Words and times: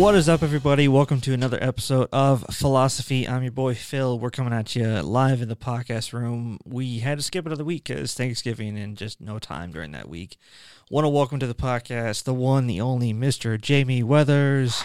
What 0.00 0.14
is 0.14 0.30
up, 0.30 0.42
everybody? 0.42 0.88
Welcome 0.88 1.20
to 1.22 1.34
another 1.34 1.58
episode 1.60 2.08
of 2.10 2.42
Philosophy. 2.50 3.28
I'm 3.28 3.42
your 3.42 3.52
boy 3.52 3.74
Phil. 3.74 4.18
We're 4.18 4.30
coming 4.30 4.54
at 4.54 4.74
you 4.74 4.86
live 5.02 5.42
in 5.42 5.50
the 5.50 5.56
podcast 5.56 6.14
room. 6.14 6.58
We 6.64 7.00
had 7.00 7.18
to 7.18 7.22
skip 7.22 7.44
another 7.44 7.64
week 7.64 7.84
because 7.84 8.14
Thanksgiving 8.14 8.78
and 8.78 8.96
just 8.96 9.20
no 9.20 9.38
time 9.38 9.72
during 9.72 9.92
that 9.92 10.08
week. 10.08 10.38
Want 10.90 11.04
to 11.04 11.10
welcome 11.10 11.38
to 11.40 11.46
the 11.46 11.54
podcast 11.54 12.24
the 12.24 12.32
one, 12.32 12.66
the 12.66 12.80
only 12.80 13.12
Mr. 13.12 13.60
Jamie 13.60 14.02
Weathers. 14.02 14.76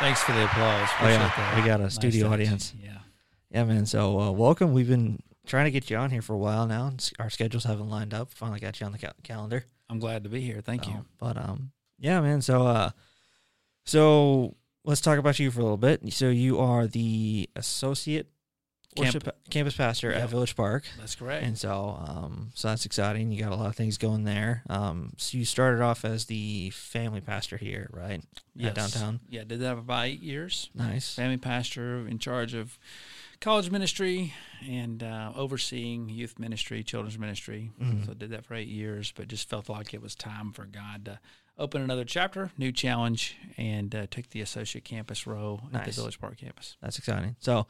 Thanks 0.00 0.20
for 0.24 0.32
the 0.32 0.44
applause. 0.46 0.88
Oh, 1.00 1.06
yeah. 1.08 1.60
We 1.60 1.64
got 1.64 1.78
a 1.78 1.84
Nice 1.84 1.94
studio 1.94 2.24
touch. 2.24 2.32
audience. 2.32 2.74
Yeah. 2.82 2.98
Yeah, 3.52 3.62
man. 3.64 3.86
So, 3.86 4.18
uh, 4.18 4.30
welcome. 4.32 4.72
We've 4.72 4.88
been 4.88 5.20
trying 5.46 5.66
to 5.66 5.70
get 5.70 5.88
you 5.88 5.96
on 5.98 6.10
here 6.10 6.22
for 6.22 6.32
a 6.32 6.38
while 6.38 6.66
now. 6.66 6.92
Our 7.20 7.30
schedules 7.30 7.62
haven't 7.62 7.88
lined 7.90 8.12
up. 8.12 8.32
Finally 8.32 8.58
got 8.58 8.80
you 8.80 8.86
on 8.86 8.92
the 8.92 8.98
cal- 8.98 9.12
calendar. 9.22 9.66
I'm 9.88 10.00
glad 10.00 10.24
to 10.24 10.30
be 10.30 10.40
here. 10.40 10.60
Thank 10.60 10.84
So, 10.84 10.90
you. 10.90 11.04
But 11.20 11.36
um, 11.36 11.70
yeah, 12.00 12.20
man. 12.20 12.42
So 12.42 12.66
uh, 12.66 12.90
so 13.84 14.54
let's 14.84 15.00
talk 15.00 15.18
about 15.18 15.38
you 15.38 15.50
for 15.50 15.60
a 15.60 15.62
little 15.62 15.76
bit. 15.76 16.12
So 16.12 16.28
you 16.30 16.58
are 16.58 16.86
the 16.86 17.48
associate 17.56 18.28
Camp- 18.96 19.06
worship 19.26 19.36
campus 19.50 19.76
pastor 19.76 20.10
Yep. 20.12 20.20
at 20.22 20.30
Village 20.30 20.54
Park, 20.54 20.84
That's 21.00 21.16
correct. 21.16 21.44
and 21.44 21.58
so 21.58 21.96
um, 22.06 22.50
so 22.54 22.68
that's 22.68 22.86
exciting. 22.86 23.32
You 23.32 23.42
got 23.42 23.50
a 23.50 23.56
lot 23.56 23.66
of 23.66 23.74
things 23.74 23.98
going 23.98 24.22
there. 24.22 24.62
Um, 24.68 25.14
so 25.16 25.36
you 25.36 25.44
started 25.44 25.80
off 25.82 26.04
as 26.04 26.26
the 26.26 26.70
family 26.70 27.20
pastor 27.20 27.56
here, 27.56 27.90
right? 27.92 28.22
Yes. 28.54 28.74
downtown? 28.74 29.18
Yeah, 29.28 29.42
did 29.42 29.58
that 29.62 29.74
for 29.74 29.80
about 29.80 30.06
eight 30.06 30.20
years. 30.22 30.70
Nice. 30.74 31.12
Family 31.16 31.38
pastor 31.38 32.06
in 32.06 32.20
charge 32.20 32.54
of 32.54 32.78
college 33.40 33.68
ministry 33.68 34.32
and 34.64 35.02
uh, 35.02 35.32
overseeing 35.34 36.08
youth 36.08 36.38
ministry, 36.38 36.84
children's 36.84 37.18
ministry. 37.18 37.72
Mhm. 37.82 38.06
So 38.06 38.14
did 38.14 38.30
that 38.30 38.46
for 38.46 38.54
eight 38.54 38.68
years, 38.68 39.12
but 39.16 39.26
just 39.26 39.48
felt 39.50 39.68
like 39.68 39.92
it 39.92 40.02
was 40.02 40.14
time 40.14 40.52
for 40.52 40.66
God 40.66 41.04
to 41.06 41.18
open 41.58 41.82
another 41.82 42.04
chapter, 42.04 42.50
new 42.58 42.72
challenge, 42.72 43.36
and 43.56 43.94
uh, 43.94 44.06
took 44.10 44.30
the 44.30 44.40
associate 44.40 44.84
campus 44.84 45.26
role 45.26 45.60
at 45.72 45.84
the 45.84 45.92
Village 45.92 46.18
Park 46.20 46.36
campus. 46.38 46.76
That's 46.82 46.98
exciting. 46.98 47.36
So 47.40 47.66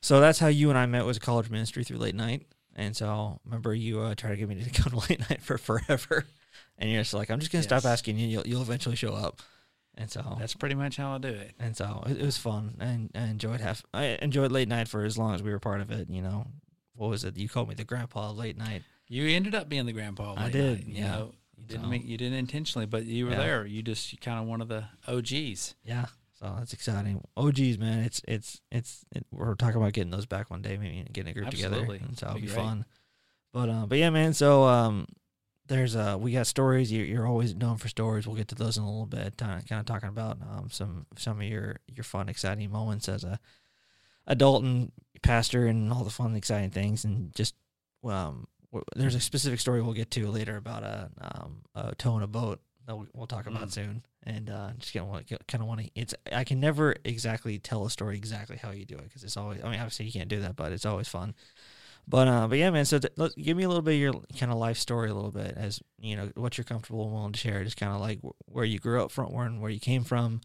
so 0.00 0.20
that's 0.20 0.38
how 0.40 0.48
you 0.48 0.68
and 0.70 0.78
I 0.78 0.86
met 0.86 1.04
was 1.04 1.18
college 1.18 1.48
ministry 1.50 1.84
through 1.84 1.98
late 1.98 2.14
night. 2.14 2.46
And 2.74 2.96
so 2.96 3.38
remember 3.44 3.74
you 3.74 4.00
uh, 4.00 4.14
tried 4.14 4.30
to 4.30 4.36
get 4.36 4.48
me 4.48 4.62
to 4.62 4.82
go 4.82 4.90
to 4.90 5.08
late 5.08 5.20
night 5.30 5.42
for 5.42 5.58
forever, 5.58 6.24
and 6.78 6.90
you're 6.90 7.02
just 7.02 7.14
like, 7.14 7.30
I'm 7.30 7.38
just 7.38 7.52
gonna 7.52 7.62
stop 7.62 7.84
asking 7.84 8.18
you. 8.18 8.26
You'll 8.26 8.46
you'll 8.46 8.62
eventually 8.62 8.96
show 8.96 9.14
up. 9.14 9.40
And 9.94 10.10
so 10.10 10.36
That's 10.38 10.54
pretty 10.54 10.74
much 10.74 10.96
how 10.96 11.16
I 11.16 11.18
do 11.18 11.28
it. 11.28 11.52
and 11.60 11.76
so 11.76 12.02
it, 12.06 12.16
it 12.16 12.24
was 12.24 12.38
fun 12.38 12.76
and 12.80 13.10
I 13.14 13.24
enjoyed 13.24 13.60
half 13.60 13.84
I 13.92 14.16
enjoyed 14.22 14.50
late 14.50 14.66
night 14.66 14.88
for 14.88 15.04
as 15.04 15.18
long 15.18 15.34
as 15.34 15.42
we 15.42 15.50
were 15.50 15.58
part 15.58 15.82
of 15.82 15.90
it 15.90 16.08
you 16.08 16.22
know 16.22 16.46
what 16.94 17.10
was 17.10 17.24
it 17.24 17.36
you 17.36 17.46
called 17.46 17.68
me 17.68 17.74
the 17.74 17.84
grandpa 17.84 18.30
of 18.30 18.38
late 18.38 18.56
night 18.56 18.84
You 19.06 19.28
ended 19.28 19.54
up 19.54 19.68
being 19.68 19.84
the 19.84 19.92
grandpa. 19.92 20.32
I 20.34 20.44
late 20.44 20.52
did, 20.52 20.78
night, 20.78 20.86
you 20.86 20.94
yeah. 21.02 21.10
know. 21.10 21.32
You 21.62 21.68
didn't 21.68 21.84
So- 21.84 21.88
make, 21.90 22.04
you 22.04 22.16
didn't 22.18 22.38
intentionally, 22.38 22.86
but 22.86 23.04
you 23.06 23.24
were 23.26 23.32
Yeah. 23.32 23.38
there. 23.38 23.66
You 23.66 23.82
just 23.82 24.12
you 24.12 24.18
kind 24.18 24.38
of 24.40 24.46
one 24.46 24.60
of 24.60 24.68
the 24.68 24.84
OGs. 25.08 25.74
yeah 25.84 26.06
so 26.38 26.52
that's 26.58 26.72
exciting 26.72 27.22
geez 27.52 27.78
man 27.78 28.00
it's 28.00 28.20
it's 28.26 28.60
it's 28.72 29.04
it, 29.14 29.24
we're 29.30 29.54
talking 29.54 29.76
about 29.80 29.92
getting 29.92 30.10
those 30.10 30.26
back 30.26 30.50
one 30.50 30.60
day 30.60 30.76
maybe 30.76 31.06
getting 31.12 31.30
a 31.30 31.34
group 31.34 31.46
Absolutely. 31.46 31.98
together 31.98 32.04
and 32.08 32.18
so 32.18 32.26
it'll 32.26 32.34
Be 32.40 32.40
be 32.42 32.48
fun 32.48 32.84
but 33.52 33.68
uh 33.68 33.86
but 33.86 33.96
yeah 33.98 34.10
man 34.10 34.34
so 34.34 34.64
um 34.64 35.06
there's 35.68 35.94
uh 35.94 36.16
we 36.18 36.32
got 36.32 36.48
stories 36.48 36.90
you're, 36.90 37.06
you're 37.06 37.28
always 37.28 37.54
known 37.54 37.76
for 37.76 37.86
stories 37.86 38.26
we'll 38.26 38.34
get 38.34 38.48
to 38.48 38.56
those 38.56 38.76
in 38.76 38.82
a 38.82 38.90
little 38.90 39.06
bit 39.06 39.36
kind 39.38 39.62
of 39.70 39.86
talking 39.86 40.08
about 40.08 40.36
um 40.42 40.66
some 40.68 41.06
some 41.16 41.40
of 41.40 41.46
your 41.46 41.76
your 41.86 42.02
fun 42.02 42.28
exciting 42.28 42.68
moments 42.72 43.08
as 43.08 43.22
a 43.22 43.38
adult 44.26 44.64
and 44.64 44.90
pastor 45.22 45.66
and 45.68 45.92
all 45.92 46.02
the 46.02 46.10
fun 46.10 46.34
exciting 46.34 46.70
things 46.70 47.04
and 47.04 47.32
just 47.36 47.54
um 48.02 48.48
there's 48.96 49.14
a 49.14 49.20
specific 49.20 49.60
story 49.60 49.82
we'll 49.82 49.92
get 49.92 50.10
to 50.12 50.26
later 50.28 50.56
about 50.56 50.82
a 50.82 51.10
um 51.20 51.62
a 51.74 51.94
towing 51.94 52.22
a 52.22 52.26
boat 52.26 52.60
that 52.86 52.96
we'll, 52.96 53.06
we'll 53.12 53.26
talk 53.26 53.46
about 53.46 53.68
Mm. 53.68 53.72
soon 53.72 54.02
and 54.24 54.50
uh 54.50 54.70
just 54.78 54.92
gonna 54.94 55.22
kind 55.46 55.62
of 55.62 55.68
want 55.68 55.80
to 55.80 55.90
it's 55.94 56.14
i 56.32 56.44
can 56.44 56.58
never 56.60 56.94
exactly 57.04 57.58
tell 57.58 57.84
a 57.84 57.90
story 57.90 58.16
exactly 58.16 58.56
how 58.56 58.70
you 58.70 58.84
do 58.84 58.96
it 58.96 59.04
because 59.04 59.22
it's 59.24 59.36
always 59.36 59.60
i 59.62 59.70
mean 59.70 59.78
obviously 59.78 60.06
you 60.06 60.12
can't 60.12 60.28
do 60.28 60.40
that 60.40 60.56
but 60.56 60.72
it's 60.72 60.86
always 60.86 61.08
fun 61.08 61.34
but 62.08 62.26
uh 62.28 62.48
but 62.48 62.58
yeah 62.58 62.70
man 62.70 62.84
so 62.84 62.98
th- 62.98 63.12
let 63.16 63.34
give 63.36 63.56
me 63.56 63.62
a 63.62 63.68
little 63.68 63.82
bit 63.82 63.94
of 63.94 64.00
your 64.00 64.12
kind 64.38 64.50
of 64.50 64.58
life 64.58 64.78
story 64.78 65.08
a 65.10 65.14
little 65.14 65.30
bit 65.30 65.54
as 65.56 65.80
you 66.00 66.16
know 66.16 66.30
what 66.34 66.56
you're 66.58 66.64
comfortable 66.64 67.04
and 67.04 67.12
willing 67.12 67.32
to 67.32 67.38
share 67.38 67.62
just 67.62 67.76
kind 67.76 67.92
of 67.92 68.00
like 68.00 68.20
wh- 68.22 68.52
where 68.52 68.64
you 68.64 68.78
grew 68.78 69.02
up 69.02 69.10
from 69.10 69.32
where 69.32 69.46
and 69.46 69.60
where 69.60 69.70
you 69.70 69.80
came 69.80 70.02
from 70.02 70.40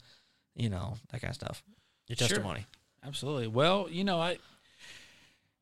you 0.56 0.70
know 0.70 0.96
that 1.12 1.22
kind 1.22 1.32
of 1.32 1.36
stuff 1.36 1.64
your 2.08 2.16
Sure. 2.18 2.28
testimony 2.28 2.66
Absolutely. 3.06 3.48
Well, 3.48 3.88
you 3.90 4.04
know, 4.04 4.20
I 4.20 4.38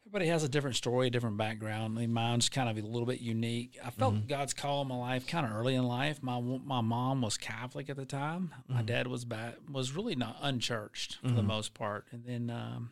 everybody 0.05 0.27
has 0.27 0.43
a 0.43 0.49
different 0.49 0.75
story, 0.75 1.07
a 1.07 1.09
different 1.09 1.37
background. 1.37 1.97
I 1.97 2.01
mean, 2.01 2.13
mine's 2.13 2.47
kind 2.47 2.69
of 2.69 2.77
a 2.77 2.87
little 2.87 3.07
bit 3.07 3.21
unique. 3.21 3.77
I 3.83 3.89
felt 3.89 4.13
Mhm. 4.15 4.27
God's 4.27 4.53
call 4.53 4.83
in 4.83 4.87
my 4.87 4.95
life 4.95 5.25
kind 5.25 5.45
of 5.45 5.51
early 5.51 5.75
in 5.75 5.83
life. 5.83 6.21
My 6.21 6.39
my 6.39 6.81
mom 6.81 7.21
was 7.21 7.37
Catholic 7.37 7.89
at 7.89 7.97
the 7.97 8.05
time. 8.05 8.53
My 8.67 8.81
Mhm. 8.83 8.85
dad 8.85 9.07
was 9.07 9.25
ba- 9.25 9.57
was 9.69 9.93
really 9.93 10.15
not 10.15 10.37
unchurched 10.41 11.15
for 11.17 11.29
the 11.31 11.41
Mhm. 11.41 11.45
most 11.47 11.73
part, 11.73 12.05
and 12.11 12.23
then 12.23 12.49
um, 12.49 12.91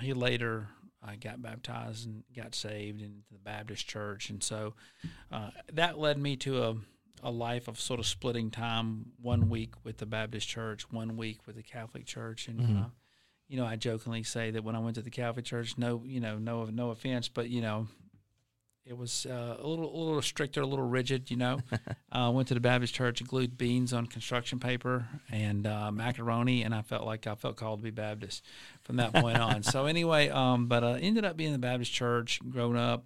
he 0.00 0.12
later 0.12 0.68
I 1.02 1.16
got 1.16 1.40
baptized 1.40 2.06
and 2.06 2.24
got 2.34 2.54
saved 2.54 3.00
in 3.00 3.22
the 3.32 3.38
Baptist 3.38 3.88
church, 3.88 4.28
and 4.28 4.42
so 4.42 4.74
uh, 5.30 5.50
that 5.72 5.98
led 5.98 6.18
me 6.18 6.36
to 6.38 6.62
a 6.64 6.76
a 7.22 7.30
life 7.30 7.68
of 7.68 7.78
sort 7.78 8.00
of 8.00 8.06
splitting 8.06 8.50
time 8.50 9.12
one 9.20 9.50
week 9.50 9.84
with 9.84 9.98
the 9.98 10.06
Baptist 10.06 10.48
church, 10.48 10.90
one 10.90 11.18
week 11.18 11.46
with 11.46 11.54
the 11.56 11.62
Catholic 11.62 12.06
church, 12.06 12.48
and 12.48 12.60
Mhm. 12.60 12.84
uh, 12.84 12.88
you 13.50 13.56
know 13.56 13.66
I 13.66 13.74
jokingly 13.74 14.22
say 14.22 14.52
that 14.52 14.62
when 14.62 14.76
I 14.76 14.78
went 14.78 14.94
to 14.94 15.02
the 15.02 15.10
Catholic 15.10 15.44
church, 15.44 15.76
no, 15.76 16.02
you 16.06 16.20
know, 16.20 16.38
no, 16.38 16.66
no 16.66 16.90
offense, 16.90 17.28
but 17.28 17.50
you 17.50 17.60
know, 17.60 17.88
it 18.86 18.96
was 18.96 19.26
uh, 19.26 19.56
a 19.58 19.66
little, 19.66 19.92
a 19.92 19.98
little 19.98 20.22
stricter, 20.22 20.60
a 20.60 20.66
little 20.66 20.86
rigid. 20.86 21.32
You 21.32 21.36
know, 21.36 21.60
uh, 22.12 22.30
went 22.32 22.46
to 22.48 22.54
the 22.54 22.60
Baptist 22.60 22.94
church, 22.94 23.20
and 23.20 23.28
glued 23.28 23.58
beans 23.58 23.92
on 23.92 24.06
construction 24.06 24.60
paper 24.60 25.08
and 25.32 25.66
uh, 25.66 25.90
macaroni, 25.90 26.62
and 26.62 26.72
I 26.72 26.82
felt 26.82 27.04
like 27.04 27.26
I 27.26 27.34
felt 27.34 27.56
called 27.56 27.80
to 27.80 27.82
be 27.82 27.90
Baptist 27.90 28.44
from 28.82 28.96
that 28.96 29.12
point 29.12 29.38
on. 29.38 29.62
So 29.70 29.86
anyway, 29.86 30.28
um, 30.28 30.68
but 30.68 30.84
uh, 30.84 30.98
ended 31.00 31.24
up 31.24 31.36
being 31.36 31.48
in 31.48 31.52
the 31.52 31.58
Baptist 31.58 31.92
church, 31.92 32.40
growing 32.48 32.76
up. 32.76 33.04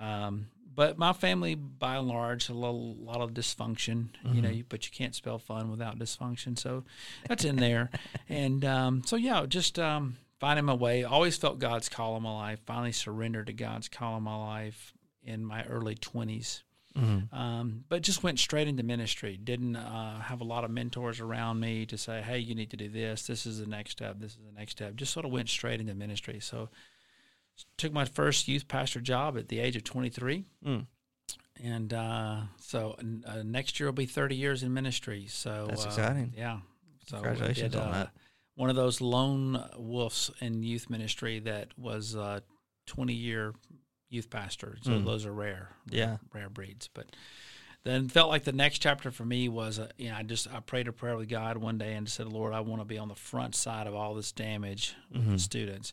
Um, 0.00 0.48
but 0.78 0.96
my 0.96 1.12
family, 1.12 1.56
by 1.56 1.96
and 1.96 2.06
large, 2.06 2.48
a 2.48 2.54
little, 2.54 2.94
lot 2.94 3.20
of 3.20 3.34
dysfunction. 3.34 4.10
You 4.32 4.40
know, 4.40 4.48
you, 4.48 4.64
but 4.68 4.86
you 4.86 4.92
can't 4.92 5.12
spell 5.12 5.40
fun 5.40 5.72
without 5.72 5.98
dysfunction. 5.98 6.56
So 6.56 6.84
that's 7.26 7.44
in 7.44 7.56
there. 7.56 7.90
and 8.28 8.64
um, 8.64 9.02
so 9.04 9.16
yeah, 9.16 9.44
just 9.46 9.80
um, 9.80 10.18
finding 10.38 10.66
my 10.66 10.74
way. 10.74 11.02
Always 11.02 11.36
felt 11.36 11.58
God's 11.58 11.88
call 11.88 12.16
in 12.16 12.22
my 12.22 12.32
life. 12.32 12.60
Finally 12.64 12.92
surrendered 12.92 13.48
to 13.48 13.52
God's 13.52 13.88
call 13.88 14.18
in 14.18 14.22
my 14.22 14.36
life 14.36 14.94
in 15.24 15.44
my 15.44 15.64
early 15.64 15.96
twenties. 15.96 16.62
mm-hmm. 16.96 17.34
Um, 17.36 17.82
but 17.88 18.02
just 18.02 18.22
went 18.22 18.38
straight 18.38 18.68
into 18.68 18.84
ministry. 18.84 19.36
Didn't 19.36 19.74
uh, 19.74 20.20
have 20.20 20.40
a 20.42 20.44
lot 20.44 20.62
of 20.62 20.70
mentors 20.70 21.18
around 21.18 21.58
me 21.58 21.86
to 21.86 21.98
say, 21.98 22.22
"Hey, 22.22 22.38
you 22.38 22.54
need 22.54 22.70
to 22.70 22.76
do 22.76 22.88
this. 22.88 23.26
This 23.26 23.46
is 23.46 23.58
the 23.58 23.66
next 23.66 23.90
step. 23.90 24.20
This 24.20 24.30
is 24.30 24.44
the 24.46 24.56
next 24.56 24.70
step." 24.72 24.94
Just 24.94 25.12
sort 25.12 25.26
of 25.26 25.32
went 25.32 25.48
straight 25.48 25.80
into 25.80 25.94
ministry. 25.94 26.38
So, 26.38 26.68
took 27.76 27.92
my 27.92 28.04
first 28.04 28.48
youth 28.48 28.68
pastor 28.68 29.00
job 29.00 29.36
at 29.36 29.48
the 29.48 29.58
age 29.60 29.76
of 29.76 29.84
23, 29.84 30.44
Mm. 30.64 30.86
and 31.62 31.92
uh, 31.94 32.40
so 32.60 32.96
uh, 33.26 33.42
next 33.44 33.78
year 33.80 33.88
will 33.88 33.94
be 33.94 34.06
30 34.06 34.36
years 34.36 34.62
in 34.62 34.72
ministry. 34.72 35.26
So 35.28 35.66
That's 35.68 35.84
uh, 35.84 35.88
exciting. 35.88 36.32
Yeah. 36.36 36.60
So 37.06 37.16
Congratulations 37.16 37.72
did, 37.72 37.80
on 37.80 37.88
uh, 37.88 37.92
that. 37.92 38.10
One 38.54 38.70
of 38.70 38.76
those 38.76 39.00
lone 39.00 39.62
wolves 39.76 40.30
in 40.40 40.62
youth 40.62 40.90
ministry 40.90 41.38
that 41.40 41.68
was 41.78 42.14
a 42.14 42.42
20 42.86 43.12
year 43.12 43.54
youth 44.10 44.30
pastor. 44.30 44.78
So 44.82 44.92
Mm. 44.92 45.04
those 45.04 45.26
are 45.26 45.32
rare 45.32 45.70
Yeah. 45.90 46.16
rare 46.32 46.48
breeds. 46.48 46.88
But 46.92 47.14
then 47.84 48.08
felt 48.08 48.28
like 48.30 48.44
the 48.44 48.52
next 48.52 48.80
chapter 48.80 49.10
for 49.10 49.24
me 49.24 49.48
was, 49.48 49.78
uh, 49.78 49.88
you 49.96 50.08
know, 50.10 50.16
I 50.16 50.22
just 50.22 50.52
I 50.52 50.60
prayed 50.60 50.88
a 50.88 50.92
prayer 50.92 51.16
with 51.16 51.28
God 51.28 51.56
one 51.58 51.78
day 51.78 51.94
and 51.94 52.06
just 52.06 52.16
said, 52.16 52.26
Lord, 52.32 52.52
I 52.52 52.60
want 52.60 52.80
to 52.80 52.84
be 52.86 52.98
on 52.98 53.08
the 53.08 53.14
front 53.14 53.54
side 53.54 53.86
of 53.86 53.94
all 53.94 54.14
this 54.14 54.32
damage 54.32 54.94
with 55.12 55.24
the 55.26 55.32
Mhm. 55.36 55.40
students, 55.40 55.92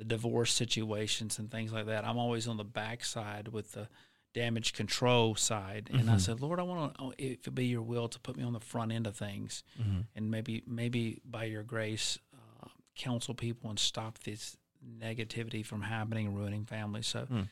the 0.00 0.04
divorce 0.06 0.50
situations 0.52 1.38
and 1.38 1.50
things 1.50 1.72
like 1.72 1.84
that. 1.86 2.06
I'm 2.06 2.16
always 2.16 2.48
on 2.48 2.56
the 2.56 2.64
backside 2.64 3.48
with 3.48 3.72
the 3.72 3.86
damage 4.32 4.72
control 4.72 5.34
side, 5.34 5.90
and 5.92 6.08
I 6.10 6.14
Mhm. 6.14 6.20
said, 6.20 6.40
Lord, 6.40 6.58
I 6.58 6.62
want 6.62 6.94
to, 6.96 7.12
if 7.18 7.46
it 7.46 7.54
be 7.54 7.66
Your 7.66 7.82
will, 7.82 8.08
to 8.08 8.18
put 8.18 8.36
me 8.36 8.42
on 8.44 8.54
the 8.54 8.60
front 8.60 8.92
end 8.92 9.06
of 9.06 9.14
things, 9.16 9.62
Mm-hmm. 9.78 10.00
and 10.14 10.30
maybe 10.30 10.62
maybe 10.66 11.20
by 11.24 11.44
Your 11.44 11.62
grace, 11.64 12.16
uh, 12.32 12.68
counsel 12.94 13.34
people 13.34 13.68
and 13.70 13.78
stop 13.78 14.18
this 14.20 14.56
negativity 14.82 15.62
from 15.66 15.82
happening 15.82 16.26
and 16.28 16.36
ruining 16.36 16.64
families. 16.64 17.06
So. 17.06 17.26
Mm. 17.26 17.48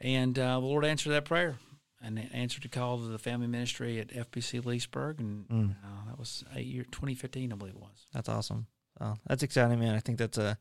And 0.00 0.38
uh, 0.38 0.60
the 0.60 0.66
Lord 0.66 0.84
answered 0.84 1.10
that 1.10 1.24
prayer 1.24 1.58
and 2.00 2.18
answered 2.32 2.62
the 2.64 2.68
call 2.68 2.98
to 2.98 3.04
the 3.06 3.18
family 3.18 3.46
ministry 3.46 3.98
at 4.00 4.08
FBC 4.12 4.60
Leesburg. 4.64 5.20
And 5.20 5.48
Mm. 5.48 5.70
uh, 5.84 6.06
that 6.08 6.18
was 6.18 6.42
eight 6.54 6.66
year, 6.66 6.84
2015, 6.84 7.52
I 7.52 7.56
believe 7.56 7.74
it 7.74 7.80
was. 7.80 8.06
That's 8.12 8.28
awesome. 8.28 8.66
So 8.98 9.16
that's 9.26 9.42
exciting, 9.44 9.78
man. 9.78 9.94
I 9.94 10.00
think 10.00 10.18
that's 10.18 10.38
a 10.38 10.58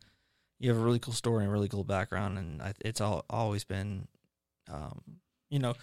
you 0.60 0.70
have 0.70 0.78
a 0.80 0.84
really 0.84 1.00
cool 1.00 1.14
story 1.14 1.44
and 1.44 1.50
a 1.50 1.54
really 1.54 1.70
cool 1.70 1.84
background, 1.84 2.38
and 2.38 2.62
I, 2.62 2.74
it's 2.84 3.02
all 3.02 3.26
always 3.30 3.64
been, 3.64 4.08
um, 4.72 5.02
you 5.50 5.60
know, 5.60 5.74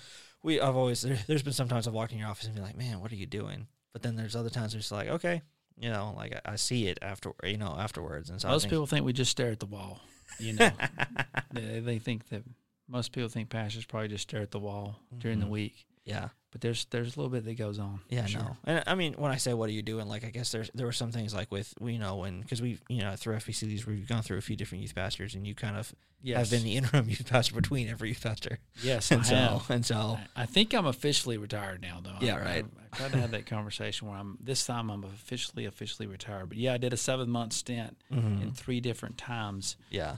we 0.42 0.60
I've 0.60 0.76
always 0.76 1.02
there, 1.02 1.18
there's 1.26 1.42
been 1.42 1.52
sometimes 1.52 1.86
I've 1.88 1.94
walked 1.94 2.12
in 2.12 2.18
your 2.18 2.28
office 2.28 2.46
and 2.46 2.54
be 2.54 2.60
like, 2.60 2.76
man, 2.76 3.00
what 3.00 3.12
are 3.12 3.16
you 3.16 3.26
doing? 3.26 3.66
But 3.92 4.02
then 4.02 4.16
there's 4.16 4.34
other 4.36 4.50
times 4.50 4.74
it's 4.74 4.90
like, 4.92 5.08
okay, 5.08 5.42
you 5.78 5.88
know, 5.90 6.12
like 6.16 6.34
I, 6.44 6.52
I 6.52 6.56
see 6.56 6.88
it 6.88 6.98
after 7.02 7.32
you 7.44 7.56
know 7.58 7.74
afterwards, 7.78 8.30
and 8.30 8.40
so 8.40 8.48
most 8.48 8.62
think- 8.62 8.70
people 8.72 8.86
think 8.86 9.04
we 9.06 9.12
just 9.12 9.30
stare 9.30 9.50
at 9.50 9.60
the 9.60 9.66
wall. 9.66 10.00
You 10.38 10.54
know, 10.54 10.70
they, 11.52 11.80
they 11.80 11.98
think 11.98 12.28
that 12.30 12.42
most 12.88 13.12
people 13.12 13.28
think 13.28 13.48
pastors 13.50 13.84
probably 13.84 14.08
just 14.08 14.22
stare 14.28 14.42
at 14.42 14.50
the 14.50 14.58
wall 14.58 14.98
during 15.18 15.38
the 15.40 15.46
Mhm. 15.46 15.50
week. 15.50 15.86
Yeah. 16.04 16.28
But 16.52 16.60
there's 16.60 16.84
there's 16.90 17.16
a 17.16 17.18
little 17.18 17.30
bit 17.32 17.44
that 17.46 17.58
goes 17.58 17.80
on. 17.80 17.98
Yeah, 18.08 18.26
sure. 18.26 18.40
no. 18.42 18.56
And 18.64 18.84
I 18.86 18.94
mean, 18.94 19.14
when 19.14 19.32
I 19.32 19.38
say 19.38 19.54
what 19.54 19.68
are 19.68 19.72
you 19.72 19.82
doing, 19.82 20.06
like 20.06 20.24
I 20.24 20.30
guess 20.30 20.52
there's 20.52 20.70
there 20.72 20.86
were 20.86 20.92
some 20.92 21.10
things 21.10 21.34
like 21.34 21.50
with 21.50 21.74
you 21.82 21.98
know 21.98 22.16
when 22.16 22.42
because 22.42 22.62
we 22.62 22.78
you 22.88 23.00
know 23.02 23.16
through 23.16 23.34
FBCs 23.36 23.86
we've 23.86 24.06
gone 24.08 24.22
through 24.22 24.38
a 24.38 24.40
few 24.40 24.54
different 24.54 24.82
youth 24.82 24.94
pastors 24.94 25.34
and 25.34 25.46
you 25.46 25.54
kind 25.56 25.76
of 25.76 25.92
Yes. 26.22 26.38
have 26.38 26.50
been 26.50 26.64
the 26.64 26.76
interim 26.78 27.08
youth 27.08 27.28
pastor 27.28 27.54
between 27.54 27.86
every 27.88 28.08
youth 28.10 28.22
pastor. 28.22 28.58
yes, 28.82 29.10
And 29.10 29.20
I 29.22 29.24
so 29.24 29.34
have. 29.34 29.70
and 29.70 29.84
so 29.84 30.18
I- 30.36 30.46
think 30.46 30.72
I'm 30.72 30.86
officially 30.86 31.36
retired 31.36 31.82
now, 31.82 32.00
though. 32.02 32.16
Yeah, 32.24 32.36
I, 32.36 32.40
right. 32.40 32.64
I, 32.64 32.94
I 32.94 32.96
tried 32.96 33.12
to 33.12 33.18
have 33.20 33.30
that 33.32 33.44
conversation 33.46 34.08
where 34.08 34.16
I'm 34.16 34.38
this 34.40 34.64
time 34.64 34.90
I'm 34.90 35.02
officially 35.04 35.64
officially 35.66 36.06
retired. 36.06 36.48
But 36.48 36.56
yeah, 36.58 36.72
I 36.74 36.78
did 36.78 36.92
a 36.94 36.96
seven 36.96 37.28
month 37.28 37.52
stint 37.52 37.96
mhm, 38.12 38.42
in 38.42 38.52
three 38.52 38.80
different 38.80 39.18
times 39.18 39.76
yeah. 39.90 40.16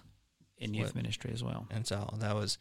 in 0.58 0.74
youth 0.74 0.88
What- 0.88 0.96
ministry 0.96 1.30
as 1.32 1.42
well. 1.42 1.66
And 1.70 1.86
so 1.86 2.14
that 2.18 2.34
was 2.36 2.58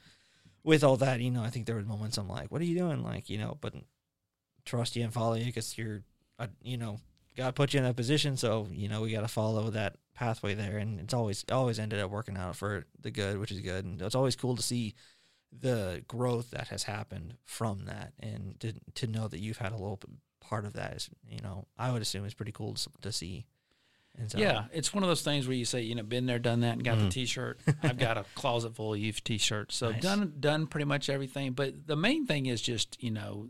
with 0.65 0.83
all 0.83 0.97
that, 0.97 1.21
you 1.21 1.29
know, 1.29 1.43
I 1.43 1.49
think 1.51 1.67
there 1.67 1.75
were 1.75 1.83
moments 1.83 2.17
I'm 2.17 2.27
like, 2.27 2.51
what 2.51 2.59
are 2.59 2.65
you 2.65 2.77
doing? 2.77 3.03
Like, 3.03 3.29
you 3.29 3.37
know, 3.37 3.57
but 3.61 3.75
trust 4.65 4.95
you 4.95 5.03
and 5.03 5.13
follow 5.13 5.35
you 5.35 5.45
because 5.45 5.77
you're, 5.77 6.01
uh, 6.39 6.47
you 6.63 6.75
know, 6.77 6.99
God 7.37 7.53
put 7.53 7.73
you 7.73 7.77
in 7.77 7.83
that 7.85 7.95
position. 7.95 8.35
So, 8.35 8.67
you 8.71 8.89
know, 8.89 9.01
we 9.01 9.11
got 9.11 9.21
to 9.21 9.27
follow 9.27 9.69
that 9.69 9.97
pathway 10.15 10.55
there. 10.55 10.77
And 10.77 10.99
it's 10.99 11.13
always, 11.13 11.45
always 11.51 11.77
ended 11.77 11.99
up 11.99 12.09
working 12.09 12.35
out 12.35 12.55
for 12.55 12.85
the 12.99 13.11
good, 13.11 13.37
which 13.37 13.51
is 13.51 13.61
good. 13.61 13.85
And 13.85 14.01
it's 14.01 14.15
always 14.15 14.35
cool 14.35 14.55
to 14.55 14.63
see 14.63 14.95
the 15.51 16.03
growth 16.07 16.49
that 16.51 16.69
has 16.69 16.83
happened 16.83 17.35
from 17.45 17.85
that 17.85 18.13
and 18.19 18.59
to, 18.59 18.73
to 18.95 19.07
know 19.07 19.27
that 19.27 19.39
you've 19.39 19.57
had 19.57 19.71
a 19.71 19.77
little 19.77 19.99
part 20.41 20.65
of 20.65 20.73
that 20.73 20.95
is, 20.95 21.09
you 21.29 21.41
know, 21.43 21.67
I 21.77 21.91
would 21.91 22.01
assume 22.01 22.25
is 22.25 22.33
pretty 22.33 22.51
cool 22.51 22.73
to, 22.73 22.89
to 23.03 23.11
see. 23.11 23.45
And 24.17 24.31
so, 24.31 24.37
Yeah, 24.37 24.65
it's 24.71 24.93
one 24.93 25.03
of 25.03 25.09
those 25.09 25.21
things 25.23 25.47
where 25.47 25.57
you 25.57 25.65
say, 25.65 25.81
you 25.81 25.93
know, 25.95 26.03
been 26.03 26.25
there, 26.25 26.39
done 26.39 26.61
that, 26.61 26.73
and 26.73 26.83
got 26.83 26.97
Mhm. 26.97 27.03
the 27.05 27.09
T-shirt. 27.09 27.59
I've 27.83 27.97
got 27.97 28.17
a 28.17 28.23
closet 28.35 28.75
full 28.75 28.93
of 28.93 28.99
youth 28.99 29.23
T-shirts, 29.23 29.75
so 29.75 29.91
Nice. 29.91 30.01
done 30.01 30.33
done 30.39 30.67
pretty 30.67 30.85
much 30.85 31.09
everything. 31.09 31.53
But 31.53 31.85
the 31.87 31.95
main 31.97 32.25
thing 32.25 32.45
is 32.45 32.61
just 32.61 33.01
you 33.03 33.11
know, 33.11 33.49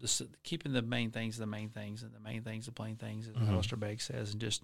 the, 0.00 0.28
keeping 0.42 0.72
the 0.72 0.82
main 0.82 1.10
things 1.10 1.36
the 1.38 1.46
main 1.46 1.68
things, 1.70 2.02
and 2.02 2.12
the 2.14 2.20
main 2.20 2.42
things 2.42 2.66
the 2.66 2.72
plain 2.72 2.96
things, 2.96 3.28
as 3.28 3.34
Mhm. 3.34 3.48
Alistair 3.50 3.78
Begg 3.78 4.00
says, 4.00 4.32
and 4.32 4.40
just 4.40 4.62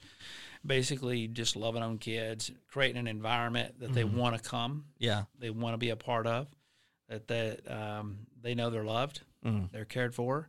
basically 0.65 1.29
just 1.29 1.57
loving 1.57 1.83
on 1.83 1.99
kids, 1.99 2.51
creating 2.69 2.97
an 2.99 3.07
environment 3.07 3.79
that 3.81 3.93
they 3.93 4.05
Mhm. 4.05 4.15
want 4.15 4.37
to 4.37 4.49
come, 4.49 4.87
yeah. 4.99 5.25
they 5.39 5.51
want 5.51 5.75
to 5.75 5.79
be 5.79 5.91
a 5.91 5.97
part 5.97 6.27
of, 6.27 6.49
that 7.09 7.29
that 7.29 7.71
um, 7.71 8.27
they 8.41 8.55
know 8.55 8.71
they're 8.71 8.85
loved, 8.85 9.21
Mm. 9.45 9.71
they're 9.73 9.85
cared 9.85 10.15
for. 10.15 10.49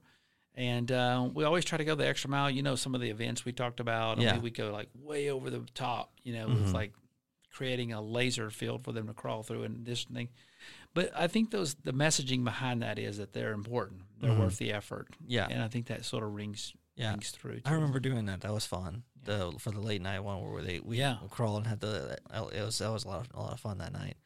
And 0.56 0.92
uh, 0.92 1.30
we 1.34 1.44
always 1.46 1.66
try 1.66 1.78
to 1.80 1.84
go 1.86 1.96
the 1.96 2.08
extra 2.08 2.30
mile. 2.30 2.50
You 2.50 2.62
know, 2.62 2.76
some 2.76 2.94
of 2.94 3.02
the 3.02 3.10
events 3.10 3.44
we 3.44 3.52
talked 3.54 3.80
about, 3.80 4.20
Yeah. 4.20 4.34
and 4.34 4.44
we, 4.44 4.50
we 4.50 4.52
go 4.52 4.72
like 4.72 4.90
way 4.96 5.30
over 5.30 5.50
the 5.50 5.62
top, 5.74 6.12
you 6.24 6.34
know, 6.34 6.48
Mhm. 6.48 6.62
with 6.66 6.74
like 6.74 6.94
creating 7.52 7.94
a 7.94 8.02
laser 8.02 8.50
field 8.50 8.84
for 8.84 8.92
them 8.92 9.08
to 9.08 9.14
crawl 9.14 9.44
through 9.44 9.64
and 9.64 9.86
this 9.86 10.04
thing. 10.06 10.30
But 10.94 11.12
I 11.16 11.28
think 11.28 11.52
those 11.52 11.74
the 11.76 11.92
messaging 11.94 12.44
behind 12.44 12.82
that 12.84 13.00
is 13.00 13.18
that 13.18 13.34
they're 13.34 13.52
important. 13.54 14.02
They're 14.22 14.32
Mhm. 14.32 14.40
worth 14.40 14.58
the 14.58 14.72
effort. 14.74 15.08
Yeah. 15.26 15.48
And 15.50 15.62
I 15.64 15.68
think 15.68 15.88
that 15.88 16.06
sort 16.06 16.24
of 16.24 16.34
rings 16.36 16.74
Yeah. 16.96 17.12
rings 17.12 17.32
through. 17.32 17.62
I 17.66 17.74
remember 17.74 18.00
doing 18.00 18.26
that. 18.28 18.42
That 18.42 18.54
was 18.54 18.66
fun. 18.66 19.04
The 19.24 19.54
for 19.58 19.72
the 19.72 19.80
late 19.82 20.02
night 20.02 20.20
one 20.20 20.42
where 20.42 20.62
they 20.62 20.80
we 20.82 20.98
Yeah. 21.00 21.18
crawl 21.30 21.58
and 21.58 21.66
had 21.66 21.80
the 21.80 22.20
it 22.32 22.64
was 22.64 22.78
that 22.78 22.90
was 22.92 23.06
a 23.06 23.08
lot 23.08 23.22
of, 23.22 23.32
a 23.34 23.40
lot 23.42 23.54
of 23.54 23.60
fun 23.60 23.80
that 23.80 23.92
night. 23.94 24.18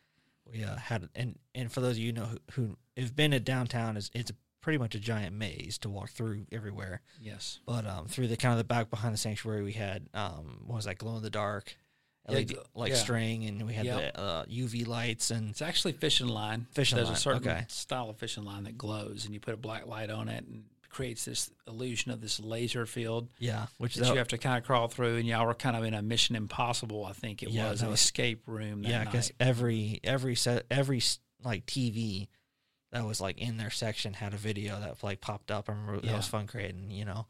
We 0.46 0.64
uh, 0.64 0.76
had 0.78 1.08
and 1.16 1.38
and 1.56 1.72
for 1.72 1.80
those 1.82 1.98
of 1.98 2.04
you 2.04 2.12
know 2.14 2.26
who, 2.26 2.40
who 2.54 2.78
have 2.98 3.16
been 3.16 3.32
to 3.32 3.40
downtown 3.40 3.96
is 3.98 4.10
it's 4.14 4.32
pretty 4.62 4.78
much 4.78 4.96
a 4.96 5.00
giant 5.00 5.36
maze 5.36 5.78
to 5.80 5.90
walk 5.90 6.10
through 6.10 6.46
everywhere. 6.52 7.02
Yes. 7.22 7.60
But 7.66 7.86
um 7.86 8.08
through 8.08 8.28
the 8.28 8.38
kind 8.38 8.52
of 8.54 8.58
the 8.58 8.64
back 8.64 8.90
behind 8.90 9.14
the 9.14 9.18
sanctuary 9.18 9.64
we 9.64 9.74
had 9.74 10.08
um 10.14 10.62
what 10.66 10.76
was 10.78 10.86
that 10.86 10.98
glow 10.98 11.18
in 11.18 11.24
the 11.24 11.30
dark 11.30 11.76
Yeah, 12.28 12.36
LED, 12.40 12.54
like 12.76 12.92
yeah. 12.92 12.98
string 12.98 13.46
and 13.46 13.66
we 13.66 13.74
had 13.74 13.86
Yep. 13.86 14.14
the 14.14 14.20
uh, 14.20 14.46
UV 14.46 14.86
lights 14.88 15.32
and 15.32 15.50
It's 15.52 15.62
actually 15.62 15.94
fishing 15.94 16.28
line. 16.28 16.68
Fishing 16.72 16.98
There's 16.98 17.08
line, 17.08 17.16
a 17.18 17.20
certain 17.20 17.48
okay. 17.50 17.66
style 17.70 18.10
of 18.10 18.18
fishing 18.18 18.44
line 18.44 18.64
that 18.64 18.78
glows, 18.78 19.24
and 19.26 19.34
you 19.34 19.40
put 19.40 19.54
a 19.54 19.58
black 19.58 19.86
light 19.88 20.10
on 20.10 20.28
it, 20.28 20.44
and 20.46 20.64
creates 20.90 21.26
this 21.26 21.52
illusion 21.68 22.12
of 22.12 22.22
this 22.22 22.40
laser 22.40 22.86
field 22.88 23.28
yeah, 23.38 23.68
which 23.78 23.96
that 23.96 24.06
that, 24.06 24.12
you 24.14 24.18
have 24.18 24.28
to 24.30 24.38
kind 24.38 24.58
of 24.58 24.64
crawl 24.66 24.88
through. 24.88 25.18
And 25.18 25.28
y'all 25.28 25.46
were 25.46 25.54
kind 25.54 25.76
of 25.78 25.84
in 25.84 25.94
a 25.94 26.02
Mission 26.02 26.36
Impossible, 26.36 27.06
I 27.06 27.14
think 27.14 27.44
it 27.44 27.50
Yeah, 27.52 27.70
was, 27.70 27.82
an 27.84 27.90
was- 27.92 28.02
escape 28.02 28.42
room. 28.48 28.82
That 28.82 28.90
yeah, 28.90 29.04
because 29.06 29.32
every 29.40 30.00
every 30.04 30.34
set 30.36 30.66
every 30.72 31.02
like 31.44 31.66
TV 31.68 32.28
that 32.92 33.06
was 33.06 33.20
like 33.20 33.38
in 33.38 33.58
their 33.58 33.70
section 33.70 34.14
had 34.14 34.34
a 34.34 34.38
video 34.38 34.80
that 34.80 35.04
like 35.04 35.22
popped 35.22 35.52
up. 35.52 35.70
I 35.70 35.74
remember 35.74 36.02
that 36.02 36.16
was 36.16 36.28
fun 36.28 36.48
creating, 36.48 36.92
you 36.92 37.06
know, 37.06 37.28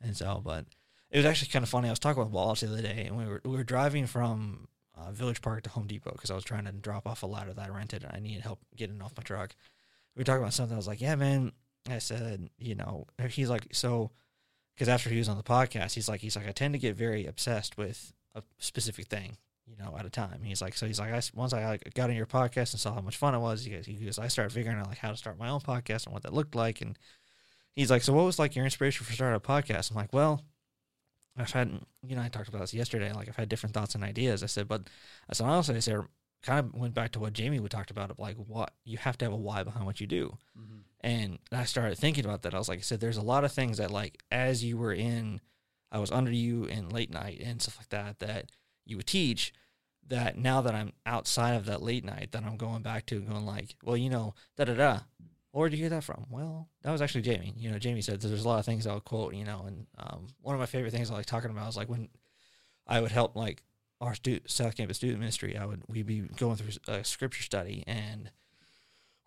and 0.00 0.16
so 0.16 0.40
but 0.44 0.66
it 1.10 1.18
was 1.18 1.26
actually 1.26 1.48
kind 1.48 1.62
of 1.62 1.68
funny. 1.68 1.88
I 1.88 1.92
was 1.92 1.98
talking 1.98 2.22
with 2.22 2.32
Wallace 2.32 2.60
the 2.60 2.68
other 2.68 2.82
day, 2.82 3.04
and 3.06 3.16
we 3.16 3.26
were 3.26 3.40
we 3.44 3.56
were 3.56 3.64
driving 3.64 4.06
from 4.06 4.68
uh, 4.96 5.12
Village 5.12 5.42
Park 5.42 5.62
to 5.62 5.70
Home 5.70 5.86
Depot 5.86 6.12
because 6.12 6.30
I 6.30 6.34
was 6.34 6.44
trying 6.44 6.64
to 6.64 6.72
drop 6.72 7.06
off 7.06 7.22
a 7.22 7.26
ladder 7.26 7.52
that 7.52 7.70
I 7.70 7.74
rented, 7.74 8.04
and 8.04 8.12
I 8.14 8.20
needed 8.20 8.42
help 8.42 8.60
getting 8.76 9.00
off 9.02 9.16
my 9.16 9.22
truck. 9.22 9.54
We 10.14 10.20
were 10.20 10.24
talking 10.24 10.42
about 10.42 10.54
something. 10.54 10.74
I 10.74 10.78
was 10.78 10.88
like, 10.88 11.00
"Yeah, 11.00 11.16
man." 11.16 11.52
I 11.88 11.98
said, 11.98 12.50
"You 12.58 12.74
know," 12.74 13.06
he's 13.28 13.50
like, 13.50 13.68
"So." 13.72 14.10
Because 14.74 14.88
after 14.88 15.08
he 15.08 15.18
was 15.18 15.28
on 15.28 15.36
the 15.36 15.44
podcast, 15.44 15.92
he's 15.94 16.08
like, 16.08 16.20
he's 16.20 16.34
like, 16.34 16.48
I 16.48 16.50
tend 16.50 16.74
to 16.74 16.80
get 16.80 16.96
very 16.96 17.26
obsessed 17.26 17.78
with 17.78 18.12
a 18.34 18.42
specific 18.58 19.06
thing 19.06 19.36
you 19.66 19.76
know, 19.76 19.96
at 19.98 20.06
a 20.06 20.10
time. 20.10 20.42
He's 20.42 20.60
like, 20.60 20.74
so 20.74 20.86
he's 20.86 20.98
like, 21.00 21.12
I, 21.12 21.20
once 21.34 21.52
I 21.52 21.66
like, 21.66 21.94
got 21.94 22.10
on 22.10 22.16
your 22.16 22.26
podcast 22.26 22.72
and 22.72 22.80
saw 22.80 22.94
how 22.94 23.00
much 23.00 23.16
fun 23.16 23.34
it 23.34 23.38
was, 23.38 23.64
he 23.64 23.70
goes, 23.70 23.86
he 23.86 23.94
goes, 23.94 24.18
I 24.18 24.28
started 24.28 24.52
figuring 24.52 24.78
out 24.78 24.88
like 24.88 24.98
how 24.98 25.10
to 25.10 25.16
start 25.16 25.38
my 25.38 25.48
own 25.48 25.60
podcast 25.60 26.06
and 26.06 26.12
what 26.12 26.22
that 26.24 26.34
looked 26.34 26.54
like. 26.54 26.80
And 26.80 26.98
he's 27.74 27.90
like, 27.90 28.02
so 28.02 28.12
what 28.12 28.24
was 28.24 28.38
like 28.38 28.54
your 28.54 28.64
inspiration 28.64 29.04
for 29.06 29.12
starting 29.12 29.36
a 29.36 29.40
podcast? 29.40 29.90
I'm 29.90 29.96
like, 29.96 30.12
well, 30.12 30.42
I've 31.36 31.50
had, 31.50 31.80
you 32.06 32.14
know, 32.14 32.22
I 32.22 32.28
talked 32.28 32.48
about 32.48 32.60
this 32.60 32.74
yesterday. 32.74 33.12
Like 33.12 33.28
I've 33.28 33.36
had 33.36 33.48
different 33.48 33.74
thoughts 33.74 33.94
and 33.94 34.04
ideas. 34.04 34.42
I 34.42 34.46
said, 34.46 34.68
but 34.68 34.88
I 35.28 35.34
said, 35.34 35.46
honestly, 35.46 35.76
I 35.76 35.80
said, 35.80 36.00
kind 36.42 36.58
of 36.58 36.74
went 36.74 36.94
back 36.94 37.10
to 37.12 37.18
what 37.18 37.32
Jamie 37.32 37.58
would 37.58 37.70
talked 37.70 37.90
about 37.90 38.10
of 38.10 38.18
like 38.18 38.36
what 38.36 38.74
you 38.84 38.98
have 38.98 39.16
to 39.18 39.24
have 39.24 39.32
a 39.32 39.36
why 39.36 39.62
behind 39.62 39.86
what 39.86 40.00
you 40.00 40.06
do. 40.06 40.36
Mhm. 40.56 40.80
And 41.00 41.38
I 41.50 41.64
started 41.64 41.96
thinking 41.96 42.24
about 42.24 42.42
that. 42.42 42.54
I 42.54 42.58
was 42.58 42.68
like, 42.68 42.80
I 42.80 42.82
said, 42.82 43.00
there's 43.00 43.16
a 43.16 43.22
lot 43.22 43.44
of 43.44 43.52
things 43.52 43.78
that 43.78 43.90
like 43.90 44.22
as 44.30 44.62
you 44.62 44.76
were 44.76 44.92
in, 44.92 45.40
I 45.90 45.98
was 45.98 46.10
under 46.10 46.30
you 46.30 46.64
in 46.64 46.90
late 46.90 47.10
night 47.10 47.40
and 47.42 47.62
stuff 47.62 47.78
like 47.78 47.88
that 47.88 48.18
that 48.18 48.50
you 48.84 48.96
would 48.96 49.06
teach. 49.06 49.52
That 50.08 50.36
now 50.36 50.60
that 50.60 50.74
I'm 50.74 50.92
outside 51.06 51.54
of 51.54 51.64
that 51.64 51.80
late 51.82 52.04
night, 52.04 52.32
that 52.32 52.44
I'm 52.44 52.58
going 52.58 52.82
back 52.82 53.06
to 53.06 53.20
going 53.20 53.46
like, 53.46 53.74
well, 53.82 53.96
you 53.96 54.10
know, 54.10 54.34
da 54.54 54.64
da 54.64 54.74
da. 54.74 54.98
Where'd 55.52 55.72
you 55.72 55.78
hear 55.78 55.88
that 55.88 56.04
from? 56.04 56.26
Well, 56.30 56.68
that 56.82 56.90
was 56.92 57.00
actually 57.00 57.22
Jamie. 57.22 57.54
You 57.56 57.70
know, 57.70 57.78
Jamie 57.78 58.02
said 58.02 58.20
there's 58.20 58.44
a 58.44 58.48
lot 58.48 58.58
of 58.58 58.66
things 58.66 58.86
I'll 58.86 59.00
quote. 59.00 59.32
You 59.34 59.44
know, 59.44 59.64
and 59.66 59.86
um, 59.96 60.26
one 60.42 60.54
of 60.54 60.58
my 60.60 60.66
favorite 60.66 60.90
things 60.90 61.10
I 61.10 61.14
like 61.14 61.24
talking 61.24 61.50
about 61.50 61.68
is 61.70 61.76
like 61.78 61.88
when 61.88 62.10
I 62.86 63.00
would 63.00 63.12
help 63.12 63.34
like 63.34 63.62
our 64.02 64.14
stu- 64.14 64.40
South 64.46 64.76
Campus 64.76 64.98
student 64.98 65.20
ministry. 65.20 65.56
I 65.56 65.64
would 65.64 65.82
we'd 65.88 66.04
be 66.06 66.20
going 66.20 66.56
through 66.56 66.72
a 66.92 67.02
scripture 67.02 67.42
study 67.42 67.82
and 67.86 68.30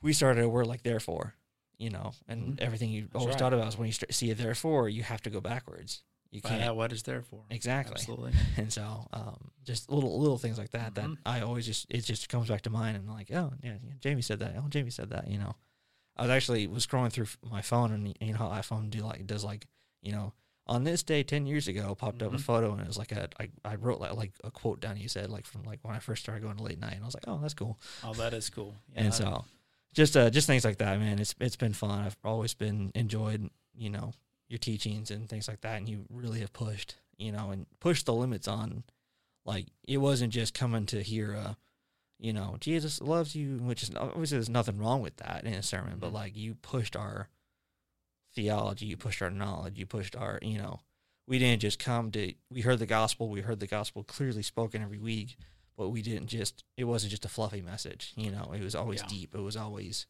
we 0.03 0.13
started 0.13 0.43
a 0.43 0.50
word 0.50 0.67
like 0.67 0.84
therefore, 0.84 1.34
you 1.79 1.89
know, 1.89 2.12
and 2.27 2.58
Mhm. 2.58 2.62
everything 2.62 2.91
you 2.91 3.03
That's 3.05 3.15
always 3.15 3.34
right. 3.34 3.39
thought 3.39 3.53
about 3.55 3.70
is 3.70 3.77
when 3.79 3.88
you 3.88 3.93
st- 3.93 4.13
see 4.13 4.29
a 4.29 4.36
therefore, 4.36 4.89
you 4.89 5.01
have 5.01 5.22
to 5.24 5.31
go 5.31 5.41
backwards. 5.41 6.03
You 6.31 6.41
Find 6.41 6.55
can't 6.55 6.69
out 6.69 6.75
what 6.75 6.91
it's 6.91 7.03
there 7.03 7.22
for. 7.22 7.43
exactly. 7.50 7.93
Absolutely. 7.96 8.34
And 8.57 8.72
so, 8.74 9.07
um, 9.13 9.51
just 9.63 9.89
little 9.89 10.19
little 10.19 10.38
things 10.38 10.57
like 10.57 10.72
that 10.72 10.93
Mhm. 10.93 10.96
that 10.96 11.17
I 11.25 11.41
always 11.41 11.65
just 11.65 11.86
it 11.89 12.01
just 12.01 12.27
comes 12.29 12.48
back 12.50 12.62
to 12.63 12.69
mind 12.69 12.98
and 12.98 13.07
like, 13.10 13.31
oh 13.31 13.53
yeah, 13.63 13.77
yeah, 13.84 13.93
Jamie 14.00 14.22
said 14.22 14.39
that. 14.39 14.55
Oh, 14.57 14.67
Jamie 14.69 14.89
said 14.91 15.10
that. 15.12 15.27
You 15.29 15.38
know, 15.39 15.55
I 16.15 16.24
was 16.24 16.31
actually 16.31 16.67
was 16.67 16.86
scrolling 16.86 17.12
through 17.12 17.27
my 17.50 17.62
phone 17.62 17.91
and 17.91 18.15
you 18.19 18.31
know 18.34 18.38
how 18.39 18.50
iPhone 18.50 18.89
do 18.89 19.00
like 19.01 19.25
does 19.27 19.43
like 19.43 19.65
you 20.01 20.12
know 20.12 20.34
on 20.65 20.84
this 20.84 21.01
day 21.03 21.24
ten 21.24 21.46
years 21.46 21.67
ago 21.69 21.96
popped 21.96 22.22
up 22.22 22.34
a 22.34 22.38
Mhm. 22.38 22.41
photo 22.41 22.72
and 22.74 22.81
it 22.81 22.88
was 22.88 22.98
like 22.98 23.12
a 23.13 23.29
I, 23.39 23.50
I 23.63 23.75
wrote 23.75 24.00
like, 24.01 24.13
like 24.15 24.34
a 24.43 24.51
quote 24.51 24.79
down. 24.81 24.98
You 24.98 25.07
said 25.07 25.29
like 25.29 25.46
from 25.46 25.63
like 25.63 25.79
when 25.84 25.96
I 25.96 26.00
first 26.00 26.24
started 26.24 26.43
going 26.43 26.57
to 26.57 26.63
late 26.63 26.79
night 26.79 26.93
and 26.96 27.03
I 27.03 27.05
was 27.05 27.13
like, 27.15 27.27
oh 27.27 27.38
that's 27.41 27.53
cool. 27.53 27.79
Oh, 28.03 28.13
that 28.15 28.34
is 28.34 28.50
cool. 28.50 28.75
Yeah, 28.93 29.03
and 29.03 29.13
so 29.13 29.46
just 29.93 30.17
uh 30.17 30.29
just 30.29 30.48
things 30.48 30.65
like 30.65 30.77
that, 30.79 31.00
man. 31.00 31.19
It's 31.19 31.34
it's 31.39 31.55
been 31.55 31.74
fun. 31.74 32.03
I've 32.05 32.17
always 32.24 32.53
been 32.53 32.91
enjoyed, 32.96 33.50
you 33.75 33.89
know, 33.89 34.12
your 34.50 34.58
teachings 34.58 35.12
and 35.12 35.27
things 35.30 35.48
like 35.48 35.62
that, 35.62 35.77
and 35.77 35.89
you 35.89 36.06
really 36.10 36.39
have 36.39 36.54
pushed, 36.54 36.96
you 37.18 37.32
know, 37.32 37.51
and 37.51 37.66
pushed 37.80 38.06
the 38.06 38.13
limits 38.13 38.48
on. 38.48 38.84
Like 39.46 39.68
it 39.88 39.98
wasn't 39.98 40.34
just 40.34 40.54
coming 40.54 40.86
to 40.88 41.01
hear, 41.01 41.36
uh, 41.36 41.54
you 42.20 42.34
know, 42.34 42.58
Jesus 42.60 43.01
loves 43.01 43.36
you, 43.36 43.58
which 43.58 43.84
is 43.84 43.92
obviously 43.96 44.38
there's 44.38 44.50
nothing 44.50 44.77
wrong 44.77 45.01
with 45.01 45.18
that 45.18 45.44
in 45.46 45.54
a 45.54 45.63
sermon, 45.63 46.00
but 46.00 46.10
Mhm. 46.12 46.13
like 46.13 46.36
you 46.36 46.56
pushed 46.56 46.96
our 46.96 47.30
theology, 48.36 48.86
you 48.86 48.98
pushed 48.98 49.22
our 49.22 49.30
knowledge, 49.32 49.77
you 49.80 49.86
pushed 49.86 50.16
our, 50.16 50.39
you 50.42 50.58
know, 50.58 50.80
we 51.27 51.39
didn't 51.39 51.62
just 51.62 51.80
come 51.80 52.12
to 52.12 52.34
we 52.50 52.62
heard 52.62 52.80
the 52.80 52.86
gospel, 52.86 53.30
we 53.30 53.42
heard 53.42 53.60
the 53.60 53.68
gospel 53.68 54.04
clearly 54.04 54.44
spoken 54.44 54.82
every 54.82 55.00
week, 55.00 55.38
but 55.75 55.89
we 55.89 56.01
didn't 56.01 56.27
just 56.27 56.63
it 56.77 56.84
wasn't 56.86 57.12
just 57.12 57.25
a 57.25 57.30
fluffy 57.30 57.62
message, 57.62 58.13
you 58.16 58.32
know, 58.32 58.51
it 58.54 58.62
was 58.62 58.75
always 58.75 59.01
Yeah. 59.01 59.08
deep. 59.08 59.36
It 59.36 59.42
was 59.42 59.58
always 59.58 60.06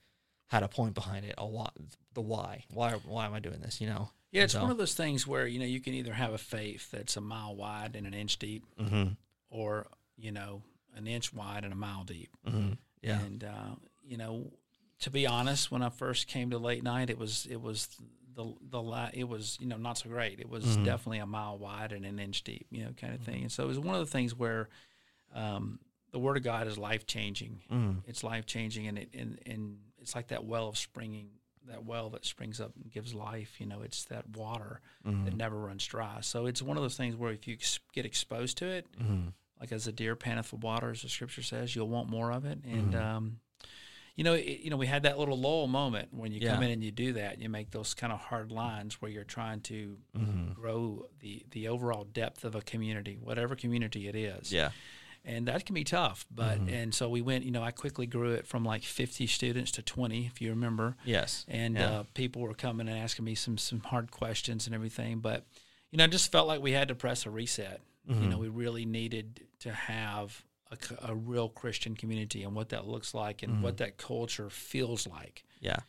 had 0.48 0.64
a 0.64 0.68
point 0.68 0.94
behind 0.94 1.26
it, 1.26 1.36
a 1.38 1.46
why, 1.46 1.70
the 2.14 2.22
why. 2.22 2.64
Why 2.74 2.94
why 3.06 3.26
am 3.26 3.34
I 3.34 3.40
doing 3.40 3.60
this, 3.62 3.80
you 3.82 3.88
know? 3.88 4.12
Yeah, 4.32 4.44
it's 4.44 4.54
So- 4.54 4.62
one 4.62 4.72
of 4.72 4.78
those 4.78 4.94
things 4.96 5.26
where 5.28 5.48
you 5.48 5.60
know 5.60 5.66
you 5.66 5.80
can 5.80 5.94
either 5.94 6.14
have 6.14 6.34
a 6.34 6.38
faith 6.38 6.92
that's 6.92 7.16
a 7.18 7.22
mile 7.22 7.56
wide 7.56 7.96
and 7.96 8.06
an 8.08 8.14
inch 8.14 8.38
deep, 8.40 8.64
Mhm. 8.80 9.18
or 9.50 9.88
you 10.18 10.32
know 10.32 10.64
an 10.96 11.08
inch 11.08 11.34
wide 11.34 11.64
and 11.64 11.72
a 11.74 11.76
mile 11.78 12.04
deep. 12.04 12.30
Mhm. 12.46 12.78
Yeah. 13.02 13.22
And 13.22 13.44
uh, 13.44 13.76
you 14.04 14.18
know, 14.18 14.52
to 15.00 15.10
be 15.12 15.28
honest, 15.28 15.70
when 15.72 15.82
I 15.84 15.90
first 15.90 16.28
came 16.28 16.50
to 16.52 16.58
late 16.58 16.84
night, 16.84 17.10
it 17.10 17.18
was 17.18 17.46
it 17.48 17.62
was 17.62 17.88
the 18.34 18.54
the 18.70 18.82
la- 18.82 19.10
it 19.14 19.26
was 19.26 19.58
you 19.60 19.68
know 19.68 19.78
not 19.78 19.98
so 19.98 20.10
great. 20.10 20.40
It 20.40 20.50
was 20.50 20.66
Mhm. 20.66 20.86
definitely 20.86 21.20
a 21.20 21.26
mile 21.26 21.58
wide 21.58 21.92
and 21.92 22.06
an 22.06 22.20
inch 22.20 22.44
deep, 22.44 22.68
you 22.70 22.84
know, 22.84 22.94
kind 22.94 23.14
of 23.14 23.22
Mm-hmm. 23.22 23.32
thing. 23.32 23.42
And 23.44 23.52
so 23.52 23.64
it 23.64 23.68
was 23.68 23.80
one 23.80 23.96
of 23.96 24.02
the 24.06 24.12
things 24.12 24.34
where 24.36 24.70
um, 25.34 25.80
the 26.12 26.20
Word 26.20 26.38
of 26.38 26.44
God 26.44 26.68
is 26.68 26.78
life 26.78 27.06
changing. 27.06 27.62
Mhm. 27.70 28.04
It's 28.08 28.24
life 28.24 28.46
changing, 28.46 28.88
and 28.88 28.98
it 28.98 29.10
and, 29.14 29.40
and 29.46 29.80
it's 30.08 30.16
like 30.16 30.28
that 30.30 30.46
well 30.46 30.70
of 30.70 30.78
springing 30.78 31.28
that 31.66 31.84
well 31.84 32.10
that 32.12 32.24
springs 32.24 32.62
up 32.62 32.72
and 32.82 32.90
gives 32.90 33.14
life. 33.14 33.60
You 33.60 33.66
know, 33.66 33.82
it's 33.82 34.06
that 34.06 34.30
water 34.38 34.80
Mhm. 35.06 35.26
that 35.26 35.36
never 35.36 35.60
runs 35.60 35.86
dry. 35.86 36.22
So 36.22 36.46
it's 36.46 36.62
one 36.62 36.78
of 36.78 36.84
those 36.84 36.96
things 36.96 37.18
where 37.18 37.34
if 37.34 37.46
you 37.46 37.56
ex- 37.56 37.82
get 37.92 38.06
exposed 38.06 38.58
to 38.60 38.68
it, 38.68 38.88
Mhm. 38.98 39.34
like 39.60 39.74
as 39.74 39.86
a 39.86 39.92
deer 39.92 40.16
panteth 40.16 40.46
for 40.46 40.56
water, 40.56 40.92
as 40.92 41.02
the 41.02 41.10
scripture 41.10 41.42
says, 41.42 41.76
you'll 41.76 41.90
want 41.90 42.10
more 42.10 42.32
of 42.32 42.46
it. 42.46 42.60
And 42.64 42.94
Mhm. 42.94 43.02
um, 43.04 43.40
you 44.16 44.24
know, 44.24 44.34
it, 44.34 44.62
you 44.62 44.70
know, 44.70 44.78
we 44.78 44.88
had 44.88 45.04
that 45.04 45.20
little 45.20 45.38
lull 45.38 45.68
moment 45.68 46.14
when 46.14 46.32
you 46.32 46.40
come 46.40 46.64
in 46.64 46.72
and 46.72 46.82
you 46.82 46.90
do 46.92 47.12
that. 47.14 47.40
You 47.40 47.50
make 47.50 47.72
those 47.72 47.94
kind 47.94 48.14
of 48.14 48.20
hard 48.20 48.50
lines 48.50 49.02
where 49.02 49.12
you're 49.12 49.26
trying 49.26 49.60
to 49.64 50.00
Mhm. 50.16 50.54
grow 50.56 51.10
the 51.20 51.46
the 51.52 51.68
overall 51.68 52.06
depth 52.06 52.46
of 52.46 52.56
a 52.56 52.62
community, 52.62 53.18
whatever 53.18 53.58
community 53.58 54.08
it 54.08 54.16
is. 54.16 54.54
Yeah. 54.54 54.72
And 55.28 55.46
that 55.50 55.66
can 55.66 55.74
be 55.76 55.84
tough. 55.84 56.26
But 56.32 56.60
Mhm. 56.60 56.72
and 56.72 56.96
so 56.96 57.10
we 57.10 57.22
went. 57.22 57.44
You 57.44 57.52
know, 57.52 57.62
I 57.62 57.72
quickly 57.72 58.08
grew 58.08 58.32
it 58.32 58.48
from 58.48 58.64
like 58.64 58.82
50 58.84 59.28
students 59.28 59.72
to 59.74 59.82
20, 59.82 60.26
if 60.26 60.42
you 60.42 60.50
remember 60.52 60.96
Yes. 61.04 61.44
and 61.50 61.76
Yeah. 61.76 61.90
uh, 62.00 62.04
people 62.14 62.42
were 62.42 62.54
coming 62.54 62.88
and 62.88 62.98
asking 62.98 63.26
me 63.26 63.36
some 63.36 63.58
some 63.58 63.82
hard 63.82 64.10
questions 64.10 64.66
and 64.68 64.74
everything. 64.74 65.20
But 65.20 65.46
you 65.92 65.98
know, 65.98 66.06
I 66.06 66.08
just 66.08 66.32
felt 66.32 66.48
like 66.48 66.62
we 66.62 66.72
had 66.72 66.88
to 66.88 66.96
press 66.96 67.26
a 67.26 67.30
reset. 67.30 67.82
You 68.08 68.16
Mhm. 68.16 68.30
know, 68.30 68.38
we 68.38 68.48
really 68.48 68.86
needed 68.86 69.42
to 69.60 69.74
have 69.74 70.44
a 71.02 71.14
real 71.16 71.48
Christian 71.50 71.96
community 71.96 72.44
and 72.44 72.54
what 72.56 72.70
that 72.70 72.88
looks 72.88 73.14
like 73.14 73.42
and 73.44 73.56
Mhm. 73.58 73.62
what 73.62 73.78
that 73.78 73.98
culture 73.98 74.50
feels 74.50 75.06
like. 75.08 75.44
Yeah. 75.62 75.80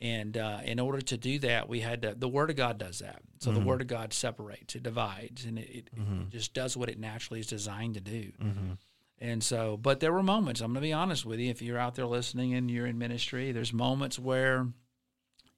And 0.00 0.36
uh, 0.36 0.60
in 0.64 0.80
order 0.80 1.00
to 1.00 1.16
do 1.16 1.38
that, 1.40 1.68
we 1.68 1.80
had 1.80 2.02
to. 2.02 2.14
The 2.14 2.28
Word 2.28 2.50
of 2.50 2.56
God 2.56 2.78
does 2.78 2.98
that. 2.98 3.22
So 3.38 3.50
Mhm. 3.50 3.54
the 3.54 3.60
Word 3.60 3.80
of 3.80 3.86
God 3.86 4.12
separates, 4.12 4.74
it 4.74 4.82
divides, 4.82 5.44
and 5.44 5.58
it, 5.58 5.88
Mhm. 5.94 6.26
it 6.26 6.30
just 6.30 6.52
does 6.52 6.76
what 6.76 6.88
it 6.88 6.98
naturally 6.98 7.40
is 7.40 7.46
designed 7.46 7.94
to 7.94 8.00
do. 8.00 8.32
Mm-hmm. 8.42 8.72
And 9.18 9.42
so, 9.42 9.76
but 9.76 10.00
there 10.00 10.12
were 10.12 10.22
moments, 10.22 10.60
I'm 10.60 10.68
going 10.72 10.82
to 10.82 10.88
be 10.88 10.92
honest 10.92 11.24
with 11.24 11.38
you, 11.38 11.48
if 11.50 11.62
you're 11.62 11.78
out 11.78 11.94
there 11.94 12.06
listening 12.06 12.54
and 12.54 12.70
you're 12.70 12.86
in 12.86 12.98
ministry, 12.98 13.52
there's 13.52 13.72
moments 13.72 14.18
where 14.18 14.66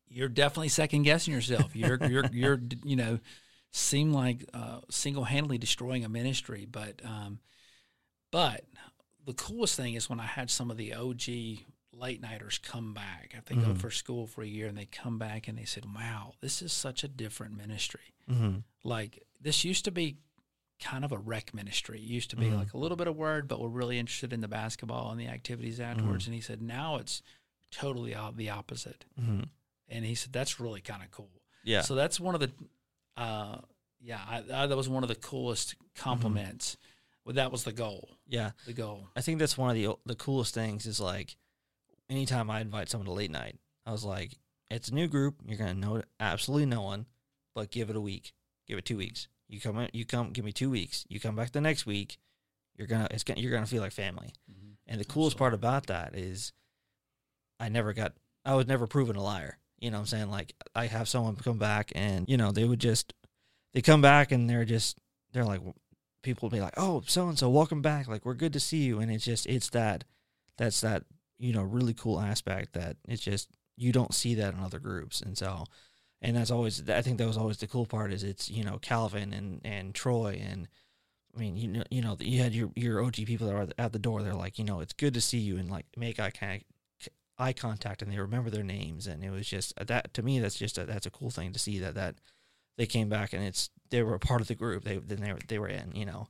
you're 0.08 0.28
definitely 0.28 0.68
second 0.68 1.02
guessing 1.02 1.32
yourself. 1.32 1.74
You're, 1.74 1.98
you're, 2.06 2.26
you're, 2.32 2.60
you 2.84 2.96
know, 2.96 3.18
seem 3.72 4.12
like 4.12 4.44
uh, 4.52 4.80
single 4.90 5.24
handedly 5.24 5.58
destroying 5.58 6.04
a 6.04 6.08
ministry. 6.08 6.66
But, 6.70 7.00
um, 7.04 7.40
but 8.30 8.64
the 9.24 9.32
coolest 9.34 9.76
thing 9.76 9.94
is 9.94 10.08
when 10.10 10.20
I 10.20 10.26
had 10.26 10.50
some 10.50 10.70
of 10.70 10.76
the 10.76 10.94
OG 10.94 11.64
late 11.98 12.20
nighters 12.20 12.58
come 12.58 12.92
back. 12.94 13.34
If 13.36 13.46
they 13.46 13.54
go 13.54 13.68
Mhm. 13.72 13.78
for 13.80 13.90
school 13.90 14.26
for 14.26 14.42
a 14.42 14.46
year 14.46 14.66
and 14.66 14.76
they 14.76 14.86
come 14.86 15.18
back 15.18 15.48
and 15.48 15.56
they 15.58 15.64
said, 15.64 15.84
wow, 15.94 16.34
this 16.40 16.60
is 16.62 16.72
such 16.72 17.02
a 17.04 17.08
different 17.08 17.56
ministry 17.56 18.12
Mm-hmm. 18.30 18.58
like 18.84 19.22
this 19.40 19.64
used 19.64 19.84
to 19.84 19.90
be 19.90 20.16
kind 20.80 21.04
of 21.04 21.12
a 21.12 21.18
rec 21.18 21.54
ministry. 21.54 21.98
It 21.98 22.04
used 22.04 22.30
to 22.30 22.36
be 22.36 22.46
Mhm. 22.46 22.56
like 22.56 22.74
a 22.74 22.78
little 22.78 22.96
bit 22.96 23.06
of 23.08 23.16
word, 23.16 23.48
but 23.48 23.60
we're 23.60 23.68
really 23.68 23.98
interested 23.98 24.32
in 24.32 24.40
the 24.40 24.48
basketball 24.48 25.10
and 25.10 25.20
the 25.20 25.28
activities 25.28 25.80
afterwards. 25.80 26.26
And 26.26 26.34
he 26.34 26.40
said, 26.40 26.60
now 26.60 26.96
it's 26.96 27.22
totally 27.70 28.14
the 28.34 28.50
opposite. 28.50 29.04
Mm-hmm. 29.20 29.42
And 29.88 30.04
he 30.04 30.14
said, 30.14 30.32
that's 30.32 30.60
really 30.60 30.80
kind 30.80 31.02
of 31.02 31.10
cool. 31.10 31.30
Yeah. 31.64 31.80
So 31.82 31.94
that's 31.94 32.18
one 32.20 32.34
of 32.34 32.40
the, 32.40 32.52
uh, 33.16 33.60
yeah, 34.00 34.20
I, 34.28 34.42
I, 34.52 34.66
that 34.66 34.76
was 34.76 34.88
one 34.88 35.02
of 35.02 35.08
the 35.08 35.14
coolest 35.14 35.76
compliments. 35.94 36.76
Well, 37.24 37.34
that 37.34 37.50
was 37.50 37.64
the 37.64 37.72
goal. 37.72 38.10
yeah. 38.26 38.50
The 38.66 38.72
goal. 38.72 39.08
I 39.16 39.20
think 39.20 39.38
that's 39.38 39.56
one 39.58 39.70
of 39.70 39.76
the 39.76 39.96
the 40.04 40.14
coolest 40.14 40.54
things 40.54 40.86
is 40.86 41.00
like 41.00 41.36
anytime 42.08 42.50
I 42.50 42.60
invite 42.60 42.88
someone 42.88 43.06
to 43.06 43.12
late 43.12 43.30
night, 43.30 43.58
I 43.84 43.92
was 43.92 44.04
like, 44.04 44.38
it's 44.70 44.88
a 44.88 44.94
new 44.94 45.08
group. 45.08 45.36
You're 45.46 45.58
gonna 45.58 45.74
know 45.74 46.02
absolutely 46.18 46.66
no 46.66 46.82
one, 46.82 47.06
but 47.54 47.70
give 47.70 47.90
it 47.90 47.96
a 47.96 48.00
week, 48.00 48.32
give 48.66 48.78
it 48.78 48.84
two 48.84 48.96
weeks. 48.96 49.28
You 49.48 49.60
come 49.60 49.78
in, 49.78 49.90
you 49.92 50.04
come, 50.04 50.32
give 50.32 50.44
me 50.44 50.52
two 50.52 50.70
weeks. 50.70 51.04
You 51.08 51.20
come 51.20 51.36
back 51.36 51.52
the 51.52 51.60
next 51.60 51.86
week, 51.86 52.18
you're 52.76 52.88
gonna 52.88 53.08
it's 53.10 53.24
gonna 53.24 53.40
you're 53.40 53.52
gonna 53.52 53.66
feel 53.66 53.82
like 53.82 53.92
family. 53.92 54.34
Mm-hmm. 54.50 54.72
And 54.88 55.00
the 55.00 55.04
coolest 55.04 55.36
part 55.36 55.54
about 55.54 55.86
that 55.86 56.14
is, 56.14 56.52
I 57.60 57.68
never 57.68 57.92
got 57.92 58.12
I 58.44 58.54
was 58.54 58.66
never 58.66 58.86
proven 58.86 59.16
a 59.16 59.22
liar. 59.22 59.58
You 59.78 59.90
know 59.90 59.98
what 59.98 60.02
I'm 60.02 60.06
saying? 60.06 60.30
Like 60.30 60.54
I 60.74 60.86
have 60.86 61.08
someone 61.08 61.36
come 61.36 61.58
back 61.58 61.92
and 61.94 62.28
you 62.28 62.36
know 62.36 62.50
they 62.50 62.64
would 62.64 62.80
just 62.80 63.14
they 63.72 63.82
come 63.82 64.00
back 64.00 64.32
and 64.32 64.48
they're 64.48 64.64
just 64.64 64.98
they're 65.32 65.44
like 65.44 65.60
people 66.22 66.48
would 66.48 66.56
be 66.56 66.60
like, 66.60 66.74
"Oh, 66.76 67.02
so 67.06 67.28
and 67.28 67.38
so, 67.38 67.48
welcome 67.48 67.82
back. 67.82 68.08
Like 68.08 68.24
we're 68.24 68.34
good 68.34 68.52
to 68.54 68.60
see 68.60 68.78
you." 68.78 68.98
And 68.98 69.10
it's 69.10 69.24
just 69.24 69.46
it's 69.46 69.70
that 69.70 70.04
that's 70.58 70.80
that 70.80 71.04
you 71.38 71.52
know 71.52 71.62
really 71.62 71.94
cool 71.94 72.20
aspect 72.20 72.72
that 72.74 72.96
it's 73.08 73.22
just 73.22 73.48
you 73.76 73.92
don't 73.92 74.14
see 74.14 74.34
that 74.34 74.54
in 74.54 74.60
other 74.60 74.78
groups, 74.78 75.20
and 75.20 75.36
so 75.36 75.64
and 76.22 76.36
that's 76.36 76.50
always 76.50 76.88
I 76.88 77.02
think 77.02 77.18
that 77.18 77.26
was 77.26 77.36
always 77.36 77.58
the 77.58 77.66
cool 77.66 77.86
part 77.86 78.12
is 78.12 78.22
it's 78.22 78.50
you 78.50 78.64
know 78.64 78.78
Calvin 78.78 79.32
and 79.32 79.60
and 79.64 79.94
Troy 79.94 80.40
and. 80.42 80.68
I 81.34 81.38
mean, 81.38 81.58
you 81.58 81.68
know, 81.68 81.82
you 81.90 82.00
know, 82.00 82.16
you 82.18 82.40
had 82.40 82.54
your 82.54 82.70
your 82.76 83.04
OG 83.04 83.16
people 83.26 83.46
that 83.46 83.54
are 83.54 83.68
at 83.76 83.92
the 83.92 83.98
door. 83.98 84.22
They're 84.22 84.32
like, 84.32 84.58
you 84.58 84.64
know, 84.64 84.80
it's 84.80 84.94
good 84.94 85.12
to 85.12 85.20
see 85.20 85.36
you, 85.36 85.58
and 85.58 85.70
like 85.70 85.84
make 85.94 86.18
eye 86.18 86.30
contact, 86.30 86.64
eye 87.36 87.52
contact, 87.52 88.00
and 88.00 88.10
they 88.10 88.18
remember 88.18 88.48
their 88.48 88.62
names. 88.62 89.06
And 89.06 89.22
it 89.22 89.28
was 89.28 89.46
just 89.46 89.74
that 89.76 90.14
to 90.14 90.22
me, 90.22 90.38
that's 90.38 90.58
just 90.58 90.78
a, 90.78 90.86
that's 90.86 91.04
a 91.04 91.10
cool 91.10 91.28
thing 91.28 91.52
to 91.52 91.58
see 91.58 91.78
that 91.80 91.94
that 91.94 92.14
they 92.76 92.86
came 92.86 93.08
back 93.08 93.32
and 93.32 93.42
it's 93.44 93.70
they 93.90 94.02
were 94.02 94.14
a 94.14 94.18
part 94.18 94.40
of 94.40 94.48
the 94.48 94.54
group. 94.54 94.84
They 94.84 94.98
then 94.98 95.20
they 95.20 95.32
were 95.32 95.38
they 95.48 95.58
were 95.58 95.68
in, 95.68 95.92
you 95.94 96.06
know, 96.06 96.28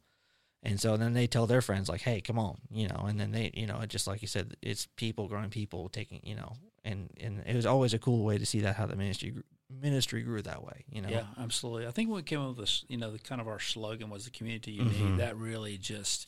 and 0.62 0.80
so 0.80 0.96
then 0.96 1.12
they 1.12 1.26
tell 1.26 1.46
their 1.46 1.62
friends 1.62 1.88
like, 1.88 2.00
hey, 2.02 2.20
come 2.20 2.38
on, 2.38 2.58
you 2.70 2.88
know, 2.88 3.04
and 3.08 3.18
then 3.20 3.30
they, 3.32 3.50
you 3.54 3.66
know, 3.66 3.84
just 3.86 4.06
like 4.06 4.22
you 4.22 4.28
said, 4.28 4.56
it's 4.62 4.86
people 4.96 5.28
growing 5.28 5.50
people 5.50 5.88
taking, 5.88 6.20
you 6.24 6.34
know, 6.34 6.54
and 6.84 7.10
and 7.20 7.42
it 7.46 7.54
was 7.54 7.66
always 7.66 7.94
a 7.94 7.98
cool 7.98 8.24
way 8.24 8.38
to 8.38 8.46
see 8.46 8.60
that 8.60 8.76
how 8.76 8.86
the 8.86 8.96
ministry 8.96 9.30
grew, 9.30 9.42
ministry 9.70 10.22
grew 10.22 10.42
that 10.42 10.62
way, 10.64 10.84
you 10.90 11.00
know. 11.02 11.08
Yeah, 11.08 11.26
absolutely. 11.38 11.86
I 11.86 11.90
think 11.90 12.08
when 12.08 12.16
we 12.16 12.22
came 12.22 12.40
up 12.40 12.48
with 12.48 12.58
this, 12.58 12.84
you 12.88 12.96
know, 12.96 13.10
the 13.10 13.18
kind 13.18 13.40
of 13.40 13.48
our 13.48 13.60
slogan 13.60 14.10
was 14.10 14.24
the 14.24 14.30
community 14.30 14.72
you 14.72 14.82
Mhm. 14.82 15.10
need. 15.10 15.18
That 15.20 15.36
really 15.36 15.78
just 15.78 16.26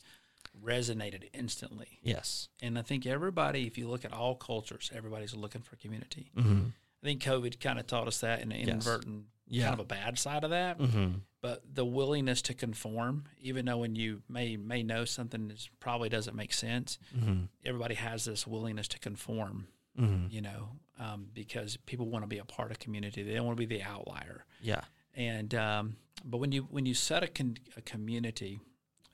resonated 0.63 1.29
instantly. 1.33 1.99
Yes. 2.01 2.49
And 2.61 2.77
I 2.77 2.81
think 2.81 3.05
everybody, 3.05 3.67
if 3.67 3.77
you 3.77 3.87
look 3.87 4.03
at 4.05 4.13
all 4.13 4.35
cultures, 4.35 4.91
everybody's 4.93 5.33
looking 5.33 5.61
for 5.61 5.75
community. 5.75 6.31
Mm-hmm. 6.35 6.65
I 7.01 7.05
think 7.05 7.21
COVID 7.23 7.59
kind 7.59 7.79
of 7.79 7.87
taught 7.87 8.07
us 8.07 8.19
that 8.21 8.41
in 8.41 8.51
an 8.51 8.59
Yes. 8.59 8.67
inadvertent 8.67 9.25
Yeah. 9.49 9.63
kind 9.69 9.73
of 9.75 9.79
a 9.79 9.87
bad 9.87 10.17
side 10.19 10.43
of 10.43 10.51
that. 10.51 10.79
Mm-hmm. 10.79 11.07
But 11.41 11.63
the 11.73 11.85
willingness 11.85 12.41
to 12.43 12.53
conform, 12.53 13.25
even 13.41 13.65
though 13.65 13.77
when 13.77 13.95
you 13.95 14.21
may 14.29 14.57
may 14.57 14.83
know 14.83 15.05
something 15.05 15.49
is 15.51 15.69
probably 15.79 16.09
doesn't 16.09 16.35
make 16.35 16.53
sense, 16.53 16.99
Mm-hmm. 17.17 17.45
everybody 17.65 17.95
has 17.95 18.25
this 18.25 18.45
willingness 18.45 18.87
to 18.89 18.99
conform. 18.99 19.67
Mm-hmm. 19.99 20.27
You 20.29 20.41
know, 20.41 20.69
um, 20.99 21.27
because 21.33 21.77
people 21.85 22.07
want 22.09 22.23
to 22.23 22.27
be 22.27 22.37
a 22.37 22.45
part 22.45 22.71
of 22.71 22.79
community. 22.79 23.23
They 23.23 23.33
don't 23.33 23.45
want 23.45 23.57
to 23.57 23.67
be 23.67 23.77
the 23.77 23.83
outlier. 23.83 24.45
Yeah. 24.61 24.81
And 25.15 25.53
um, 25.55 25.95
but 26.23 26.37
when 26.37 26.51
you 26.51 26.63
when 26.69 26.85
you 26.85 26.93
set 26.93 27.23
a, 27.23 27.27
con- 27.27 27.57
a 27.75 27.81
community 27.81 28.59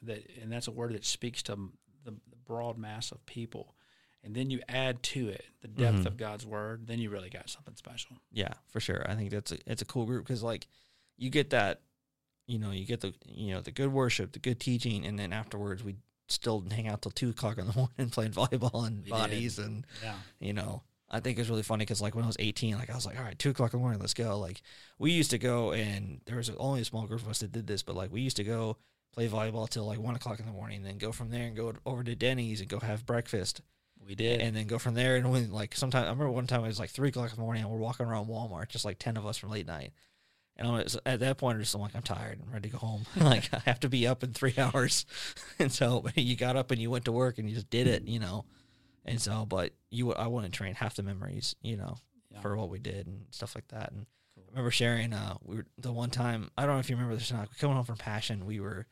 that 0.01 0.23
and 0.41 0.51
that's 0.51 0.67
a 0.67 0.71
word 0.71 0.93
that 0.93 1.05
speaks 1.05 1.41
to 1.43 1.55
the, 2.03 2.11
the 2.11 2.35
broad 2.45 2.77
mass 2.77 3.11
of 3.11 3.25
people, 3.25 3.74
and 4.25 4.35
then 4.35 4.49
you 4.49 4.59
add 4.67 5.01
to 5.03 5.29
it 5.29 5.45
the 5.61 5.67
depth 5.67 5.99
Mhm. 5.99 6.05
of 6.07 6.17
God's 6.17 6.45
word, 6.45 6.87
then 6.87 6.99
you 6.99 7.09
really 7.09 7.29
got 7.29 7.49
something 7.49 7.75
special. 7.75 8.17
Yeah, 8.31 8.53
for 8.67 8.79
sure. 8.79 9.09
I 9.09 9.15
think 9.15 9.29
that's 9.31 9.51
a 9.51 9.57
it's 9.71 9.81
a 9.81 9.85
cool 9.85 10.05
group 10.05 10.25
because 10.25 10.43
like 10.43 10.67
you 11.17 11.29
get 11.29 11.51
that, 11.51 11.81
you 12.47 12.59
know, 12.59 12.71
you 12.71 12.85
get 12.85 13.01
the 13.01 13.13
you 13.25 13.53
know 13.53 13.61
the 13.61 13.71
good 13.71 13.91
worship, 13.93 14.33
the 14.33 14.39
good 14.39 14.59
teaching, 14.59 15.05
and 15.05 15.17
then 15.17 15.31
afterwards 15.31 15.83
we 15.83 15.95
still 16.27 16.65
hang 16.71 16.87
out 16.87 17.01
till 17.03 17.11
two 17.11 17.29
o'clock 17.29 17.57
in 17.59 17.67
the 17.67 17.73
morning 17.75 18.09
playing 18.11 18.31
volleyball 18.31 18.85
and 18.87 18.97
We 18.97 19.03
did. 19.03 19.09
bodies, 19.11 19.59
and 19.59 19.85
Yeah, 20.03 20.17
you 20.39 20.53
know. 20.53 20.83
I 21.07 21.19
think 21.19 21.37
it's 21.37 21.49
really 21.49 21.61
funny 21.61 21.83
because 21.85 22.01
like 22.01 22.15
when 22.15 22.23
I 22.23 22.27
was 22.27 22.35
18, 22.39 22.77
like 22.77 22.89
I 22.89 22.95
was 22.95 23.05
like, 23.05 23.15
all 23.17 23.23
right, 23.23 23.37
two 23.37 23.51
o'clock 23.51 23.71
in 23.73 23.79
the 23.79 23.81
morning, 23.81 23.99
let's 23.99 24.15
go. 24.15 24.39
Like 24.39 24.63
we 24.97 25.11
used 25.11 25.29
to 25.29 25.37
go 25.37 25.71
and 25.71 26.19
there 26.25 26.37
was 26.37 26.49
only 26.49 26.81
a 26.81 26.85
small 26.85 27.05
group 27.05 27.21
of 27.21 27.27
us 27.29 27.39
that 27.39 27.51
did 27.51 27.67
this, 27.67 27.83
but 27.83 27.95
like 27.95 28.11
we 28.11 28.21
used 28.21 28.37
to 28.37 28.43
go 28.43 28.77
play 29.13 29.29
volleyball 29.29 29.69
till 29.69 29.85
like 29.85 29.99
one 29.99 30.15
o'clock 30.15 30.39
in 30.39 30.47
the 30.47 30.51
morning, 30.51 30.81
then 30.81 30.97
go 30.97 31.11
from 31.11 31.29
there 31.29 31.43
and 31.45 31.55
go 31.55 31.73
over 31.85 32.03
to 32.03 32.15
Denny's 32.15 32.59
and 32.59 32.67
go 32.67 32.79
have 32.79 33.05
breakfast 33.05 33.61
we 34.05 34.15
did. 34.15 34.41
and 34.41 34.55
then 34.55 34.67
go 34.67 34.77
from 34.79 34.93
there. 34.93 35.15
And 35.15 35.31
when 35.31 35.51
like 35.51 35.75
sometimes 35.75 36.05
I 36.05 36.09
remember 36.09 36.31
one 36.31 36.47
time 36.47 36.63
it 36.63 36.67
was 36.67 36.79
like 36.79 36.89
three 36.91 37.09
o'clock 37.09 37.29
in 37.31 37.35
the 37.35 37.41
morning 37.41 37.63
and 37.63 37.71
we're 37.71 37.77
walking 37.77 38.05
around 38.05 38.27
Walmart, 38.27 38.69
just 38.69 38.85
like 38.85 38.99
ten 38.99 39.17
of 39.17 39.25
us 39.25 39.37
from 39.37 39.49
late 39.51 39.67
night. 39.67 39.91
And 40.57 40.67
I 40.69 40.71
was, 40.71 40.97
at 41.05 41.19
that 41.19 41.37
point, 41.37 41.55
I'm 41.55 41.61
just 41.61 41.75
I'm 41.75 41.81
like 41.81 41.95
I'm 41.95 42.01
tired. 42.01 42.39
I'm 42.45 42.53
ready 42.53 42.69
to 42.69 42.73
go 42.73 42.79
home. 42.79 43.05
like 43.17 43.53
I 43.53 43.59
have 43.65 43.79
to 43.81 43.89
be 43.89 44.07
up 44.07 44.23
in 44.23 44.31
three 44.33 44.53
hours. 44.57 45.05
and 45.59 45.71
so 45.71 46.05
you 46.15 46.35
got 46.35 46.55
up 46.55 46.71
and 46.71 46.81
you 46.81 46.89
went 46.89 47.05
to 47.05 47.11
work 47.11 47.37
and 47.37 47.49
you 47.49 47.55
just 47.55 47.69
did 47.69 47.87
it, 47.87 48.07
you 48.07 48.19
know. 48.19 48.45
And 49.03 49.21
so, 49.21 49.45
but 49.45 49.73
you, 49.91 50.13
I 50.13 50.27
wouldn't 50.27 50.53
train 50.53 50.73
half 50.73 50.95
the 50.95 51.03
memories, 51.03 51.55
you 51.61 51.77
know, 51.77 51.97
Yeah. 52.31 52.41
for 52.41 52.55
what 52.57 52.69
we 52.69 52.79
did 52.79 53.05
and 53.05 53.25
stuff 53.31 53.53
like 53.53 53.67
that. 53.67 53.91
And 53.91 54.05
Cool. 54.33 54.43
I 54.47 54.51
remember 54.51 54.71
sharing. 54.71 55.13
Uh, 55.13 55.35
we 55.43 55.57
were 55.57 55.65
the 55.77 55.91
one 55.93 56.09
time. 56.09 56.49
I 56.57 56.65
don't 56.65 56.73
know 56.75 56.79
if 56.79 56.89
you 56.89 56.95
remember 56.95 57.15
this 57.15 57.31
or 57.31 57.35
not. 57.35 57.55
Coming 57.57 57.75
home 57.75 57.85
from 57.85 57.97
Passion, 57.97 58.45
we 58.45 58.59
were. 58.59 58.85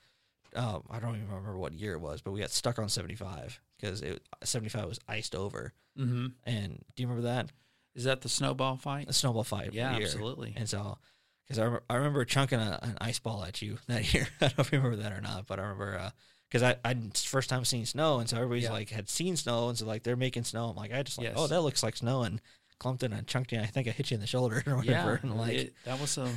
Um, 0.56 0.84
I 0.90 1.00
don't 1.00 1.16
even 1.16 1.28
remember 1.28 1.58
what 1.58 1.74
year 1.74 1.94
it 1.94 2.00
was, 2.00 2.22
but 2.22 2.32
we 2.32 2.40
got 2.40 2.52
stuck 2.52 2.78
on 2.78 2.88
75 2.90 3.60
because 3.84 4.02
it 4.02 4.22
75 4.44 4.86
was 4.88 5.00
iced 5.08 5.36
over. 5.36 5.74
mm-hmm. 6.00 6.28
And 6.46 6.84
do 6.96 7.04
you 7.04 7.08
remember 7.08 7.28
that 7.28 7.52
Is 7.96 8.06
that 8.06 8.22
the 8.22 8.30
snowball 8.30 8.78
fight? 8.78 9.08
the 9.08 9.14
snowball 9.14 9.44
fight? 9.44 9.74
Yeah, 9.74 9.92
absolutely. 9.92 10.54
And 10.56 10.70
so, 10.70 10.98
because 11.46 11.60
I, 11.60 11.64
remember, 11.66 11.84
I 11.90 11.96
remember 11.96 12.26
chunking 12.26 12.60
a, 12.60 12.80
an 12.82 12.98
ice 13.02 13.20
ball 13.20 13.44
at 13.44 13.62
you 13.62 13.78
that 13.88 14.14
year. 14.14 14.28
I 14.42 14.48
don't 14.48 14.58
know 14.58 14.62
if 14.62 14.72
you 14.72 14.78
remember 14.80 15.04
that 15.04 15.12
or 15.12 15.22
not, 15.22 15.48
but 15.48 15.60
I 15.60 15.64
remember 15.64 16.12
because 16.50 16.64
I 16.64 16.78
I 16.86 16.96
first 17.16 17.50
time 17.50 17.66
seeing 17.66 17.86
snow, 17.86 18.20
and 18.20 18.30
so 18.30 18.38
everybody's 18.38 18.64
Yeah. 18.66 18.72
like 18.72 18.90
had 18.90 19.10
seen 19.10 19.36
snow, 19.36 19.70
and 19.70 19.78
so 19.78 19.86
like 19.86 20.04
they're 20.04 20.16
making 20.16 20.44
snow. 20.46 20.70
I'm 20.70 20.76
like, 20.76 20.94
I 20.94 21.04
just 21.04 21.18
like, 21.18 21.28
Yes. 21.28 21.36
oh, 21.38 21.48
that 21.48 21.62
looks 21.62 21.84
like 21.84 21.98
snow, 21.98 22.24
and 22.24 22.40
clumped 22.80 23.04
it 23.04 23.12
and 23.12 23.26
chunked 23.28 23.52
you. 23.52 23.60
I 23.60 23.66
think 23.66 23.88
I 23.88 23.92
hit 23.92 24.12
you 24.12 24.16
in 24.16 24.22
the 24.22 24.28
shoulder 24.28 24.64
or 24.68 24.76
whatever. 24.78 25.20
and 25.22 25.38
like, 25.38 25.54
it, 25.54 25.74
that 25.86 26.00
was 26.00 26.18
a. 26.18 26.30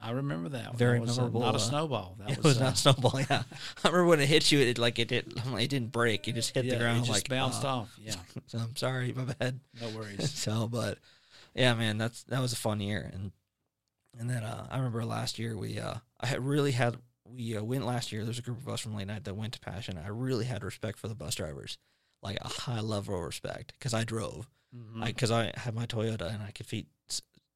I 0.00 0.10
remember 0.12 0.50
that. 0.50 0.76
Very 0.76 0.98
that 0.98 1.06
was 1.06 1.18
a- 1.18 1.20
memorable, 1.22 1.40
not 1.40 1.54
a 1.54 1.58
uh, 1.58 1.60
snowball. 1.60 2.16
That 2.18 2.30
it 2.30 2.36
was, 2.38 2.44
was 2.44 2.60
uh, 2.60 2.64
not 2.64 2.78
snowball. 2.78 3.20
Yeah, 3.20 3.42
I 3.84 3.88
remember 3.88 4.06
when 4.06 4.20
it 4.20 4.28
hit 4.28 4.50
you, 4.52 4.60
it 4.60 4.78
like 4.78 4.98
it 4.98 5.08
did. 5.08 5.32
It 5.36 5.70
didn't 5.70 5.92
break. 5.92 6.28
It 6.28 6.34
just 6.34 6.54
hit 6.54 6.64
yeah, 6.64 6.74
the 6.74 6.78
ground. 6.80 6.98
It 6.98 7.06
just 7.06 7.10
like 7.10 7.28
bounced 7.28 7.64
uh, 7.64 7.68
off. 7.68 7.98
Yeah, 8.02 8.14
So 8.46 8.58
I'm 8.58 8.76
sorry, 8.76 9.12
my 9.12 9.24
bad. 9.24 9.60
no 9.80 9.88
worries. 9.90 10.30
so, 10.32 10.68
but 10.68 10.98
yeah, 11.54 11.74
man, 11.74 11.98
that's 11.98 12.22
that 12.24 12.40
was 12.40 12.52
a 12.52 12.56
fun 12.56 12.80
year, 12.80 13.10
and 13.12 13.32
and 14.18 14.28
then 14.28 14.42
uh, 14.42 14.66
I 14.70 14.76
remember 14.76 15.04
last 15.04 15.38
year 15.38 15.56
we 15.56 15.78
uh, 15.78 15.94
I 16.20 16.26
had 16.26 16.44
really 16.44 16.72
had 16.72 16.96
we 17.24 17.56
uh, 17.56 17.62
went 17.62 17.86
last 17.86 18.12
year. 18.12 18.24
There's 18.24 18.38
a 18.38 18.42
group 18.42 18.58
of 18.58 18.68
us 18.68 18.80
from 18.80 18.94
late 18.94 19.06
night 19.06 19.24
that 19.24 19.34
went 19.34 19.54
to 19.54 19.60
Passion. 19.60 19.98
I 20.02 20.08
really 20.08 20.44
had 20.44 20.62
respect 20.64 20.98
for 20.98 21.08
the 21.08 21.14
bus 21.14 21.34
drivers, 21.34 21.78
like 22.22 22.38
a 22.40 22.48
high 22.48 22.80
level 22.80 23.16
of 23.16 23.22
respect, 23.22 23.72
because 23.78 23.94
I 23.94 24.04
drove, 24.04 24.48
Mm-hmm. 24.74 25.04
Because 25.04 25.30
I, 25.30 25.52
had 25.56 25.74
my 25.74 25.86
Toyota 25.86 26.32
and 26.32 26.42
I 26.42 26.50
could 26.50 26.66
fit 26.66 26.86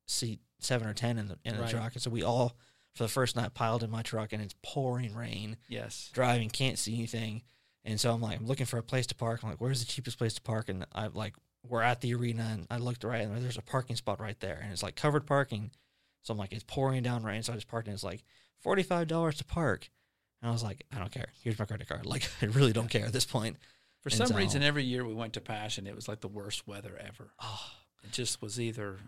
seat 0.07 0.41
seven 0.59 0.87
or 0.87 0.95
ten 0.95 1.19
in 1.19 1.29
the 1.29 1.39
in 1.45 1.57
the 1.57 1.63
Right. 1.63 1.71
truck, 1.71 1.93
and 1.95 2.03
so 2.03 2.11
we 2.11 2.23
all 2.23 2.57
for 2.95 3.03
the 3.03 3.09
first 3.09 3.37
night 3.37 3.53
piled 3.55 3.83
in 3.83 3.91
my 3.91 4.03
truck, 4.03 4.33
and 4.33 4.43
it's 4.43 4.55
pouring 4.63 5.15
rain, 5.15 5.57
yes. 5.69 6.11
driving, 6.15 6.49
can't 6.49 6.79
see 6.79 6.95
anything, 6.95 7.43
and 7.85 8.01
so 8.01 8.13
I'm 8.13 8.21
like, 8.23 8.39
I'm 8.39 8.47
looking 8.47 8.67
for 8.67 8.79
a 8.79 8.83
place 8.83 9.07
to 9.09 9.15
park. 9.15 9.41
I'm 9.43 9.51
like, 9.51 9.61
where's 9.61 9.81
the 9.81 9.87
cheapest 9.87 10.19
place 10.19 10.35
to 10.35 10.41
park? 10.43 10.69
And 10.69 10.87
I 10.95 11.09
like, 11.09 11.35
we're 11.63 11.83
at 11.83 12.01
the 12.01 12.15
arena, 12.15 12.49
and 12.53 12.67
I 12.71 12.79
looked 12.79 13.05
right, 13.05 13.23
and 13.23 13.37
there's 13.43 13.59
a 13.59 13.63
parking 13.63 13.97
spot 13.97 14.21
right 14.21 14.39
there, 14.41 14.59
and 14.63 14.73
it's 14.73 14.83
like 14.83 14.97
covered 14.97 15.27
parking. 15.27 15.71
So 16.23 16.33
I'm 16.33 16.39
like, 16.39 16.53
it's 16.53 16.65
pouring 16.65 17.03
down 17.03 17.23
rain, 17.23 17.43
so 17.43 17.53
I 17.53 17.57
just 17.57 17.69
parked, 17.69 17.87
and 17.89 17.95
it's 17.95 18.05
like 18.05 18.23
forty 18.61 18.83
five 18.83 19.09
dollars 19.09 19.37
to 19.39 19.45
park. 19.45 19.91
And 20.43 20.49
I 20.49 20.53
was 20.53 20.63
like, 20.63 20.85
I 20.95 20.99
don't 20.99 21.11
care. 21.13 21.29
Here's 21.43 21.59
my 21.59 21.65
credit 21.65 21.89
card. 21.89 22.05
Like, 22.07 22.29
I 22.43 22.47
really 22.47 22.73
don't 22.73 22.91
care 22.91 23.07
at 23.07 23.13
this 23.13 23.25
point. 23.27 23.57
For 24.11 24.11
some 24.17 24.29
so- 24.29 24.37
reason, 24.37 24.63
every 24.63 24.85
year 24.85 25.05
we 25.05 25.15
went 25.15 25.33
to 25.33 25.41
Passion, 25.41 25.87
it 25.89 25.97
was 25.97 26.07
like 26.07 26.21
the 26.21 26.29
worst 26.29 26.67
weather 26.69 26.97
ever. 27.01 27.33
Oh, 27.43 27.71
It 28.05 28.13
just 28.13 28.41
was 28.41 28.61
either 28.61 28.99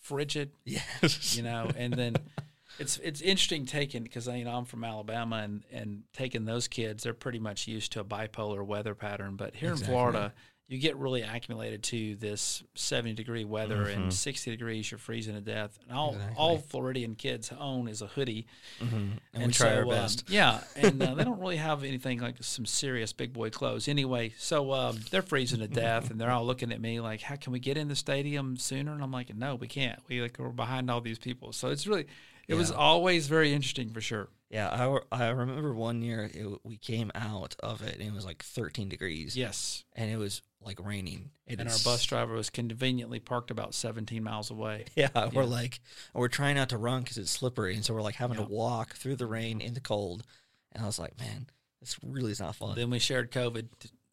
frigid, 0.00 0.52
yes. 0.64 1.36
you 1.36 1.42
know, 1.42 1.68
and 1.76 1.92
then 1.92 2.14
it's 2.78 2.98
it's 2.98 3.20
interesting 3.20 3.66
taking 3.66 4.04
because 4.04 4.28
you 4.28 4.44
know 4.44 4.52
I'm 4.56 4.64
from 4.64 4.84
Alabama 4.84 5.36
and 5.38 5.64
and 5.72 6.02
taking 6.12 6.44
those 6.44 6.68
kids, 6.68 7.02
they're 7.02 7.14
pretty 7.14 7.40
much 7.40 7.66
used 7.66 7.90
to 7.92 8.00
a 8.00 8.04
bipolar 8.04 8.64
weather 8.64 8.94
pattern. 8.94 9.34
But 9.34 9.56
here 9.56 9.72
Exactly. 9.72 9.92
in 9.94 9.98
Florida, 10.00 10.32
you 10.70 10.76
get 10.78 10.96
really 10.98 11.22
accumulated 11.22 11.82
to 11.82 12.14
this 12.16 12.62
70 12.74 13.14
degree 13.14 13.44
weather 13.46 13.86
Mhm. 13.86 13.96
and 13.96 14.12
60 14.14 14.50
degrees, 14.50 14.90
you're 14.90 14.98
freezing 14.98 15.34
to 15.34 15.40
death. 15.40 15.78
And 15.88 15.96
all 15.96 16.12
Exactly. 16.12 16.36
all 16.36 16.58
Floridian 16.58 17.14
kids 17.14 17.50
own 17.58 17.88
is 17.88 18.02
a 18.02 18.06
hoodie. 18.06 18.46
hmm 18.78 19.12
And, 19.32 19.46
we 19.46 19.52
try 19.52 19.74
our 19.76 19.84
um, 19.84 19.88
best. 19.88 20.24
yeah, 20.28 20.62
and 20.76 21.02
uh, 21.02 21.14
they 21.14 21.24
don't 21.24 21.40
really 21.40 21.56
have 21.56 21.84
anything 21.84 22.20
like 22.20 22.36
some 22.42 22.66
serious 22.66 23.14
big 23.14 23.32
boy 23.32 23.48
clothes 23.48 23.88
anyway. 23.88 24.34
So 24.36 24.72
um, 24.74 25.00
they're 25.10 25.22
freezing 25.22 25.60
to 25.60 25.68
death, 25.68 26.10
and 26.10 26.20
they're 26.20 26.30
all 26.30 26.44
looking 26.44 26.70
at 26.70 26.80
me 26.82 27.00
like, 27.00 27.22
"How 27.22 27.36
can 27.36 27.52
we 27.52 27.60
get 27.60 27.78
in 27.78 27.88
the 27.88 27.96
stadium 27.96 28.58
sooner?" 28.58 28.92
And 28.92 29.02
I'm 29.02 29.10
like, 29.12 29.34
"No, 29.34 29.54
we 29.54 29.68
can't. 29.68 30.00
We 30.06 30.20
like 30.20 30.38
we're 30.38 30.50
behind 30.50 30.90
all 30.90 31.00
these 31.00 31.18
people." 31.18 31.52
So 31.54 31.68
it's 31.70 31.86
really, 31.86 32.04
it 32.46 32.54
was 32.56 32.70
always 32.70 33.26
very 33.26 33.54
interesting 33.54 33.88
for 33.90 34.02
sure. 34.02 34.28
Yeah, 34.50 34.68
I, 35.12 35.24
I 35.26 35.28
remember 35.28 35.74
one 35.74 36.00
year 36.00 36.30
it, 36.32 36.46
we 36.64 36.78
came 36.78 37.10
out 37.14 37.54
of 37.60 37.82
it 37.82 37.98
and 37.98 38.08
it 38.08 38.14
was 38.14 38.24
like 38.24 38.42
13 38.42 38.88
degrees. 38.88 39.36
Yes, 39.36 39.84
And 39.94 40.10
it 40.10 40.16
was 40.16 40.40
like 40.62 40.78
raining. 40.82 41.30
It 41.46 41.60
and 41.60 41.68
our 41.68 41.76
bus 41.84 42.02
driver 42.04 42.34
was 42.34 42.48
conveniently 42.48 43.20
parked 43.20 43.50
about 43.50 43.74
17 43.74 44.22
miles 44.22 44.50
away. 44.50 44.86
Yeah, 44.96 45.28
we're 45.34 45.44
like, 45.44 45.80
we're 46.14 46.28
trying 46.28 46.56
not 46.56 46.70
to 46.70 46.78
run 46.78 47.02
because 47.02 47.18
it's 47.18 47.30
slippery. 47.30 47.74
And 47.74 47.84
so 47.84 47.92
we're 47.92 48.00
like 48.02 48.14
having 48.14 48.38
Yeah. 48.38 48.44
to 48.46 48.50
walk 48.50 48.94
through 48.94 49.16
the 49.16 49.26
rain 49.26 49.60
in 49.60 49.74
the 49.74 49.80
cold. 49.80 50.24
And 50.72 50.82
I 50.82 50.86
was 50.86 50.98
like, 50.98 51.18
man, 51.20 51.48
this 51.80 51.98
really 52.02 52.32
is 52.32 52.40
not 52.40 52.56
fun. 52.56 52.74
Then 52.74 52.88
we 52.90 52.98
shared 52.98 53.30
COVID 53.30 53.68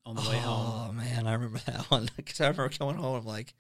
on 0.06 0.16
the 0.16 0.22
way 0.22 0.36
oh, 0.36 0.40
home. 0.40 0.88
Oh, 0.90 0.94
man, 0.94 1.28
I 1.28 1.34
remember 1.34 1.60
that 1.66 1.86
one. 1.90 2.10
Because 2.18 2.42
I 2.42 2.48
remember 2.48 2.70
coming 2.78 2.96
home, 2.96 3.16
I'm 3.16 3.26
like, 3.26 3.54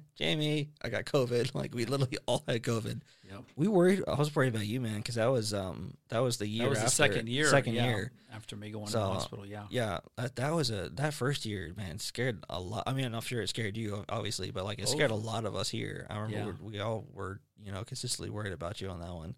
Jamie, 0.16 0.70
I 0.82 0.88
got 0.88 1.04
COVID. 1.04 1.54
Like, 1.62 1.74
we 1.74 1.84
literally 1.84 2.18
all 2.26 2.42
had 2.48 2.62
COVID. 2.62 3.00
Yep. 3.30 3.42
We 3.56 3.68
worried, 3.68 4.02
I 4.06 4.14
was 4.14 4.34
worried 4.34 4.54
about 4.54 4.66
you, 4.66 4.80
man, 4.80 4.96
because 4.98 5.14
that 5.16 5.26
was 5.30 5.52
um 5.54 5.94
that 6.08 6.18
was 6.20 6.36
the 6.36 6.46
year 6.46 6.64
That 6.64 6.70
was 6.70 6.82
the 6.82 6.90
second 6.90 7.28
year. 7.28 7.46
Second 7.46 7.74
yeah, 7.74 7.86
year. 7.86 8.12
after 8.34 8.56
me 8.56 8.70
going 8.70 8.86
to 8.86 8.92
the 8.92 9.00
hospital. 9.00 9.46
Yeah. 9.46 9.64
Yeah, 9.70 9.98
that, 10.16 10.36
that 10.36 10.54
was 10.54 10.70
a 10.70 10.90
that 10.94 11.14
first 11.14 11.44
year, 11.46 11.72
man, 11.76 11.98
scared 11.98 12.44
a 12.50 12.60
lot. 12.60 12.84
I 12.86 12.92
mean, 12.92 13.04
I'm 13.06 13.12
not 13.12 13.24
sure 13.24 13.40
it 13.42 13.48
scared 13.48 13.76
you, 13.76 14.04
obviously, 14.08 14.50
but 14.50 14.64
like 14.64 14.78
it 14.78 14.88
scared 14.88 15.10
a 15.10 15.14
Oh. 15.14 15.18
lot 15.18 15.44
of 15.44 15.54
us 15.56 15.68
here. 15.70 16.06
I 16.10 16.18
remember 16.18 16.56
Yeah. 16.62 16.66
we, 16.68 16.78
all 16.80 17.06
were, 17.12 17.40
you 17.62 17.72
know, 17.72 17.84
consistently 17.84 18.30
worried 18.30 18.52
about 18.52 18.80
you 18.80 18.88
on 18.88 19.00
that 19.00 19.14
one. 19.14 19.34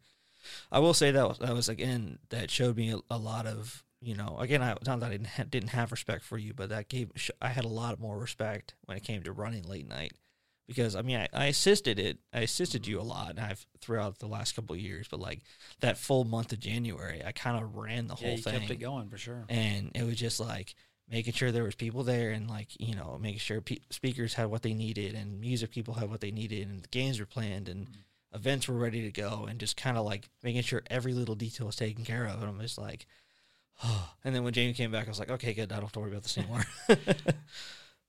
I 0.73 0.79
will 0.81 0.95
say 0.95 1.11
that 1.13 1.29
was, 1.29 1.39
that 1.39 1.55
was 1.55 1.69
again 1.69 2.19
that 2.31 2.51
showed 2.51 2.77
me 2.77 2.93
a, 2.93 2.99
a 3.11 3.17
lot 3.19 3.47
of, 3.47 3.83
you 4.01 4.15
know, 4.17 4.37
again, 4.41 4.61
I 4.63 4.75
not 4.87 5.01
that 5.01 5.07
I 5.07 5.11
didn't, 5.11 5.29
ha- 5.29 5.45
didn't 5.49 5.71
have 5.71 5.93
respect 5.93 6.23
for 6.25 6.37
you, 6.37 6.53
but 6.53 6.69
that 6.71 6.89
gave 6.89 7.11
sh- 7.17 7.31
I 7.41 7.49
had 7.49 7.65
a 7.65 7.69
lot 7.69 7.99
more 8.01 8.19
respect 8.19 8.75
when 8.85 8.97
it 8.97 9.05
came 9.05 9.23
to 9.23 9.33
running 9.33 9.63
late 9.63 9.89
night 9.89 10.13
because 10.67 10.97
I 10.97 11.03
mean 11.03 11.17
I, 11.17 11.29
I 11.33 11.47
assisted 11.47 11.99
it, 11.99 12.19
I 12.33 12.41
assisted 12.41 12.87
you 12.87 13.01
a 13.01 13.03
lot, 13.03 13.31
and 13.31 13.41
I've 13.41 13.67
throughout 13.81 14.19
the 14.19 14.27
last 14.27 14.57
couple 14.57 14.75
of 14.75 14.81
years, 14.81 15.07
but 15.11 15.21
like 15.21 15.41
that 15.81 15.99
full 15.99 16.25
month 16.25 16.53
of 16.53 16.61
January, 16.61 17.23
I 17.25 17.33
kind 17.33 17.63
of 17.63 17.77
ran 17.77 18.07
the 18.07 18.17
Yeah, 18.21 18.29
whole 18.29 18.37
thing 18.39 18.61
kept 18.61 18.71
it 18.71 18.77
going 18.77 19.09
for 19.09 19.19
sure. 19.19 19.45
and 19.49 19.91
it 19.95 20.05
was 20.05 20.17
just 20.17 20.41
like 20.41 20.75
making 21.09 21.35
sure 21.35 21.53
there 21.53 21.65
was 21.65 21.75
people 21.75 22.03
there 22.03 22.31
and 22.31 22.49
like 22.49 22.69
you 22.79 22.95
know 22.95 23.19
making 23.21 23.39
sure 23.39 23.61
pe- 23.61 23.77
speakers 23.91 24.35
had 24.35 24.47
what 24.47 24.63
they 24.63 24.73
needed 24.73 25.15
and 25.15 25.41
music 25.41 25.71
people 25.71 25.95
had 25.95 26.11
what 26.11 26.21
they 26.21 26.31
needed 26.31 26.67
and 26.67 26.83
the 26.83 26.89
games 26.89 27.21
were 27.21 27.27
planned 27.27 27.69
and 27.69 27.87
mm-hmm. 27.87 28.37
events 28.37 28.67
were 28.69 28.75
ready 28.75 29.03
to 29.03 29.11
go 29.11 29.47
and 29.49 29.61
just 29.61 29.77
kind 29.77 29.99
of 29.99 30.05
like 30.05 30.29
making 30.43 30.63
sure 30.63 30.83
every 30.91 31.13
little 31.13 31.35
detail 31.35 31.67
was 31.67 31.77
taken 31.77 32.05
care 32.05 32.25
of 32.25 32.41
and 32.41 32.49
i'm 32.49 32.61
just 32.61 32.79
like 32.79 33.07
oh. 33.85 34.11
and 34.25 34.35
then 34.35 34.45
when 34.45 34.55
jamie 34.55 34.73
came 34.73 34.91
back 34.91 35.07
i 35.07 35.11
was 35.11 35.19
like 35.19 35.31
okay 35.31 35.53
good 35.53 35.71
i 35.73 35.75
don't 35.75 35.85
have 35.85 35.93
to 35.93 36.01
worry 36.01 36.11
about 36.11 36.23
this 36.23 36.39
anymore 36.39 36.65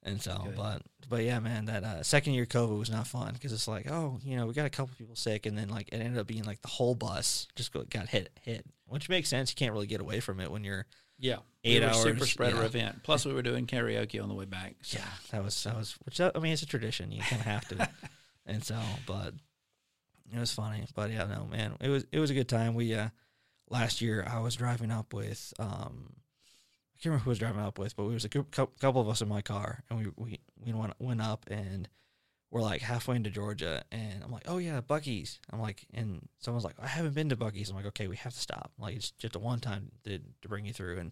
and 0.05 0.21
so 0.21 0.39
Good. 0.45 0.55
but 0.55 0.81
but 1.09 1.23
yeah 1.23 1.39
man 1.39 1.65
that 1.65 1.83
uh, 1.83 2.03
second 2.03 2.33
year 2.33 2.45
covid 2.45 2.79
was 2.79 2.89
not 2.89 3.07
fun 3.07 3.33
because 3.33 3.51
it's 3.51 3.67
like 3.67 3.91
oh 3.91 4.19
you 4.23 4.37
know 4.37 4.45
we 4.45 4.53
got 4.53 4.65
a 4.65 4.69
couple 4.69 4.93
people 4.97 5.15
sick 5.15 5.45
and 5.45 5.57
then 5.57 5.67
like 5.67 5.89
it 5.89 5.95
ended 5.95 6.17
up 6.17 6.27
being 6.27 6.45
like 6.45 6.61
the 6.61 6.69
whole 6.69 6.95
bus 6.95 7.47
just 7.55 7.73
go, 7.73 7.83
got 7.89 8.07
hit 8.07 8.29
hit 8.41 8.65
which 8.87 9.09
makes 9.09 9.27
sense 9.27 9.49
you 9.51 9.55
can't 9.55 9.73
really 9.73 9.87
get 9.87 9.99
away 9.99 10.19
from 10.19 10.39
it 10.39 10.49
when 10.49 10.63
you're 10.63 10.85
Yeah, 11.17 11.37
Eight 11.63 11.81
we 11.81 11.87
a 11.87 11.93
super 11.93 12.25
spreader 12.25 12.57
yeah. 12.57 12.65
event. 12.65 13.03
Plus, 13.03 13.25
we 13.25 13.33
were 13.33 13.41
doing 13.41 13.65
karaoke 13.65 14.21
on 14.21 14.29
the 14.29 14.35
way 14.35 14.45
back. 14.45 14.75
So. 14.83 14.99
Yeah, 14.99 15.05
that 15.31 15.43
was 15.43 15.63
that 15.63 15.75
was 15.75 15.95
which 16.05 16.21
I 16.21 16.31
mean 16.39 16.53
it's 16.53 16.61
a 16.61 16.67
tradition. 16.67 17.11
You 17.11 17.21
kind 17.21 17.41
of 17.41 17.47
have 17.47 17.67
to, 17.69 17.89
and 18.45 18.63
so 18.63 18.77
but 19.07 19.33
it 20.31 20.37
was 20.37 20.51
funny. 20.51 20.85
But 20.93 21.09
yeah, 21.11 21.25
no 21.25 21.47
man, 21.49 21.73
it 21.79 21.89
was 21.89 22.05
it 22.11 22.19
was 22.19 22.29
a 22.29 22.33
good 22.35 22.49
time. 22.49 22.75
We 22.75 22.93
uh 22.93 23.09
last 23.69 24.01
year 24.01 24.27
I 24.29 24.39
was 24.39 24.55
driving 24.55 24.91
up 24.91 25.13
with 25.13 25.53
um 25.57 26.13
I 26.95 26.97
can't 27.01 27.05
remember 27.05 27.23
who 27.25 27.29
was 27.31 27.39
driving 27.39 27.61
up 27.61 27.77
with, 27.77 27.95
but 27.95 28.03
it 28.03 28.13
was 28.13 28.25
a 28.25 28.29
group, 28.29 28.51
couple 28.51 29.01
of 29.01 29.09
us 29.09 29.21
in 29.21 29.27
my 29.27 29.41
car, 29.41 29.83
and 29.89 29.99
we 29.99 30.11
we 30.15 30.39
we 30.65 30.73
went 30.73 30.93
went 30.99 31.21
up 31.21 31.45
and 31.51 31.89
we're 32.51 32.61
like 32.61 32.81
halfway 32.81 33.17
into 33.17 33.29
Georgia, 33.29 33.83
and 33.91 34.23
I'm 34.23 34.31
like, 34.31 34.43
oh 34.47 34.57
yeah, 34.59 34.79
Buc-ee's. 34.79 35.39
I'm 35.51 35.59
like, 35.59 35.85
and 35.93 36.27
someone's 36.39 36.63
like, 36.63 36.75
I 36.81 36.87
haven't 36.87 37.13
been 37.15 37.27
to 37.29 37.35
Buc-ee's. 37.35 37.69
I'm 37.69 37.75
like, 37.75 37.87
okay, 37.87 38.07
we 38.07 38.15
have 38.17 38.33
to 38.33 38.39
stop. 38.39 38.71
Like 38.79 38.95
it's 38.95 39.11
just 39.11 39.35
a 39.35 39.39
one 39.39 39.59
time 39.59 39.91
to, 40.05 40.19
to 40.19 40.47
bring 40.47 40.65
you 40.65 40.71
through, 40.71 40.99
and 40.99 41.11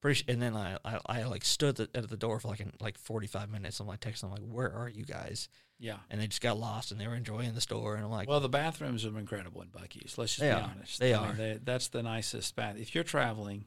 pretty. 0.00 0.22
And 0.28 0.40
then 0.40 0.54
I, 0.54 0.76
I 0.84 1.00
I 1.06 1.22
like 1.24 1.44
stood 1.44 1.80
at 1.80 1.88
at 1.94 2.08
the 2.08 2.16
door 2.16 2.38
for 2.38 2.46
like 2.48 2.60
in, 2.60 2.72
like 2.80 2.98
45 2.98 3.50
minutes. 3.50 3.80
I'm 3.80 3.88
like 3.88 4.00
texting 4.00 4.20
them 4.20 4.30
like, 4.30 4.42
where 4.48 4.72
are 4.72 4.88
you 4.88 5.04
guys? 5.04 5.48
Yeah. 5.80 5.96
And 6.08 6.20
they 6.20 6.26
just 6.28 6.40
got 6.40 6.56
lost, 6.58 6.92
and 6.92 7.00
they 7.00 7.08
were 7.08 7.16
enjoying 7.16 7.52
the 7.54 7.60
store, 7.60 7.96
and 7.96 8.04
I'm 8.04 8.10
like, 8.10 8.28
Well, 8.28 8.40
the 8.40 8.48
bathrooms 8.48 9.04
are 9.04 9.18
incredible 9.18 9.62
in 9.62 9.68
Buc-ee's. 9.68 10.16
Let's 10.16 10.36
just 10.36 10.40
They 10.40 10.48
be 10.48 10.52
are. 10.54 10.70
honest. 10.74 11.00
They 11.00 11.14
I 11.14 11.20
mean, 11.20 11.30
are. 11.30 11.34
they- 11.34 11.60
that's 11.64 11.88
the 11.88 12.02
nicest 12.02 12.54
bath. 12.54 12.76
If 12.78 12.94
you're 12.94 13.02
traveling 13.04 13.64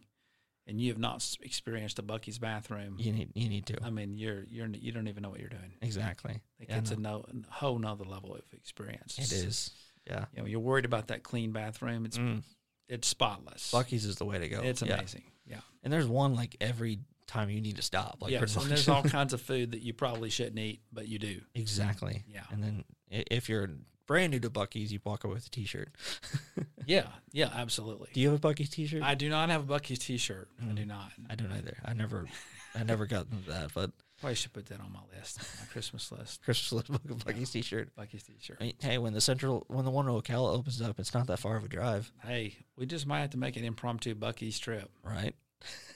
and 0.70 0.80
you 0.80 0.90
have 0.92 1.00
not 1.00 1.26
experienced 1.42 2.00
a 2.00 2.04
Buc-ee's 2.04 2.38
bathroom, 2.38 2.96
you 3.00 3.12
need 3.12 3.32
you 3.34 3.50
need 3.50 3.66
to 3.66 3.78
I 3.84 3.90
mean, 3.90 4.18
you're 4.18 4.44
you're 4.50 4.68
you 4.68 4.92
don't 4.92 5.08
even 5.08 5.24
know 5.24 5.30
what 5.32 5.40
you're 5.40 5.50
doing. 5.50 5.74
exactly. 5.82 6.40
Like 6.60 6.70
Yeah, 6.70 6.78
it's 6.78 6.92
a, 6.92 6.96
no, 6.96 7.26
a 7.28 7.54
whole 7.54 7.78
nother 7.80 8.06
level 8.06 8.34
of 8.36 8.44
experience. 8.54 9.18
it 9.18 9.32
is. 9.34 9.72
Yeah. 10.08 10.26
You 10.36 10.42
know, 10.42 10.48
you're 10.48 10.60
worried 10.60 10.86
about 10.86 11.08
that 11.08 11.24
clean 11.24 11.52
bathroom. 11.52 12.06
It's 12.06 12.18
Mm. 12.18 12.44
it's 12.88 13.08
spotless. 13.08 13.72
Buc-ee's 13.74 14.06
is 14.06 14.16
the 14.18 14.26
way 14.26 14.40
to 14.40 14.48
go. 14.48 14.62
It's 14.62 14.82
amazing. 14.82 15.24
Yeah. 15.46 15.62
And 15.84 15.92
there's 15.92 16.08
one 16.08 16.36
like 16.36 16.56
every 16.62 17.00
time 17.28 17.50
you 17.50 17.62
need 17.62 17.76
to 17.76 17.82
stop. 17.84 18.18
Like 18.22 18.32
yes. 18.32 18.56
And 18.56 18.66
there's 18.72 18.88
all 18.88 19.04
kinds 19.04 19.34
of 19.34 19.42
food 19.42 19.72
that 19.74 19.82
you 19.82 19.94
probably 19.94 20.30
shouldn't 20.30 20.58
eat, 20.60 20.82
but 20.92 21.08
you 21.08 21.20
do. 21.20 21.42
exactly. 21.54 22.24
Yeah. 22.28 22.44
And 22.52 22.64
then 22.64 22.84
if 23.10 23.50
you're 23.50 23.70
brand 24.10 24.32
new 24.32 24.40
to 24.40 24.50
Buc-ee's, 24.50 24.92
you 24.92 25.00
walk 25.06 25.24
away 25.24 25.36
with 25.36 25.46
a 25.46 25.50
T-shirt. 25.52 25.90
Yeah. 26.86 27.06
Yeah. 27.32 27.52
Absolutely. 27.54 28.10
Do 28.14 28.20
you 28.20 28.32
have 28.32 28.44
a 28.44 28.48
Buc-ee's 28.48 28.72
T-shirt? 28.72 29.04
I 29.04 29.14
do 29.14 29.30
not 29.30 29.50
have 29.50 29.70
a 29.70 29.74
Buc-ee's 29.80 30.00
T-shirt. 30.00 30.50
I 30.60 30.66
Mm. 30.66 30.76
do 30.76 30.86
not. 30.88 31.12
I 31.30 31.36
don't 31.36 31.52
either. 31.52 31.78
I 31.86 31.94
never, 31.94 32.26
I 32.74 32.82
never 32.84 33.06
got 33.06 33.28
that. 33.46 33.70
But 33.76 33.92
Probably 34.20 34.34
should 34.34 34.54
put 34.54 34.66
that 34.66 34.80
on 34.82 34.92
my 34.92 35.02
list, 35.16 35.38
my 35.60 35.66
Christmas 35.72 36.12
list. 36.12 36.42
Christmas 36.44 36.72
list 36.90 36.92
Buc-ee's 37.26 37.52
T-shirt. 37.52 37.96
Buc-ee's 37.96 38.24
T-shirt. 38.24 38.58
I 38.60 38.64
mean, 38.64 38.74
hey, 38.82 38.98
when 38.98 39.14
the 39.14 39.22
central, 39.22 39.66
when 39.68 39.86
the 39.86 39.92
one 39.92 40.08
in 40.08 40.14
Ocala 40.16 40.52
opens 40.58 40.82
up, 40.82 41.00
it's 41.00 41.14
not 41.14 41.28
that 41.28 41.38
far 41.38 41.58
of 41.58 41.64
a 41.64 41.68
drive, 41.68 42.12
Hey, 42.26 42.56
we 42.76 42.88
just 42.88 43.06
might 43.06 43.20
have 43.20 43.30
to 43.32 43.38
make 43.38 43.56
an 43.56 43.64
impromptu 43.64 44.16
Buc-ee's 44.16 44.58
trip. 44.58 44.90
right? 45.04 45.36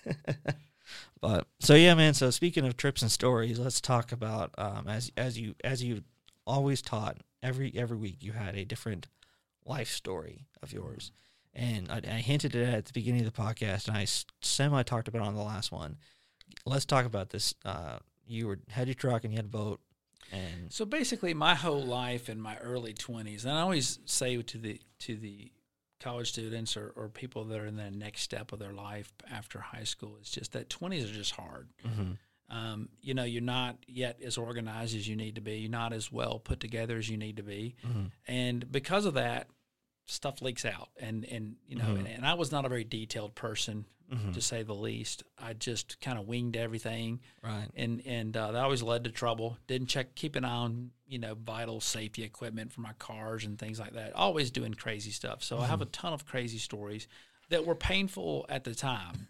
but 1.22 1.48
so 1.60 1.74
yeah, 1.76 1.94
man. 1.96 2.14
So 2.14 2.30
speaking 2.30 2.66
of 2.68 2.78
trips 2.78 3.02
and 3.02 3.12
stories, 3.12 3.58
let's 3.58 3.82
talk 3.82 4.12
about 4.12 4.54
um, 4.60 4.88
as 4.88 5.12
as 5.18 5.40
you 5.40 5.56
as 5.64 5.84
you 5.84 6.04
always 6.46 6.82
taught 6.82 7.18
every 7.44 7.72
every 7.76 7.98
week 7.98 8.18
you 8.22 8.32
had 8.32 8.56
a 8.56 8.66
different 8.66 9.08
life 9.66 9.90
story 9.90 10.48
of 10.64 10.74
yours, 10.74 11.12
and 11.54 11.92
I, 11.92 11.98
I 11.98 12.20
hinted 12.22 12.56
at 12.56 12.62
it 12.62 12.74
at 12.74 12.86
the 12.86 12.94
beginning 12.94 13.26
of 13.26 13.32
the 13.32 13.42
podcast, 13.42 13.88
and 13.88 13.96
I 13.96 14.06
semi 14.42 14.82
talked 14.84 15.08
about 15.08 15.22
it 15.22 15.28
on 15.28 15.36
the 15.36 15.44
last 15.44 15.72
one. 15.72 15.98
Let's 16.66 16.86
talk 16.86 17.06
about 17.06 17.30
this. 17.30 17.54
Uh, 17.64 18.00
you 18.26 18.48
were 18.48 18.60
had 18.70 18.88
your 18.88 18.96
truck 18.96 19.24
and 19.24 19.34
you 19.34 19.38
had 19.38 19.46
a 19.46 19.50
boat, 19.50 19.82
and 20.32 20.72
So 20.72 20.86
basically, 20.86 21.34
my 21.34 21.56
whole 21.56 21.84
life 21.84 22.30
in 22.30 22.40
my 22.40 22.58
early 22.58 22.94
twenties, 22.94 23.46
and 23.46 23.54
I 23.54 23.62
always 23.62 24.00
say 24.06 24.42
to 24.42 24.58
the 24.58 24.80
to 25.00 25.16
the 25.16 25.52
college 26.00 26.30
students 26.30 26.76
or, 26.76 26.92
or 26.98 27.08
people 27.08 27.46
that 27.46 27.60
are 27.60 27.66
in 27.66 27.78
the 27.78 27.90
next 27.90 28.22
step 28.24 28.52
of 28.52 28.60
their 28.60 28.74
life 28.74 29.14
after 29.32 29.60
high 29.60 29.86
school, 29.86 30.18
it's 30.20 30.32
just 30.32 30.52
that 30.54 30.70
twenties 30.70 31.10
are 31.10 31.14
just 31.14 31.32
hard. 31.32 31.70
Um, 32.50 32.90
you 33.02 33.14
know, 33.14 33.24
you're 33.24 33.42
not 33.42 33.78
yet 33.88 34.20
as 34.24 34.38
organized 34.38 34.96
as 34.96 35.08
you 35.08 35.16
need 35.16 35.36
to 35.36 35.42
be. 35.42 35.58
You're 35.58 35.72
not 35.72 35.94
as 35.94 36.12
well 36.12 36.40
put 36.40 36.60
together 36.60 36.98
as 36.98 37.10
you 37.10 37.18
need 37.18 37.38
to 37.38 37.44
be, 37.44 37.76
Mhm. 37.84 38.12
and 38.28 38.72
because 38.72 39.06
of 39.06 39.14
that, 39.16 39.48
stuff 40.06 40.42
leaks 40.42 40.66
out. 40.66 40.90
And 41.00 41.24
and 41.26 41.56
you 41.66 41.78
know, 41.78 41.86
Mhm. 41.86 42.00
and, 42.00 42.08
and 42.08 42.26
I 42.26 42.34
was 42.34 42.52
not 42.52 42.66
a 42.66 42.70
very 42.70 42.84
detailed 42.84 43.34
person 43.36 43.86
Mhm. 44.12 44.34
to 44.34 44.42
say 44.42 44.62
the 44.62 44.76
least. 44.76 45.24
I 45.38 45.54
just 45.54 46.00
kind 46.02 46.20
of 46.20 46.28
winged 46.28 46.58
everything 46.58 47.22
Right. 47.42 47.70
and 47.76 48.02
and 48.06 48.36
uh, 48.36 48.52
that 48.52 48.62
always 48.64 48.84
led 48.84 49.06
to 49.06 49.12
trouble. 49.12 49.58
Didn't 49.66 49.88
check, 49.88 50.14
keep 50.14 50.36
an 50.36 50.44
eye 50.44 50.50
on 50.50 50.92
you 51.08 51.20
know 51.20 51.36
vital 51.36 51.80
safety 51.80 52.24
equipment 52.24 52.72
for 52.74 52.82
my 52.82 52.94
cars 52.94 53.46
and 53.46 53.58
things 53.58 53.80
like 53.80 53.94
that. 53.94 54.14
Always 54.14 54.52
doing 54.52 54.74
crazy 54.74 55.12
stuff. 55.12 55.42
So 55.44 55.60
I 55.60 55.68
have 55.68 55.82
a 55.82 55.86
ton 55.86 56.12
of 56.14 56.26
crazy 56.26 56.58
stories 56.58 57.08
that 57.50 57.66
were 57.66 57.76
painful 57.76 58.46
at 58.50 58.64
the 58.64 58.74
time, 58.74 59.28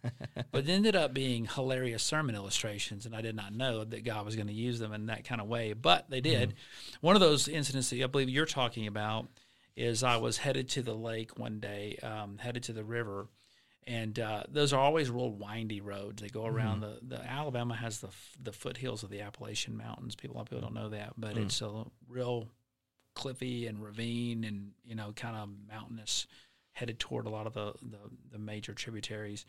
but 0.51 0.67
ended 0.67 0.95
up 0.95 1.13
being 1.13 1.45
hilarious 1.45 2.03
sermon 2.03 2.35
illustrations. 2.35 3.05
And 3.05 3.15
I 3.15 3.21
did 3.21 3.35
not 3.35 3.53
know 3.53 3.83
that 3.83 4.03
God 4.03 4.25
was 4.25 4.35
going 4.35 4.47
to 4.47 4.53
use 4.53 4.79
them 4.79 4.93
in 4.93 5.07
that 5.07 5.25
kind 5.25 5.41
of 5.41 5.47
way, 5.47 5.73
but 5.73 6.09
they 6.09 6.21
did. 6.21 6.53
One 7.01 7.15
of 7.15 7.21
those 7.21 7.47
incidents 7.47 7.89
that 7.89 8.01
I 8.01 8.07
believe 8.07 8.29
you're 8.29 8.45
talking 8.45 8.87
about 8.87 9.27
is 9.75 10.03
I 10.03 10.17
was 10.17 10.37
headed 10.37 10.69
to 10.69 10.81
the 10.81 10.93
lake 10.93 11.37
one 11.37 11.59
day, 11.59 11.97
um, 12.03 12.37
headed 12.37 12.63
to 12.63 12.73
the 12.73 12.83
river 12.83 13.27
and 13.87 14.17
uh, 14.19 14.43
those 14.49 14.73
are 14.73 14.79
always 14.79 15.09
real 15.09 15.31
windy 15.31 15.81
roads. 15.81 16.21
They 16.21 16.29
go 16.29 16.45
around 16.45 16.81
the, 16.81 16.99
the 17.01 17.23
Alabama 17.23 17.75
has 17.75 17.99
the 17.99 18.09
the 18.41 18.51
foothills 18.51 19.03
of 19.03 19.09
the 19.09 19.21
Appalachian 19.21 19.77
Mountains. 19.77 20.15
People 20.15 20.35
a 20.35 20.37
lot 20.37 20.41
of 20.43 20.49
people 20.49 20.61
don't 20.61 20.73
know 20.73 20.89
that, 20.89 21.13
but 21.17 21.37
it's 21.37 21.61
a 21.61 21.83
real 22.07 22.47
cliffy 23.13 23.67
and 23.67 23.83
ravine 23.83 24.43
and 24.43 24.71
you 24.85 24.95
know 24.95 25.11
kind 25.15 25.35
of 25.35 25.49
mountainous, 25.67 26.27
headed 26.73 26.99
toward 26.99 27.25
a 27.25 27.29
lot 27.29 27.47
of 27.47 27.53
the, 27.53 27.73
the 27.81 27.99
the 28.31 28.39
major 28.39 28.73
tributaries. 28.73 29.45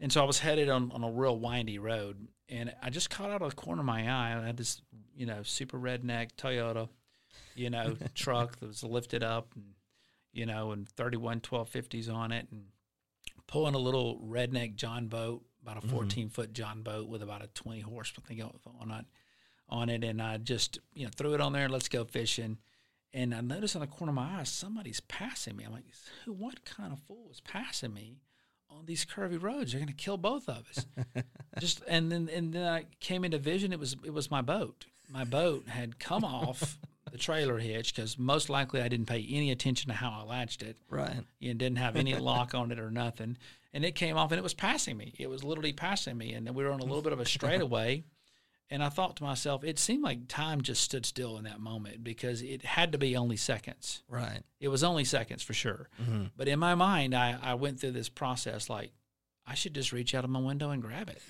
And 0.00 0.12
so 0.12 0.20
I 0.20 0.24
was 0.24 0.40
headed 0.40 0.68
on, 0.68 0.90
on 0.90 1.04
a 1.04 1.10
real 1.10 1.38
windy 1.38 1.78
road, 1.78 2.26
and 2.48 2.74
I 2.82 2.90
just 2.90 3.08
caught 3.08 3.30
out 3.30 3.40
of 3.40 3.50
the 3.50 3.56
corner 3.56 3.82
of 3.82 3.86
my 3.86 4.08
eye. 4.10 4.36
I 4.36 4.46
had 4.46 4.56
this 4.56 4.82
you 5.14 5.26
know 5.26 5.42
super 5.42 5.78
redneck 5.78 6.32
Toyota, 6.36 6.88
you 7.54 7.70
know 7.70 7.96
truck 8.14 8.58
that 8.58 8.66
was 8.66 8.82
lifted 8.82 9.22
up, 9.22 9.48
and 9.54 9.74
you 10.32 10.46
know, 10.46 10.72
and 10.72 10.88
31 10.88 11.40
1250s 11.40 12.12
on 12.12 12.32
it, 12.32 12.48
and 12.50 12.64
pulling 13.46 13.74
a 13.74 13.78
little 13.78 14.18
redneck 14.18 14.74
John 14.76 15.06
boat, 15.06 15.42
about 15.62 15.76
a 15.76 15.80
mm-hmm. 15.80 15.96
14 15.96 16.28
foot 16.30 16.52
John 16.52 16.82
boat 16.82 17.08
with 17.08 17.22
about 17.22 17.44
a 17.44 17.48
20 17.48 17.80
horse 17.80 18.12
thing 18.26 18.42
on 18.42 18.90
it, 18.90 19.04
on 19.68 19.88
it, 19.88 20.02
and 20.04 20.20
I 20.20 20.38
just 20.38 20.78
you 20.94 21.04
know 21.04 21.10
threw 21.14 21.34
it 21.34 21.40
on 21.40 21.52
there. 21.52 21.68
Let's 21.68 21.88
go 21.88 22.04
fishing, 22.04 22.58
and 23.14 23.34
I 23.34 23.40
noticed 23.40 23.74
on 23.76 23.80
the 23.80 23.86
corner 23.86 24.10
of 24.10 24.16
my 24.16 24.40
eye 24.40 24.44
somebody's 24.44 25.00
passing 25.00 25.56
me. 25.56 25.64
I'm 25.64 25.72
like, 25.72 25.84
who? 26.24 26.32
What 26.32 26.64
kind 26.64 26.92
of 26.92 26.98
fool 27.00 27.28
is 27.30 27.40
passing 27.40 27.92
me 27.92 28.18
on 28.70 28.86
these 28.86 29.04
curvy 29.04 29.40
roads? 29.42 29.72
They're 29.72 29.80
going 29.80 29.88
to 29.88 29.94
kill 29.94 30.16
both 30.16 30.48
of 30.48 30.64
us. 30.70 30.86
just 31.60 31.82
and 31.88 32.10
then 32.10 32.28
and 32.32 32.52
then 32.52 32.66
I 32.66 32.84
came 33.00 33.24
into 33.24 33.38
vision. 33.38 33.72
It 33.72 33.78
was 33.78 33.96
it 34.04 34.12
was 34.12 34.30
my 34.30 34.42
boat. 34.42 34.86
My 35.10 35.24
boat 35.24 35.68
had 35.68 35.98
come 35.98 36.24
off 36.24 36.78
the 37.10 37.18
trailer 37.18 37.58
hitch 37.58 37.94
because 37.94 38.18
most 38.18 38.48
likely 38.48 38.80
I 38.80 38.88
didn't 38.88 39.06
pay 39.06 39.26
any 39.30 39.50
attention 39.50 39.88
to 39.90 39.94
how 39.94 40.10
I 40.10 40.22
latched 40.24 40.62
it 40.62 40.76
Right. 40.88 41.10
and 41.42 41.58
didn't 41.58 41.76
have 41.76 41.96
any 41.96 42.14
lock 42.18 42.54
on 42.54 42.72
it 42.72 42.78
or 42.78 42.90
nothing. 42.90 43.36
And 43.74 43.84
it 43.84 43.94
came 43.94 44.16
off 44.16 44.30
and 44.32 44.38
it 44.38 44.42
was 44.42 44.54
passing 44.54 44.96
me. 44.96 45.12
It 45.18 45.28
was 45.28 45.44
literally 45.44 45.72
passing 45.74 46.16
me. 46.16 46.32
And 46.32 46.46
then 46.46 46.54
we 46.54 46.64
were 46.64 46.70
on 46.70 46.80
a 46.80 46.84
little 46.84 47.02
bit 47.02 47.12
of 47.12 47.20
a 47.20 47.26
straightaway. 47.36 48.04
And 48.72 48.82
I 48.82 48.88
thought 48.88 49.16
to 49.16 49.22
myself, 49.22 49.64
it 49.64 49.78
seemed 49.78 50.02
like 50.02 50.28
time 50.28 50.62
just 50.62 50.80
stood 50.82 51.04
still 51.04 51.36
in 51.36 51.44
that 51.44 51.60
moment 51.60 52.02
because 52.02 52.40
it 52.40 52.64
had 52.64 52.92
to 52.92 52.98
be 52.98 53.14
only 53.18 53.36
seconds. 53.36 54.02
Right. 54.08 54.40
It 54.60 54.68
was 54.68 54.82
only 54.82 55.04
seconds 55.04 55.42
for 55.42 55.52
sure. 55.52 55.90
Mhm. 56.02 56.30
But 56.38 56.48
in 56.48 56.58
my 56.58 56.74
mind, 56.74 57.14
I, 57.14 57.38
I 57.42 57.52
went 57.52 57.80
through 57.80 57.90
this 57.90 58.08
process 58.08 58.70
like, 58.70 58.92
I 59.46 59.52
should 59.52 59.74
just 59.74 59.92
reach 59.92 60.14
out 60.14 60.24
of 60.24 60.30
my 60.30 60.40
window 60.40 60.70
and 60.70 60.80
grab 60.80 61.10
it. 61.10 61.20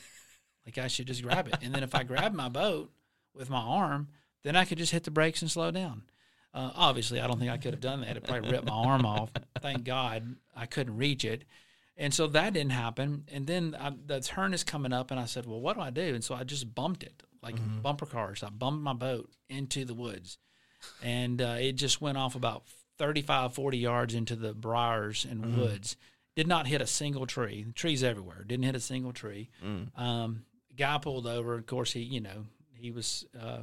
Like 0.64 0.78
I 0.78 0.86
should 0.86 1.08
just 1.08 1.24
grab 1.24 1.48
it. 1.48 1.56
And 1.62 1.74
then 1.74 1.82
if 1.82 1.96
I 1.96 2.04
grab 2.04 2.32
my 2.32 2.48
boat 2.48 2.92
with 3.34 3.50
my 3.50 3.58
arm, 3.60 4.06
then 4.44 4.54
I 4.54 4.64
could 4.64 4.78
just 4.78 4.92
hit 4.92 5.02
the 5.02 5.10
brakes 5.10 5.42
and 5.42 5.50
slow 5.50 5.72
down. 5.72 6.02
Uh, 6.54 6.70
obviously, 6.76 7.20
I 7.20 7.26
don't 7.26 7.40
think 7.40 7.50
I 7.50 7.56
could 7.56 7.72
have 7.74 7.80
done 7.80 8.02
that. 8.02 8.16
It 8.16 8.22
probably 8.22 8.52
ripped 8.52 8.66
my 8.66 8.72
arm 8.72 9.04
off. 9.04 9.32
Thank 9.60 9.82
God 9.82 10.36
I 10.54 10.66
couldn't 10.66 10.96
reach 10.96 11.24
it. 11.24 11.42
And 11.96 12.14
so 12.14 12.28
that 12.28 12.52
didn't 12.52 12.70
happen. 12.72 13.24
And 13.32 13.48
then 13.48 13.76
I, 13.80 13.90
the 14.06 14.20
turn 14.20 14.54
is 14.54 14.62
coming 14.62 14.92
up, 14.92 15.10
and 15.10 15.18
I 15.18 15.24
said, 15.24 15.46
Well, 15.46 15.60
what 15.60 15.74
do 15.74 15.82
I 15.82 15.90
do? 15.90 16.14
And 16.14 16.22
so 16.22 16.36
I 16.36 16.44
just 16.44 16.72
bumped 16.74 17.02
it 17.02 17.22
like 17.42 17.56
bumper 17.82 18.06
cars. 18.06 18.42
I 18.42 18.50
bumped 18.50 18.82
my 18.82 18.92
boat 18.92 19.30
into 19.48 19.84
the 19.84 19.94
woods. 19.94 20.38
And 21.02 21.40
uh, 21.40 21.56
it 21.58 21.72
just 21.72 22.00
went 22.00 22.18
off 22.18 22.34
about 22.34 22.64
35, 22.98 23.54
40 23.54 23.78
yards 23.78 24.14
into 24.14 24.36
the 24.36 24.52
briars 24.52 25.26
and 25.28 25.56
woods. 25.56 25.96
Did 26.34 26.46
not 26.46 26.66
hit 26.66 26.80
a 26.80 26.86
single 26.86 27.26
tree. 27.26 27.66
Trees 27.74 28.02
everywhere. 28.02 28.44
Didn't 28.46 28.64
hit 28.64 28.74
a 28.74 28.80
single 28.80 29.12
tree. 29.12 29.50
Mm. 29.64 29.98
Um, 29.98 30.44
guy 30.76 30.98
pulled 30.98 31.26
over. 31.26 31.56
Of 31.56 31.66
course, 31.66 31.92
he, 31.92 32.00
you 32.00 32.20
know, 32.20 32.46
he 32.74 32.90
was 32.90 33.26
uh, 33.38 33.60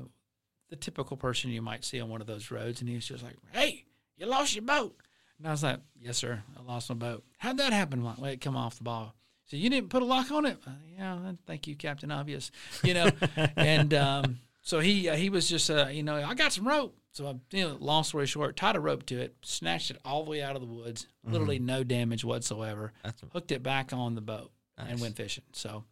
the 0.70 0.76
typical 0.76 1.18
person 1.18 1.50
you 1.50 1.62
might 1.62 1.84
see 1.84 2.00
on 2.00 2.10
one 2.10 2.22
of 2.22 2.28
those 2.28 2.52
roads, 2.52 2.80
and 2.80 2.90
he 2.90 2.96
was 2.96 3.08
just 3.08 3.24
like, 3.24 3.36
"Hey, 3.52 3.86
you 4.18 4.26
lost 4.28 4.56
your 4.56 4.64
boat." 4.64 4.96
And 5.38 5.48
I 5.48 5.52
was 5.52 5.64
like, 5.64 5.80
"Yes, 6.00 6.18
sir, 6.18 6.44
I 6.58 6.62
lost 6.62 6.90
my 6.90 6.96
boat." 6.96 7.24
How'd 7.38 7.58
that 7.58 7.74
happen? 7.74 8.04
Well, 8.04 8.24
it 8.26 8.42
come 8.42 8.56
off 8.56 8.78
the 8.78 8.84
ball. 8.84 9.16
So 9.50 9.58
you 9.58 9.70
didn't 9.70 9.90
put 9.90 10.04
a 10.04 10.06
lock 10.06 10.32
on 10.32 10.46
it? 10.46 10.58
Uh, 10.66 10.72
yeah, 10.96 11.32
thank 11.48 11.68
you, 11.68 11.76
Captain 11.76 12.12
Obvious. 12.12 12.52
You 12.84 12.94
know, 12.94 13.10
and 13.56 13.94
um, 13.96 14.40
so 14.62 14.80
he 14.80 15.10
uh, 15.10 15.16
he 15.16 15.30
was 15.30 15.50
just 15.50 15.70
uh, 15.72 15.88
you 15.88 16.04
know 16.04 16.16
I 16.16 16.36
got 16.36 16.54
some 16.54 16.68
rope. 16.68 16.96
So 17.12 17.28
I, 17.28 17.36
you 17.56 17.68
know, 17.68 17.78
long 17.80 18.04
story 18.04 18.28
short, 18.28 18.56
tied 18.56 18.76
a 18.76 18.80
rope 18.80 19.06
to 19.08 19.20
it, 19.20 19.36
snatched 19.42 19.90
it 19.90 19.98
all 20.06 20.24
the 20.24 20.30
way 20.30 20.44
out 20.44 20.56
of 20.56 20.62
the 20.62 20.68
woods, 20.68 21.08
literally 21.26 21.58
no 21.58 21.84
damage 21.84 22.24
whatsoever. 22.24 22.94
That's 23.04 23.24
Hooked 23.34 23.52
it 23.52 23.64
back 23.64 23.92
on 23.92 24.14
the 24.14 24.22
boat 24.22 24.52
and 24.78 25.02
went 25.02 25.16
fishing. 25.16 25.44
So 25.52 25.86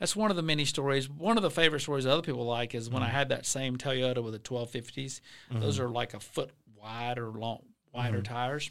that's 0.00 0.16
one 0.16 0.30
of 0.30 0.36
the 0.36 0.42
many 0.42 0.64
stories. 0.64 1.10
One 1.10 1.36
of 1.36 1.42
the 1.42 1.50
favorite 1.50 1.80
stories 1.80 2.06
other 2.06 2.22
people 2.22 2.46
like 2.46 2.74
is 2.74 2.88
when 2.88 3.02
I 3.02 3.08
had 3.08 3.28
that 3.28 3.44
same 3.44 3.76
Toyota 3.76 4.22
with 4.24 4.32
the 4.32 4.38
1250s. 4.40 5.20
Those 5.50 5.78
are 5.78 5.88
like 5.90 6.14
a 6.14 6.20
foot 6.20 6.50
wide 6.74 7.18
or 7.18 7.28
long, 7.28 7.60
wider 7.92 8.22
tires. 8.22 8.70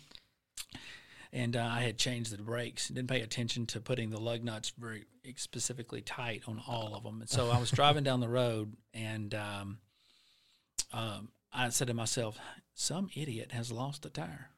And 1.34 1.56
uh, 1.56 1.64
I 1.64 1.82
had 1.82 1.98
changed 1.98 2.36
the 2.36 2.44
brakes 2.44 2.90
didn't 2.90 3.08
pay 3.08 3.22
attention 3.22 3.66
to 3.68 3.80
putting 3.80 4.10
the 4.10 4.20
lug 4.20 4.44
nuts 4.44 4.74
very 4.78 5.06
specifically 5.38 6.02
tight 6.02 6.44
on 6.46 6.62
all 6.68 6.94
of 6.94 7.04
them. 7.04 7.22
And 7.22 7.30
so 7.30 7.50
I 7.50 7.58
was 7.58 7.72
driving 7.72 8.04
down 8.04 8.20
the 8.20 8.28
road 8.28 8.76
and 8.94 9.34
um, 9.34 9.78
um, 10.92 11.30
I 11.54 11.70
said 11.70 11.88
to 11.88 11.94
myself, 11.94 12.38
some 12.74 13.10
idiot 13.16 13.52
has 13.52 13.72
lost 13.72 14.06
a 14.06 14.10
tire 14.10 14.50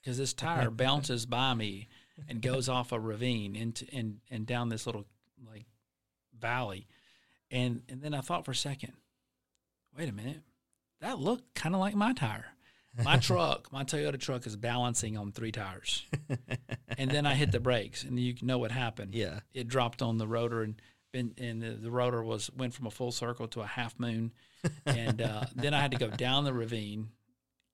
because 0.00 0.18
this 0.18 0.32
tire 0.32 0.70
bounces 0.70 1.26
by 1.26 1.54
me 1.54 1.88
and 2.28 2.42
goes 2.42 2.68
off 2.68 2.92
a 2.92 3.00
ravine 3.00 3.56
into 3.56 3.86
and 3.92 4.20
and 4.30 4.46
down 4.46 4.68
this 4.68 4.86
little 4.86 5.06
like 5.46 5.66
valley, 6.38 6.86
and 7.50 7.82
and 7.88 8.02
then 8.02 8.14
I 8.14 8.20
thought 8.20 8.44
for 8.44 8.52
a 8.52 8.56
second, 8.56 8.92
wait 9.96 10.08
a 10.08 10.12
minute, 10.12 10.42
that 11.00 11.18
looked 11.18 11.54
kind 11.54 11.74
of 11.74 11.80
like 11.80 11.94
my 11.94 12.12
tire. 12.12 12.46
My 13.02 13.16
truck, 13.16 13.72
my 13.72 13.84
Toyota 13.84 14.18
truck, 14.20 14.46
is 14.46 14.56
balancing 14.56 15.16
on 15.16 15.32
three 15.32 15.52
tires, 15.52 16.04
and 16.98 17.10
then 17.10 17.24
I 17.26 17.34
hit 17.34 17.50
the 17.52 17.60
brakes, 17.60 18.04
and 18.04 18.18
you 18.18 18.34
know 18.42 18.58
what 18.58 18.70
happened. 18.70 19.14
Yeah. 19.14 19.40
it 19.54 19.68
dropped 19.68 20.02
on 20.02 20.18
the 20.18 20.26
rotor 20.26 20.62
and. 20.62 20.80
Been, 21.12 21.34
and 21.36 21.60
the, 21.60 21.72
the 21.72 21.90
rotor 21.90 22.22
was 22.24 22.50
went 22.56 22.72
from 22.72 22.86
a 22.86 22.90
full 22.90 23.12
circle 23.12 23.46
to 23.48 23.60
a 23.60 23.66
half 23.66 24.00
moon, 24.00 24.32
and 24.86 25.20
uh, 25.20 25.44
then 25.54 25.74
I 25.74 25.80
had 25.82 25.90
to 25.90 25.98
go 25.98 26.08
down 26.08 26.44
the 26.44 26.54
ravine, 26.54 27.10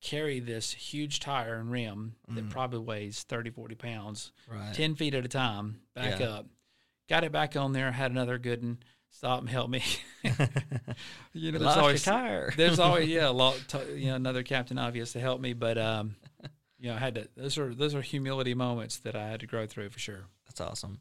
carry 0.02 0.40
this 0.40 0.72
huge 0.72 1.20
tire 1.20 1.54
and 1.54 1.70
rim 1.70 2.16
that 2.30 2.50
probably 2.50 2.80
weighs 2.80 3.22
30, 3.22 3.50
40 3.50 3.76
pounds, 3.76 4.32
Right. 4.52 4.74
10 4.74 4.96
feet 4.96 5.14
at 5.14 5.24
a 5.24 5.28
time, 5.28 5.82
back 5.94 6.18
Yeah. 6.18 6.30
up. 6.30 6.46
Got 7.08 7.22
it 7.22 7.30
back 7.30 7.54
on 7.54 7.72
there, 7.72 7.92
had 7.92 8.10
another 8.10 8.38
good 8.38 8.60
one, 8.60 8.78
stop 9.10 9.40
and 9.40 9.48
help 9.48 9.70
me. 9.70 9.82
you 11.32 11.52
know, 11.52 11.58
there's 11.58 11.76
always, 11.76 12.02
tire. 12.02 12.52
there's 12.56 12.78
always, 12.78 13.08
yeah, 13.08 13.28
a 13.28 13.30
lot, 13.30 13.60
t- 13.68 13.94
you 13.96 14.06
know, 14.06 14.16
another 14.16 14.42
Captain 14.42 14.78
Obvious 14.78 15.12
to 15.12 15.20
help 15.20 15.40
me. 15.40 15.52
But, 15.52 15.78
um, 15.78 16.16
you 16.78 16.88
know, 16.88 16.96
I 16.96 16.98
had 16.98 17.14
to, 17.16 17.28
those 17.36 17.58
are, 17.58 17.74
those 17.74 17.94
are 17.94 18.02
humility 18.02 18.54
moments 18.54 18.98
that 18.98 19.16
I 19.16 19.28
had 19.28 19.40
to 19.40 19.46
grow 19.46 19.66
through 19.66 19.90
for 19.90 19.98
sure. 19.98 20.24
That's 20.46 20.60
awesome. 20.60 21.00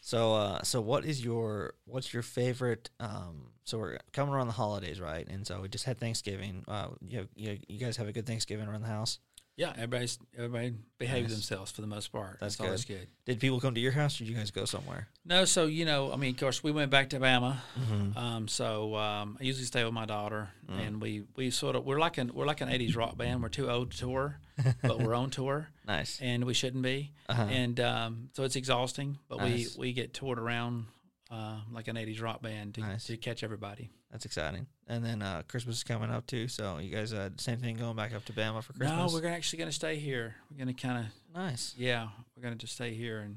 So, 0.00 0.34
uh, 0.34 0.62
so 0.62 0.80
what 0.80 1.04
is 1.04 1.22
your 1.22 1.74
what's 1.84 2.14
your 2.14 2.22
favorite? 2.22 2.88
Um, 2.98 3.50
so 3.64 3.76
we're 3.76 3.98
coming 4.14 4.32
around 4.32 4.46
the 4.46 4.54
holidays, 4.54 5.00
right? 5.02 5.28
And 5.28 5.46
so 5.46 5.60
we 5.60 5.68
just 5.68 5.84
had 5.84 5.98
Thanksgiving. 5.98 6.64
Uh, 6.66 6.88
you 7.06 7.18
have, 7.18 7.28
you, 7.34 7.58
you 7.68 7.78
guys 7.78 7.98
have 7.98 8.08
a 8.08 8.12
good 8.12 8.26
Thanksgiving 8.26 8.68
around 8.68 8.80
the 8.80 8.88
house. 8.88 9.18
Yeah, 9.58 9.72
everybody's 9.74 10.18
everybody 10.36 10.74
behaves 10.98 11.24
Nice. 11.30 11.32
themselves 11.32 11.72
for 11.72 11.80
the 11.80 11.88
most 11.88 12.12
part. 12.12 12.38
That's 12.40 12.54
That's, 12.56 12.60
always 12.66 12.84
good. 12.84 13.08
Did 13.26 13.40
people 13.40 13.58
come 13.58 13.74
to 13.74 13.80
your 13.80 13.90
house, 13.90 14.14
or 14.20 14.24
did 14.24 14.30
you 14.30 14.36
guys 14.36 14.52
go 14.52 14.64
somewhere? 14.64 15.08
No, 15.24 15.44
so 15.44 15.66
you 15.66 15.84
know, 15.84 16.12
I 16.12 16.16
mean, 16.16 16.34
of 16.34 16.40
course, 16.40 16.62
we 16.62 16.70
went 16.70 16.92
back 16.92 17.10
to 17.10 17.18
Bama. 17.18 17.56
Mm-hmm. 17.76 18.16
Um, 18.16 18.46
so 18.46 18.94
um, 18.94 19.36
I 19.40 19.42
usually 19.42 19.64
stay 19.66 19.82
with 19.84 19.92
my 19.92 20.06
daughter, 20.06 20.50
Mm. 20.70 20.86
and 20.86 21.02
we, 21.02 21.24
we 21.34 21.50
sort 21.50 21.74
of 21.76 21.84
we're 21.84 21.98
like 21.98 22.18
an 22.18 22.30
we're 22.34 22.46
like 22.46 22.60
an 22.60 22.68
'80s 22.68 22.94
rock 22.96 23.16
band. 23.18 23.42
We're 23.42 23.48
too 23.48 23.68
old 23.68 23.90
to 23.90 23.98
tour, 23.98 24.38
but 24.82 25.00
we're 25.00 25.14
on 25.14 25.30
tour, 25.30 25.68
Nice. 25.86 26.20
and 26.22 26.44
we 26.44 26.54
shouldn't 26.54 26.84
be. 26.84 27.10
Uh-huh. 27.28 27.42
And 27.50 27.80
um, 27.80 28.28
so 28.34 28.44
it's 28.44 28.54
exhausting, 28.54 29.18
but 29.28 29.38
Nice. 29.38 29.76
we 29.76 29.88
we 29.88 29.92
get 29.92 30.14
toured 30.14 30.38
around 30.38 30.86
uh, 31.30 31.60
like 31.72 31.88
an 31.88 31.96
'80s 31.96 32.20
rock 32.22 32.40
band 32.42 32.74
to, 32.74 32.80
Nice. 32.80 33.04
to 33.06 33.16
catch 33.16 33.42
everybody. 33.42 33.90
That's 34.10 34.24
exciting. 34.24 34.66
And 34.86 35.04
then 35.04 35.20
uh, 35.22 35.42
Christmas 35.48 35.76
is 35.78 35.84
coming 35.84 36.10
up 36.10 36.26
too. 36.26 36.48
So 36.48 36.78
you 36.78 36.90
guys 36.94 37.12
uh, 37.12 37.30
same 37.36 37.58
thing 37.58 37.76
going 37.76 37.96
back 37.96 38.14
up 38.14 38.24
to 38.26 38.32
Bama 38.32 38.62
for 38.62 38.72
Christmas. 38.72 39.12
No, 39.12 39.20
we're 39.20 39.28
actually 39.28 39.58
going 39.58 39.68
to 39.68 39.74
stay 39.74 39.96
here. 39.96 40.34
We're 40.50 40.64
going 40.64 40.74
to 40.74 40.80
kind 40.86 41.06
of 41.06 41.12
nice. 41.34 41.74
yeah, 41.76 42.08
we're 42.36 42.42
going 42.42 42.54
to 42.54 42.58
just 42.58 42.74
stay 42.74 42.94
here 42.94 43.20
and 43.20 43.36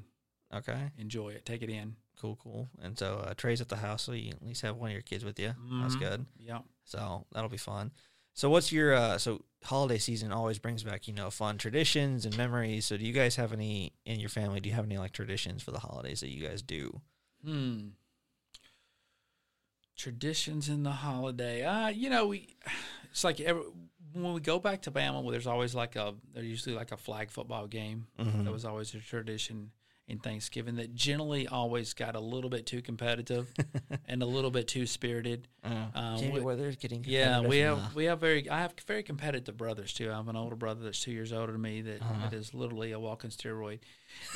Okay. 0.54 0.90
enjoy 0.98 1.30
it, 1.30 1.44
take 1.46 1.62
it 1.62 1.70
in. 1.70 1.96
cool, 2.20 2.38
cool. 2.42 2.68
And 2.80 2.96
so 2.98 3.24
uh, 3.26 3.34
Trey's 3.34 3.60
at 3.60 3.68
the 3.68 3.76
house, 3.76 4.02
so 4.04 4.12
you 4.12 4.30
at 4.30 4.42
least 4.46 4.62
have 4.62 4.76
one 4.76 4.90
of 4.90 4.92
your 4.92 5.02
kids 5.02 5.24
with 5.24 5.38
you. 5.40 5.54
That's 5.80 5.96
Mhm. 5.96 5.98
good. 5.98 6.26
Yeah. 6.38 6.58
So 6.84 7.26
that'll 7.32 7.48
be 7.50 7.56
fun. 7.56 7.90
So 8.34 8.48
what's 8.48 8.70
your 8.72 8.94
uh 8.94 9.18
so 9.18 9.44
holiday 9.64 9.98
season 9.98 10.32
always 10.32 10.58
brings 10.58 10.82
back, 10.82 11.06
you 11.08 11.12
know, 11.14 11.30
fun 11.30 11.58
traditions 11.58 12.24
and 12.24 12.34
memories. 12.36 12.86
So 12.86 12.96
do 12.96 13.04
you 13.04 13.12
guys 13.12 13.36
have 13.36 13.52
any 13.52 13.92
in 14.06 14.20
your 14.20 14.28
family, 14.30 14.60
do 14.60 14.68
you 14.70 14.74
have 14.74 14.84
any 14.86 14.96
like 14.98 15.12
traditions 15.12 15.62
for 15.62 15.70
the 15.70 15.80
holidays 15.80 16.20
that 16.20 16.30
you 16.30 16.46
guys 16.46 16.62
do? 16.62 17.00
Hmm. 17.44 17.88
Traditions 19.96 20.68
in 20.68 20.82
the 20.82 20.90
holiday. 20.90 21.64
Uh, 21.64 21.88
you 21.88 22.10
know, 22.10 22.26
we 22.28 22.56
it's 23.10 23.24
like 23.24 23.40
every, 23.40 23.62
when 24.12 24.32
we 24.32 24.40
go 24.40 24.58
back 24.58 24.82
to 24.82 24.90
Bama, 24.90 25.22
well, 25.22 25.30
there's 25.30 25.46
always 25.46 25.74
like 25.74 25.96
a 25.96 26.14
there's 26.34 26.46
usually 26.46 26.74
like 26.74 26.92
a 26.92 26.96
flag 26.96 27.30
football 27.30 27.66
game. 27.66 28.06
Mhm. 28.18 28.44
That 28.44 28.52
was 28.52 28.64
always 28.64 28.94
a 28.94 28.98
tradition 28.98 29.70
in 30.08 30.18
Thanksgiving 30.18 30.76
that 30.76 30.94
generally 30.94 31.46
always 31.46 31.94
got 31.94 32.16
a 32.16 32.20
little 32.20 32.50
bit 32.50 32.66
too 32.66 32.82
competitive 32.82 33.52
and 34.08 34.20
a 34.22 34.26
little 34.26 34.50
bit 34.50 34.66
too 34.66 34.84
spirited. 34.84 35.46
Uh, 35.64 36.16
Jamie 36.18 36.32
we- 36.34 36.40
Weathers 36.40 36.76
getting 36.76 37.04
Yeah, 37.06 37.40
we 37.40 37.58
have 37.58 37.78
now. 37.78 37.90
we 37.94 38.04
have 38.06 38.18
very 38.20 38.50
I 38.50 38.60
have 38.60 38.74
very 38.86 39.04
competitive 39.04 39.56
brothers 39.56 39.92
too. 39.92 40.10
I 40.10 40.16
have 40.16 40.28
an 40.28 40.36
older 40.36 40.56
brother 40.56 40.82
that's 40.82 41.00
two 41.00 41.12
years 41.12 41.32
older 41.32 41.52
than 41.52 41.62
me 41.62 41.82
that, 41.82 42.02
Uh-huh. 42.02 42.28
that 42.28 42.36
is 42.36 42.52
literally 42.52 42.92
a 42.92 42.98
walking 43.00 43.30
steroid, 43.30 43.78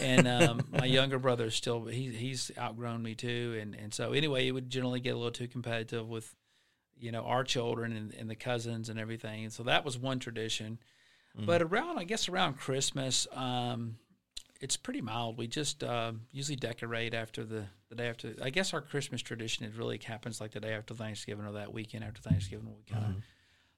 and 0.01 0.29
um, 0.29 0.61
my 0.71 0.87
younger 0.87 1.19
brother 1.19 1.47
is 1.47 1.55
still 1.55 1.85
he 1.87 2.11
he's 2.11 2.51
outgrown 2.57 3.03
me 3.03 3.15
too, 3.17 3.59
and 3.61 3.75
and 3.75 3.93
so 3.93 4.13
anyway, 4.13 4.47
it 4.47 4.53
would 4.53 4.71
generally 4.71 5.01
get 5.01 5.11
a 5.15 5.17
little 5.17 5.33
too 5.33 5.49
competitive 5.49 6.09
with, 6.09 6.33
you 6.99 7.11
know, 7.11 7.25
our 7.25 7.43
children 7.43 7.93
and, 7.95 8.15
and 8.15 8.31
the 8.31 8.37
cousins 8.37 8.89
and 8.89 9.01
everything, 9.01 9.43
and 9.43 9.53
so 9.53 9.65
that 9.65 9.85
was 9.85 9.99
one 9.99 10.21
tradition. 10.21 10.79
Mm. 11.39 11.45
But 11.45 11.61
around 11.61 11.99
I 11.99 12.05
guess 12.05 12.29
around 12.29 12.55
Christmas, 12.57 13.27
um, 13.35 13.97
it's 14.61 14.77
pretty 14.77 15.01
mild. 15.01 15.38
We 15.38 15.47
just 15.47 15.83
uh, 15.85 16.12
usually 16.33 16.57
decorate 16.57 17.14
after 17.14 17.45
the, 17.45 17.64
the 17.88 17.95
day 17.95 18.09
after. 18.09 18.35
I 18.42 18.51
guess 18.51 18.73
our 18.75 18.81
Christmas 18.81 19.23
tradition 19.23 19.64
it 19.64 19.73
really 19.77 20.01
happens 20.05 20.40
like 20.40 20.53
the 20.53 20.61
day 20.61 20.73
after 20.75 20.95
Thanksgiving 20.95 21.45
or 21.47 21.53
that 21.53 21.73
weekend 21.73 22.05
after 22.05 22.21
Thanksgiving. 22.23 22.66
We 22.77 22.83
kind 22.92 23.05
of 23.05 23.11
Mhm. 23.12 23.23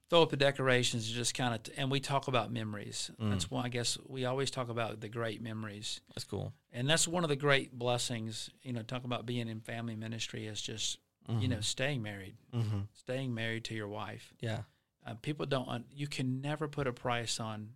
throw 0.09 0.23
up 0.23 0.29
the 0.29 0.37
decorations, 0.37 1.07
and 1.07 1.15
just 1.15 1.33
kind 1.35 1.53
of, 1.53 1.61
and 1.77 1.91
we 1.91 1.99
talk 1.99 2.27
about 2.27 2.51
memories. 2.51 3.11
Mm. 3.21 3.29
That's 3.29 3.51
why 3.51 3.63
I 3.63 3.69
guess 3.69 3.97
we 4.07 4.25
always 4.25 4.49
talk 4.49 4.69
about 4.69 5.01
the 5.01 5.09
great 5.09 5.41
memories, 5.41 6.01
That's 6.15 6.23
cool. 6.23 6.53
and 6.71 6.89
that's 6.89 7.07
one 7.07 7.23
of 7.23 7.29
the 7.29 7.35
great 7.35 7.77
blessings. 7.77 8.49
You 8.63 8.73
know, 8.73 8.81
talk 8.81 9.03
about 9.03 9.25
being 9.25 9.47
in 9.47 9.59
family 9.61 9.95
ministry 9.95 10.47
is 10.47 10.61
just 10.61 10.97
you 11.27 11.47
know 11.47 11.61
staying 11.61 12.01
married, 12.01 12.37
hmm 12.51 12.81
staying 12.93 13.35
married 13.35 13.63
to 13.65 13.75
your 13.75 13.87
wife. 13.87 14.33
Yeah. 14.39 14.63
Uh, 15.05 15.13
people 15.13 15.45
don't. 15.45 15.67
Un- 15.69 15.85
you 15.93 16.07
can 16.07 16.41
never 16.41 16.67
put 16.67 16.87
a 16.87 16.91
price 16.93 17.39
on, 17.39 17.69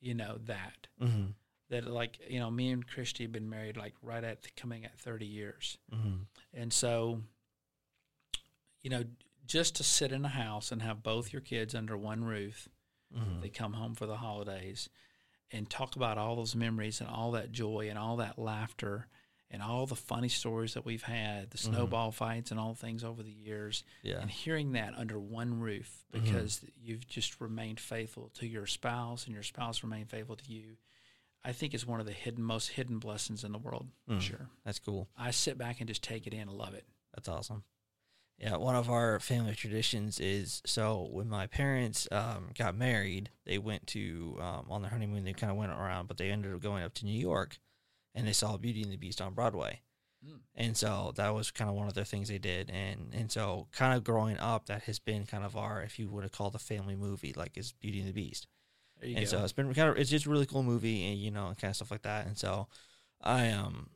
you 0.00 0.14
know 0.14 0.38
that 0.46 0.88
hmm 1.00 1.26
that 1.70 1.86
like 1.86 2.18
you 2.28 2.38
know 2.38 2.50
me 2.50 2.70
and 2.70 2.86
Christy 2.86 3.24
have 3.24 3.32
been 3.32 3.48
married 3.48 3.76
like 3.76 3.94
right 4.02 4.22
at 4.22 4.54
coming 4.56 4.84
at 4.84 4.98
30 4.98 5.24
years 5.26 5.78
hmm 5.92 6.16
and 6.52 6.72
so 6.72 7.22
you 8.82 8.90
know 8.90 9.04
just 9.46 9.74
to 9.76 9.82
sit 9.82 10.12
in 10.12 10.24
a 10.24 10.28
house 10.28 10.70
and 10.70 10.82
have 10.82 11.02
both 11.02 11.32
your 11.32 11.42
kids 11.42 11.74
under 11.74 11.96
one 11.96 12.24
roof 12.24 12.68
hmm 13.14 13.40
they 13.40 13.48
come 13.48 13.72
home 13.74 13.94
for 13.94 14.06
the 14.06 14.16
holidays 14.18 14.88
and 15.52 15.68
talk 15.68 15.96
about 15.96 16.18
all 16.18 16.36
those 16.36 16.54
memories 16.54 17.00
and 17.00 17.08
all 17.10 17.32
that 17.32 17.50
joy 17.50 17.86
and 17.88 17.98
all 17.98 18.16
that 18.16 18.38
laughter 18.38 19.08
and 19.52 19.60
all 19.62 19.84
the 19.84 19.96
funny 19.96 20.28
stories 20.28 20.74
that 20.74 20.84
we've 20.84 21.02
had 21.02 21.50
the 21.50 21.58
Mhm. 21.58 21.70
snowball 21.72 22.12
fights 22.12 22.52
and 22.52 22.60
all 22.60 22.72
things 22.74 23.02
over 23.02 23.20
the 23.24 23.32
years 23.32 23.82
Yeah. 24.02 24.20
and 24.20 24.30
hearing 24.30 24.72
that 24.72 24.94
under 24.96 25.18
one 25.18 25.58
roof 25.58 26.04
Mhm. 26.12 26.22
because 26.22 26.64
you've 26.80 27.08
just 27.08 27.40
remained 27.40 27.80
faithful 27.80 28.28
to 28.34 28.46
your 28.46 28.66
spouse 28.66 29.24
and 29.24 29.34
your 29.34 29.42
spouse 29.42 29.82
remained 29.82 30.08
faithful 30.08 30.36
to 30.36 30.52
you 30.52 30.76
i 31.44 31.52
think 31.52 31.74
is 31.74 31.86
one 31.86 32.00
of 32.00 32.06
the 32.06 32.12
hidden 32.12 32.42
most 32.44 32.68
hidden 32.70 32.98
blessings 32.98 33.44
in 33.44 33.52
the 33.52 33.58
world 33.58 33.88
Mm. 34.08 34.20
sure 34.20 34.48
That's 34.64 34.78
cool. 34.78 35.08
i 35.16 35.30
sit 35.30 35.56
back 35.58 35.80
and 35.80 35.88
just 35.88 36.02
take 36.02 36.26
it 36.26 36.34
in 36.34 36.40
and 36.42 36.52
love 36.52 36.74
it 36.74 36.84
That's 37.14 37.28
awesome. 37.28 37.64
Yeah, 38.38 38.56
one 38.56 38.74
of 38.74 38.88
our 38.88 39.20
family 39.20 39.54
traditions 39.54 40.18
is 40.18 40.62
so 40.64 41.06
when 41.12 41.28
my 41.28 41.46
parents 41.46 42.08
um, 42.10 42.52
got 42.56 42.74
married, 42.74 43.28
they 43.44 43.58
went 43.58 43.86
to 43.88 44.38
um, 44.40 44.64
on 44.70 44.80
their 44.80 44.90
honeymoon. 44.90 45.24
They 45.24 45.34
kind 45.34 45.50
of 45.50 45.58
went 45.58 45.72
around, 45.72 46.08
but 46.08 46.16
they 46.16 46.30
ended 46.30 46.54
up 46.54 46.62
going 46.62 46.82
up 46.82 46.94
to 46.94 47.04
New 47.04 47.20
York, 47.20 47.58
and 48.14 48.26
they 48.26 48.32
saw 48.32 48.56
Beauty 48.56 48.80
and 48.82 48.90
the 48.90 48.96
Beast 48.96 49.20
on 49.20 49.34
Broadway. 49.34 49.82
Mm. 50.26 50.38
And 50.54 50.74
so 50.74 51.12
that 51.16 51.34
was 51.34 51.50
kind 51.50 51.68
of 51.68 51.76
one 51.76 51.86
of 51.86 51.92
the 51.92 52.06
things 52.06 52.28
they 52.30 52.38
did, 52.38 52.70
and 52.70 53.12
and 53.12 53.30
so 53.30 53.68
kind 53.72 53.94
of 53.94 54.04
growing 54.04 54.38
up, 54.38 54.64
that 54.68 54.84
has 54.84 54.98
been 54.98 55.26
kind 55.26 55.44
of 55.44 55.54
our, 55.54 55.82
if 55.82 55.98
you 55.98 56.08
would 56.08 56.22
have 56.24 56.32
called 56.32 56.54
a 56.54 56.58
family 56.58 56.96
movie, 56.96 57.34
like 57.36 57.58
is 57.58 57.72
Beauty 57.72 58.00
and 58.00 58.08
the 58.08 58.14
Beast. 58.14 58.46
And 59.02 59.14
go. 59.16 59.24
so 59.24 59.42
it's 59.42 59.52
been 59.52 59.72
kind 59.74 59.88
of 59.90 59.96
it's 59.96 60.10
just 60.10 60.26
a 60.26 60.30
really 60.30 60.46
cool 60.46 60.62
movie 60.62 61.06
and 61.10 61.18
you 61.18 61.30
know 61.30 61.46
and 61.48 61.58
kind 61.58 61.70
of 61.70 61.76
stuff 61.76 61.90
like 61.90 62.02
that. 62.02 62.26
And 62.26 62.36
so 62.38 62.68
i 63.22 63.50
um 63.50 63.90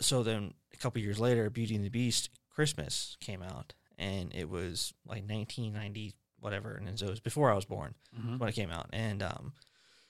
so 0.00 0.22
then 0.22 0.54
a 0.72 0.76
couple 0.76 1.00
years 1.00 1.18
later 1.18 1.48
beauty 1.50 1.74
and 1.74 1.84
the 1.84 1.88
beast 1.90 2.28
christmas 2.50 3.16
came 3.20 3.42
out 3.42 3.72
and 3.98 4.34
it 4.34 4.48
was 4.50 4.92
like 5.06 5.22
1990 5.28 6.14
whatever 6.40 6.72
and 6.74 6.98
so 6.98 7.06
it 7.06 7.10
was 7.10 7.20
before 7.20 7.50
i 7.50 7.54
was 7.54 7.64
born 7.64 7.94
Mhm. 8.18 8.38
when 8.38 8.48
it 8.48 8.54
came 8.54 8.70
out. 8.70 8.88
And 8.92 9.22
um 9.22 9.52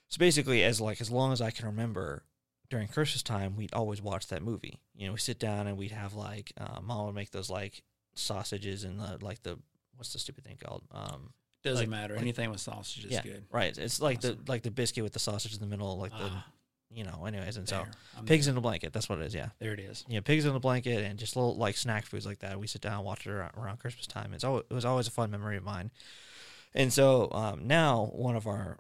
so 0.09 0.19
basically 0.19 0.63
as 0.65 0.81
like 0.81 1.01
as 1.01 1.11
long 1.11 1.33
as 1.33 1.41
i 1.41 1.51
can 1.51 1.67
remember 1.67 2.25
during 2.69 2.89
christmas 2.89 3.23
time 3.23 3.57
we'd 3.57 3.73
always 3.75 4.01
watch 4.03 4.27
that 4.29 4.43
movie. 4.43 4.79
You 4.97 5.07
know 5.07 5.13
we 5.13 5.19
sit 5.19 5.39
down 5.39 5.67
and 5.67 5.77
we'd 5.77 5.91
have 5.93 6.15
like 6.15 6.53
uh, 6.59 6.81
mom 6.81 7.07
would 7.07 7.15
make 7.15 7.31
those 7.31 7.51
like 7.51 7.83
sausages 8.15 8.85
and 8.85 8.99
the 9.01 9.19
like 9.21 9.43
the 9.43 9.59
what's 9.97 10.13
the 10.13 10.19
stupid 10.19 10.45
thing 10.45 10.57
called? 10.65 10.83
Um 10.93 11.33
doesn't 11.63 11.83
like- 11.85 11.89
matter 11.89 12.15
anything 12.17 12.51
with 12.51 12.61
sausage 12.61 13.05
is 13.05 13.13
yeah, 13.13 13.23
good 13.23 13.45
right 13.51 13.77
it's 13.79 14.01
like 14.01 14.19
Awesome. 14.19 14.39
the 14.45 14.51
like 14.53 14.63
the 14.63 14.71
biscuit 14.71 15.05
with 15.05 15.13
the 15.13 15.19
sausage 15.19 15.53
in 15.55 15.61
the 15.61 15.67
middle 15.67 15.99
like 15.99 16.13
the 16.13 16.31
Ah, 16.31 16.47
you 16.93 17.05
know, 17.05 17.25
anyways, 17.25 17.57
and 17.57 17.69
so. 17.69 17.87
I'm 18.19 18.25
pigs 18.25 18.47
there. 18.47 18.53
in 18.53 18.59
a 18.59 18.61
blanket. 18.61 18.93
That's 18.93 19.09
what 19.09 19.21
it 19.21 19.27
is. 19.27 19.33
Yeah, 19.33 19.51
there 19.61 19.73
it 19.73 19.79
is 19.79 20.05
yeah, 20.09 20.19
pigs 20.21 20.45
in 20.45 20.53
a 20.57 20.59
blanket 20.59 21.05
and 21.05 21.21
just 21.21 21.37
little 21.37 21.55
like 21.55 21.77
snack 21.77 22.05
foods 22.05 22.27
like 22.27 22.41
that. 22.41 22.59
We 22.59 22.67
sit 22.67 22.81
down 22.83 22.95
and 22.95 23.05
watch 23.05 23.29
it 23.29 23.31
around, 23.31 23.53
around 23.57 23.79
Christmas 23.79 24.09
time. 24.09 24.35
It's 24.35 24.43
always, 24.43 24.65
it 24.69 24.75
was 24.75 24.85
always 24.85 25.07
a 25.07 25.13
fun 25.13 25.31
memory 25.31 25.57
of 25.57 25.63
mine. 25.63 25.93
And 26.75 26.93
so 26.93 27.31
um, 27.31 27.69
now 27.69 28.11
one 28.13 28.35
of 28.35 28.49
our 28.49 28.79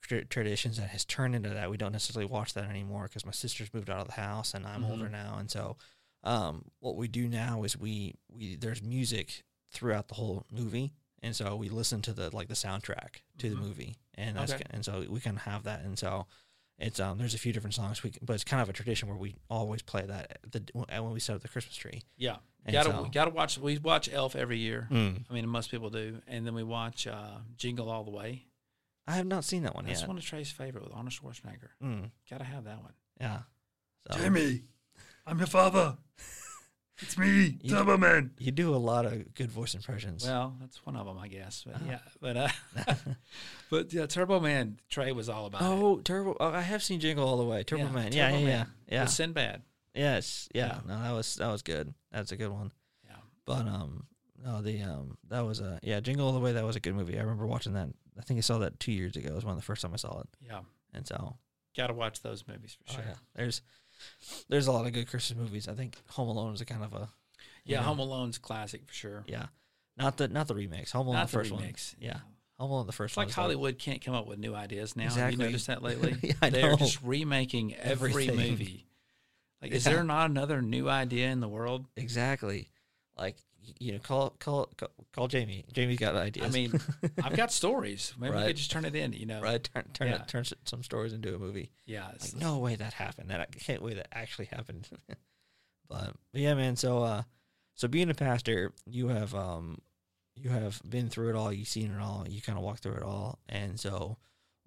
tra- 0.00 0.24
traditions 0.24 0.78
that 0.78 0.88
has 0.88 1.04
turned 1.04 1.36
into 1.36 1.48
that 1.50 1.70
we 1.70 1.76
don't 1.76 1.92
necessarily 1.92 2.28
watch 2.28 2.54
that 2.54 2.68
anymore 2.68 3.04
because 3.04 3.24
my 3.24 3.30
sister's 3.30 3.72
moved 3.72 3.88
out 3.88 4.00
of 4.00 4.08
the 4.08 4.14
house 4.20 4.52
and 4.52 4.66
I'm 4.66 4.82
Mhm. 4.82 4.90
older 4.90 5.08
now, 5.08 5.36
and 5.38 5.48
so 5.48 5.76
um, 6.24 6.64
what 6.80 6.96
we 6.96 7.06
do 7.06 7.28
now 7.28 7.62
is 7.62 7.76
we 7.78 8.14
we 8.32 8.56
there's 8.56 8.82
music 8.82 9.44
throughout 9.70 10.08
the 10.08 10.14
whole 10.14 10.44
movie. 10.50 10.92
And 11.24 11.34
so 11.34 11.56
we 11.56 11.68
listen 11.70 12.02
to 12.02 12.12
the 12.12 12.34
like 12.36 12.48
the 12.48 12.54
soundtrack 12.54 13.22
to 13.38 13.46
Mhm. 13.46 13.50
the 13.50 13.56
movie, 13.56 13.96
and 14.14 14.36
that's 14.36 14.52
Okay. 14.52 14.62
and 14.70 14.84
so 14.84 15.04
we 15.08 15.20
can 15.20 15.36
have 15.36 15.62
that, 15.64 15.80
and 15.80 15.98
so 15.98 16.26
it's 16.78 16.98
um 17.00 17.18
there's 17.18 17.34
a 17.34 17.38
few 17.38 17.52
different 17.52 17.74
songs 17.74 18.02
we 18.02 18.12
but 18.20 18.34
it's 18.34 18.44
kind 18.44 18.60
of 18.60 18.68
a 18.68 18.72
tradition 18.72 19.08
where 19.08 19.16
we 19.16 19.34
always 19.48 19.80
play 19.80 20.04
that 20.04 20.38
the 20.50 20.60
when 20.74 21.12
we 21.12 21.20
set 21.20 21.36
up 21.36 21.42
the 21.42 21.48
Christmas 21.48 21.76
tree. 21.76 22.02
yeah 22.16 22.36
And 22.64 22.72
gotta 22.74 22.90
so- 22.90 23.04
gotta 23.12 23.30
watch 23.30 23.56
we 23.58 23.78
watch 23.78 24.08
elf 24.12 24.34
every 24.34 24.58
year 24.58 24.88
Mm. 24.90 25.24
i 25.30 25.32
mean 25.32 25.48
most 25.48 25.70
people 25.70 25.88
do 25.88 26.20
and 26.26 26.44
then 26.44 26.52
we 26.52 26.64
watch 26.64 27.06
uh, 27.06 27.38
jingle 27.56 27.88
all 27.88 28.02
the 28.04 28.10
way 28.10 28.46
I 29.06 29.14
have 29.16 29.26
not 29.26 29.44
seen 29.44 29.62
that 29.62 29.74
one 29.76 29.86
that's 29.86 30.00
yet. 30.00 30.08
one 30.08 30.18
of 30.18 30.24
trey's 30.24 30.50
favorite 30.50 30.82
with 30.82 30.92
arnold 30.92 31.12
schwarzenegger 31.14 31.70
Mm. 31.80 32.10
gotta 32.28 32.44
have 32.44 32.64
that 32.64 32.82
one 32.82 32.94
Yeah. 33.20 33.42
So 34.10 34.18
Jimmy, 34.18 34.64
I'm 35.26 35.38
your 35.38 35.46
father. 35.46 35.96
It's 37.04 37.18
me, 37.18 37.58
You- 37.62 37.70
Turbo 37.70 37.96
Man. 37.96 38.32
you 38.38 38.50
do 38.50 38.74
a 38.74 38.76
lot 38.76 39.04
of 39.06 39.34
good 39.34 39.50
voice 39.50 39.74
impressions. 39.74 40.24
Well, 40.26 40.56
that's 40.60 40.84
one 40.86 40.96
of 40.96 41.06
them, 41.06 41.18
I 41.18 41.28
guess. 41.28 41.64
But 41.66 41.74
Uh-huh. 41.76 41.84
yeah, 41.88 41.98
but 42.20 42.36
uh, 42.36 42.48
but 43.70 43.92
yeah, 43.92 44.06
Turbo 44.06 44.40
Man 44.40 44.78
Trey 44.88 45.12
was 45.12 45.28
all 45.28 45.46
about. 45.46 45.62
it. 45.62 45.64
oh, 45.66 46.00
Turbo! 46.00 46.36
Oh, 46.40 46.48
I 46.50 46.60
have 46.62 46.82
seen 46.82 47.00
Jingle 47.00 47.26
All 47.26 47.36
the 47.36 47.44
Way. 47.44 47.62
Turbo 47.64 47.84
Yeah, 47.84 47.90
Man. 47.90 48.12
Yeah, 48.12 48.26
Turbo 48.30 48.38
yeah, 48.42 48.48
yeah, 48.48 48.56
Man. 48.56 48.66
yeah. 48.88 49.00
With 49.02 49.10
Sinbad. 49.10 49.62
Yes, 49.94 50.48
yeah. 50.54 50.66
Yeah. 50.66 50.80
No, 50.86 51.02
that 51.02 51.12
was 51.12 51.34
that 51.36 51.48
was 51.48 51.62
good. 51.62 51.94
That's 52.10 52.32
a 52.32 52.36
good 52.36 52.50
one. 52.50 52.72
Yeah. 53.06 53.16
But 53.44 53.66
um, 53.68 54.06
no, 54.44 54.60
the 54.62 54.82
um, 54.82 55.16
that 55.28 55.40
was 55.46 55.60
a 55.60 55.78
yeah, 55.82 56.00
Jingle 56.00 56.26
All 56.26 56.32
the 56.32 56.40
Way. 56.40 56.52
That 56.52 56.64
was 56.64 56.76
a 56.76 56.80
good 56.80 56.94
movie. 56.94 57.16
I 57.18 57.22
remember 57.22 57.46
watching 57.46 57.74
that. 57.74 57.88
I 58.18 58.22
think 58.22 58.38
I 58.38 58.40
saw 58.42 58.58
that 58.58 58.78
two 58.80 58.92
years 58.92 59.16
ago. 59.16 59.28
It 59.28 59.34
was 59.34 59.44
one 59.44 59.52
of 59.54 59.58
the 59.58 59.64
first 59.64 59.82
time 59.82 59.92
I 59.92 59.96
saw 59.96 60.20
it, 60.20 60.28
Yeah, 60.40 60.60
and 60.92 61.06
so 61.06 61.36
got 61.76 61.88
to 61.88 61.92
watch 61.94 62.22
those 62.22 62.44
movies 62.46 62.76
for 62.78 62.92
oh, 62.92 62.94
sure. 62.94 63.04
yeah, 63.08 63.14
there's 63.34 63.60
there's 64.48 64.66
a 64.66 64.72
lot 64.72 64.86
of 64.86 64.92
good 64.92 65.08
Christmas 65.08 65.38
movies. 65.38 65.68
I 65.68 65.74
think 65.74 65.96
Home 66.10 66.28
Alone 66.28 66.54
is 66.54 66.60
a 66.60 66.64
kind 66.64 66.82
of 66.84 66.92
a 66.94 67.08
Yeah, 67.64 67.78
know, 67.78 67.84
Home 67.84 67.98
Alone's 67.98 68.38
classic 68.38 68.86
for 68.86 68.94
sure. 68.94 69.24
Yeah, 69.26 69.46
not 69.96 70.16
the 70.16 70.28
not 70.28 70.48
the 70.48 70.54
remakes. 70.54 70.92
Home 70.92 71.06
Alone 71.06 71.18
Not 71.20 71.26
the 71.28 71.32
first 71.32 71.50
one. 71.52 71.60
remakes. 71.60 71.94
Yeah, 71.98 72.18
Home 72.58 72.70
Alone 72.70 72.86
the 72.86 72.92
first 72.92 73.12
It's 73.12 73.16
one. 73.16 73.26
like 73.26 73.34
the- 73.34 73.40
Hollywood 73.40 73.78
can't 73.78 74.00
come 74.04 74.14
up 74.14 74.26
with 74.26 74.38
new 74.38 74.54
ideas 74.54 74.96
now. 74.96 75.10
Have 75.10 75.32
you 75.32 75.38
noticed 75.38 75.66
that 75.68 75.82
lately? 75.88 76.16
Yeah, 76.22 76.32
I 76.42 76.50
They're 76.50 76.70
know. 76.70 76.76
just 76.76 77.02
remaking 77.02 77.74
every 77.74 78.10
Everything. 78.10 78.36
movie. 78.36 78.86
Like, 79.62 79.72
is 79.72 79.84
there 79.84 80.04
not 80.04 80.28
another 80.30 80.60
new 80.60 80.88
idea 80.90 81.30
in 81.30 81.40
the 81.40 81.48
world? 81.48 81.86
Exactly. 81.96 82.68
Like 83.16 83.36
you 83.78 83.92
know, 83.92 83.98
call 83.98 84.30
call 84.38 84.68
call, 84.76 84.90
call 85.12 85.28
Jamie. 85.28 85.64
Jamie's 85.72 85.98
got 85.98 86.14
ideas. 86.16 86.46
I 86.46 86.50
mean, 86.50 86.80
I've 87.22 87.36
got 87.36 87.52
stories. 87.52 88.14
Maybe 88.18 88.36
we 88.36 88.42
could 88.44 88.56
just 88.56 88.70
turn 88.70 88.84
it 88.84 88.94
in. 88.94 89.12
You 89.12 89.26
know? 89.26 89.40
right? 89.40 89.62
Turn 89.62 89.84
turn, 89.92 90.08
Yeah. 90.08 90.14
it, 90.16 90.28
turn 90.28 90.44
some 90.64 90.82
stories 90.82 91.12
into 91.12 91.34
a 91.34 91.38
movie. 91.38 91.70
Yeah. 91.86 92.06
Like 92.20 92.34
no 92.36 92.58
way 92.58 92.76
that 92.76 92.94
happened. 92.94 93.30
That 93.30 93.40
I 93.40 93.46
can't 93.46 93.82
wait 93.82 93.96
that 93.96 94.08
actually 94.12 94.46
happened. 94.46 94.88
but, 95.88 96.14
but 96.32 96.40
yeah, 96.40 96.54
man. 96.54 96.76
So 96.76 97.02
uh, 97.02 97.22
so 97.74 97.88
being 97.88 98.10
a 98.10 98.14
pastor, 98.14 98.72
you 98.86 99.08
have 99.08 99.34
um, 99.34 99.78
you 100.36 100.50
have 100.50 100.80
been 100.88 101.08
through 101.08 101.30
it 101.30 101.36
all. 101.36 101.52
You've 101.52 101.68
seen 101.68 101.90
it 101.92 102.00
all. 102.00 102.24
You 102.28 102.40
kind 102.40 102.58
of 102.58 102.64
walked 102.64 102.82
through 102.82 102.94
it 102.96 103.02
all. 103.02 103.38
And 103.48 103.78
so, 103.78 104.18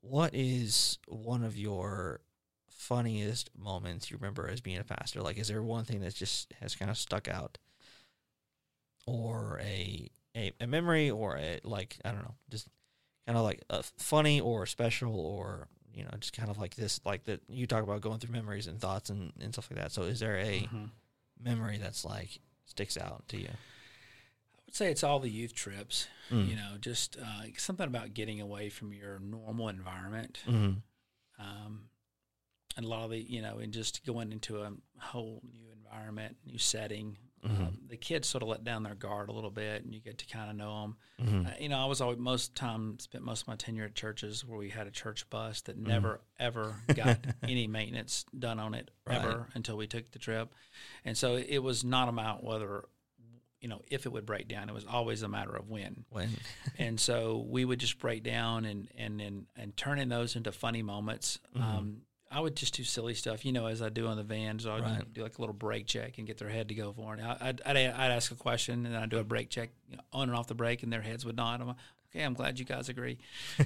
what 0.02 0.34
is 0.34 0.98
one 1.08 1.44
of 1.44 1.58
your 1.58 2.22
funniest 2.70 3.50
moments 3.58 4.10
you 4.10 4.18
remember 4.18 4.50
as 4.50 4.62
being 4.62 4.78
a 4.78 4.84
pastor? 4.84 5.22
Like, 5.22 5.38
is 5.38 5.48
there 5.48 5.64
one 5.64 5.84
thing 5.84 6.02
that 6.02 6.16
just 6.16 6.54
has 6.62 6.76
kind 6.76 6.90
of 6.92 6.98
stuck 6.98 7.28
out, 7.28 7.58
or 9.08 9.60
a 9.64 10.10
a, 10.36 10.52
a 10.62 10.68
memory, 10.68 11.10
or 11.10 11.38
a 11.38 11.60
like 11.64 11.98
I 12.06 12.12
don't 12.12 12.22
know, 12.22 12.36
just 12.52 12.68
kind 13.26 13.38
of 13.38 13.44
like 13.44 13.64
a 13.72 13.82
funny 13.98 14.40
or 14.40 14.66
special, 14.68 15.20
or 15.20 15.68
you 15.92 16.04
know, 16.04 16.12
just 16.20 16.34
kind 16.34 16.52
of 16.52 16.60
like 16.60 16.76
this, 16.76 17.00
like 17.06 17.24
that 17.24 17.42
you 17.50 17.66
talk 17.66 17.82
about 17.82 18.02
going 18.02 18.20
through 18.20 18.32
memories 18.34 18.68
and 18.68 18.80
thoughts 18.80 19.10
and, 19.10 19.34
and 19.42 19.52
stuff 19.54 19.68
like 19.72 19.80
that. 19.80 19.92
So, 19.92 20.04
is 20.04 20.20
there 20.20 20.38
a 20.38 20.68
Mhm. 20.72 20.92
memory 21.44 21.80
that's 21.80 22.06
like 22.06 22.40
sticks 22.66 22.98
out 22.98 23.28
to 23.30 23.38
you? 23.40 23.48
I 23.50 24.60
would 24.68 24.76
say 24.76 24.92
it's 24.92 25.04
all 25.04 25.20
the 25.20 25.30
youth 25.30 25.56
trips. 25.56 26.08
Mm. 26.30 26.50
You 26.50 26.56
know, 26.56 26.76
just 26.80 27.18
uh, 27.18 27.44
something 27.58 27.88
about 27.88 28.14
getting 28.14 28.42
away 28.42 28.70
from 28.70 28.94
your 28.94 29.18
normal 29.20 29.70
environment. 29.70 30.40
Mm-hmm. 30.46 30.80
um, 31.44 31.90
and 32.76 32.86
a 32.86 32.90
lot 32.90 33.06
of 33.06 33.12
the 33.12 33.18
you 33.20 33.42
know 33.42 33.58
and 33.58 33.74
just 33.74 34.06
going 34.06 34.32
into 34.32 34.62
a 34.62 34.72
whole 35.00 35.42
new 35.52 35.72
environment 35.72 36.36
new 36.46 36.58
setting 36.60 37.18
Mhm. 37.46 37.68
um, 37.68 37.78
the 37.88 37.98
kids 37.98 38.28
sort 38.28 38.42
of 38.42 38.50
let 38.50 38.64
down 38.64 38.84
their 38.84 38.96
guard 38.96 39.30
a 39.30 39.32
little 39.32 39.52
bit 39.52 39.84
and 39.84 39.94
you 39.94 40.00
get 40.02 40.18
to 40.18 40.26
kind 40.26 40.50
of 40.50 40.56
know 40.56 40.82
them 40.82 40.98
Mm-hmm. 41.22 41.48
uh, 41.48 41.52
you 41.60 41.70
know 41.70 41.78
i 41.78 41.86
was 41.86 42.02
always 42.02 42.18
most 42.18 42.56
time 42.56 42.98
spent 43.00 43.24
most 43.24 43.42
of 43.44 43.48
my 43.48 43.56
tenure 43.56 43.86
at 43.86 43.96
churches 43.96 44.44
where 44.44 44.58
we 44.58 44.70
had 44.70 44.88
a 44.88 44.92
church 44.92 45.30
bus 45.30 45.62
that 45.62 45.78
Mm-hmm. 45.78 45.88
never 45.88 46.22
ever 46.40 46.76
got 46.96 47.20
any 47.44 47.68
maintenance 47.68 48.26
done 48.38 48.60
on 48.60 48.74
it 48.74 48.90
Right. 49.06 49.18
ever 49.20 49.48
until 49.54 49.78
we 49.78 49.88
took 49.88 50.12
the 50.12 50.20
trip 50.20 50.54
and 51.06 51.18
so 51.18 51.36
it 51.36 51.60
was 51.60 51.84
not 51.84 52.10
about 52.10 52.44
whether 52.44 52.86
you 53.62 53.68
know 53.70 53.82
if 53.90 54.06
it 54.06 54.12
would 54.12 54.26
break 54.26 54.48
down 54.48 54.70
it 54.70 54.74
was 54.74 54.86
always 54.86 55.22
a 55.24 55.28
matter 55.28 55.56
of 55.56 55.68
when 55.70 56.06
when 56.10 56.30
and 56.78 57.00
so 57.00 57.46
we 57.48 57.66
would 57.66 57.80
just 57.80 57.98
break 58.00 58.24
down 58.24 58.66
and 58.66 58.88
and 58.98 59.20
and, 59.22 59.46
and 59.56 59.76
turning 59.78 60.10
those 60.10 60.36
into 60.36 60.52
funny 60.52 60.82
moments. 60.84 61.40
Mhm. 61.56 61.62
Um, 61.64 62.02
I 62.30 62.40
would 62.40 62.56
just 62.56 62.74
do 62.76 62.84
silly 62.84 63.14
stuff, 63.14 63.46
you 63.46 63.52
know, 63.52 63.68
as 63.68 63.82
I 63.82 63.90
do 63.90 64.08
on 64.08 64.18
the 64.18 64.24
vans. 64.24 64.66
I'd 64.68 64.82
Right. 64.82 65.14
do 65.14 65.24
like 65.24 65.38
a 65.38 65.42
little 65.42 65.54
brake 65.54 65.88
check 65.88 66.18
and 66.18 66.28
get 66.28 66.38
their 66.38 66.50
head 66.50 66.68
to 66.70 66.76
go 66.76 66.92
for 66.92 67.16
it. 67.16 67.22
I- 67.22 67.38
I'd, 67.50 67.62
I'd, 67.66 67.78
I'd 67.78 68.12
ask 68.12 68.32
a 68.32 68.36
question 68.36 68.86
and 68.86 68.94
then 68.94 69.02
I'd 69.02 69.10
do 69.10 69.20
a 69.20 69.24
brake 69.24 69.50
check 69.50 69.70
you 69.90 69.96
know, 69.98 70.04
on 70.12 70.30
and 70.30 70.38
off 70.38 70.48
the 70.48 70.56
brake, 70.56 70.84
and 70.84 70.92
their 70.92 71.02
heads 71.02 71.26
would 71.26 71.38
nod. 71.38 71.62
I'm 71.62 71.68
like, 71.68 71.78
okay, 72.14 72.24
I'm 72.24 72.34
glad 72.34 72.60
you 72.60 72.66
guys 72.66 72.90
agree. 72.90 73.18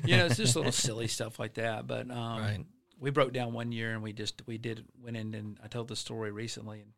You 0.06 0.18
know, 0.18 0.26
it's 0.28 0.38
just 0.38 0.56
little 0.56 0.72
silly 0.88 1.08
stuff 1.08 1.40
like 1.40 1.56
that. 1.56 1.88
But 1.88 2.10
um, 2.12 2.40
Right. 2.40 2.66
we 3.00 3.10
broke 3.10 3.34
down 3.34 3.54
one 3.54 3.72
year 3.72 3.94
and 3.94 4.04
we 4.04 4.14
just 4.14 4.42
we 4.46 4.58
did 4.58 4.86
went 5.02 5.18
in 5.18 5.34
and 5.34 5.60
I 5.64 5.68
told 5.68 5.88
the 5.88 5.96
story 5.96 6.32
recently 6.32 6.82
and 6.82 6.92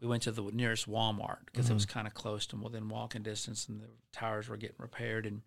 we 0.00 0.08
went 0.08 0.22
to 0.24 0.32
the 0.32 0.42
nearest 0.42 0.88
Walmart 0.90 1.38
because 1.46 1.68
it 1.70 1.74
was 1.74 1.84
kind 1.86 2.06
of 2.06 2.14
close 2.14 2.46
to 2.46 2.56
within 2.56 2.88
walking 2.88 3.22
distance 3.22 3.68
and 3.68 3.80
the 3.82 3.88
tires 4.12 4.48
were 4.48 4.56
getting 4.56 4.76
repaired 4.78 5.26
and 5.26 5.42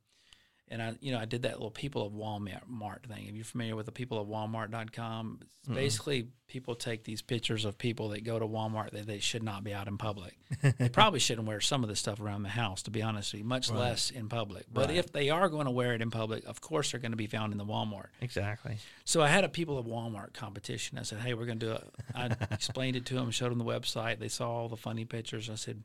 and 0.73 0.81
I 0.81 0.95
you 0.99 1.11
know 1.13 1.19
I 1.19 1.25
did 1.25 1.43
that 1.43 1.53
little 1.53 1.71
people 1.71 2.05
of 2.05 2.11
Walmart 2.13 3.03
thing. 3.07 3.27
If 3.27 3.35
you're 3.35 3.45
familiar 3.45 3.75
with 3.75 3.85
the 3.85 3.91
people 3.91 4.19
of 4.19 4.27
Walmart.com? 4.27 5.39
It's 5.41 5.69
basically 5.73 6.27
people 6.47 6.75
take 6.75 7.05
these 7.05 7.21
pictures 7.21 7.63
of 7.63 7.77
people 7.77 8.09
that 8.09 8.23
go 8.25 8.37
to 8.37 8.45
Walmart 8.45 8.91
that 8.91 9.07
they 9.07 9.19
should 9.19 9.43
not 9.43 9.63
be 9.63 9.73
out 9.73 9.87
in 9.87 9.97
public. 9.97 10.37
they 10.77 10.89
probably 10.99 11.19
shouldn't 11.19 11.47
wear 11.47 11.61
some 11.61 11.83
of 11.83 11.89
the 11.89 11.95
stuff 11.95 12.19
around 12.19 12.43
the 12.43 12.49
house, 12.49 12.83
to 12.83 12.91
be 12.91 13.01
honest 13.01 13.31
with 13.31 13.39
you, 13.39 13.45
much 13.45 13.69
Right. 13.69 13.79
less 13.79 14.09
in 14.11 14.27
public. 14.27 14.65
But 14.71 14.89
Right. 14.89 14.97
if 14.97 15.11
they 15.13 15.29
are 15.29 15.47
going 15.47 15.65
to 15.65 15.71
wear 15.71 15.93
it 15.93 16.01
in 16.01 16.11
public, 16.11 16.43
of 16.45 16.59
course 16.59 16.91
they're 16.91 16.99
going 16.99 17.11
to 17.13 17.17
be 17.17 17.27
found 17.27 17.53
in 17.53 17.57
the 17.57 17.65
Walmart. 17.65 18.07
exactly. 18.19 18.77
So 19.05 19.21
I 19.21 19.29
had 19.29 19.45
a 19.45 19.49
people 19.49 19.77
of 19.77 19.85
Walmart 19.85 20.33
competition. 20.33 20.97
I 20.97 21.03
said, 21.03 21.19
"Hey, 21.19 21.33
we're 21.33 21.45
going 21.45 21.59
to 21.59 21.65
do 21.67 21.71
it." 21.73 21.87
I 22.13 22.25
explained 22.51 22.95
it 22.97 23.05
to 23.07 23.13
them, 23.15 23.31
showed 23.31 23.51
them 23.51 23.57
the 23.59 23.63
website. 23.65 24.19
They 24.19 24.27
saw 24.27 24.49
all 24.51 24.67
the 24.69 24.75
funny 24.77 25.05
pictures. 25.05 25.49
I 25.49 25.55
said, 25.55 25.81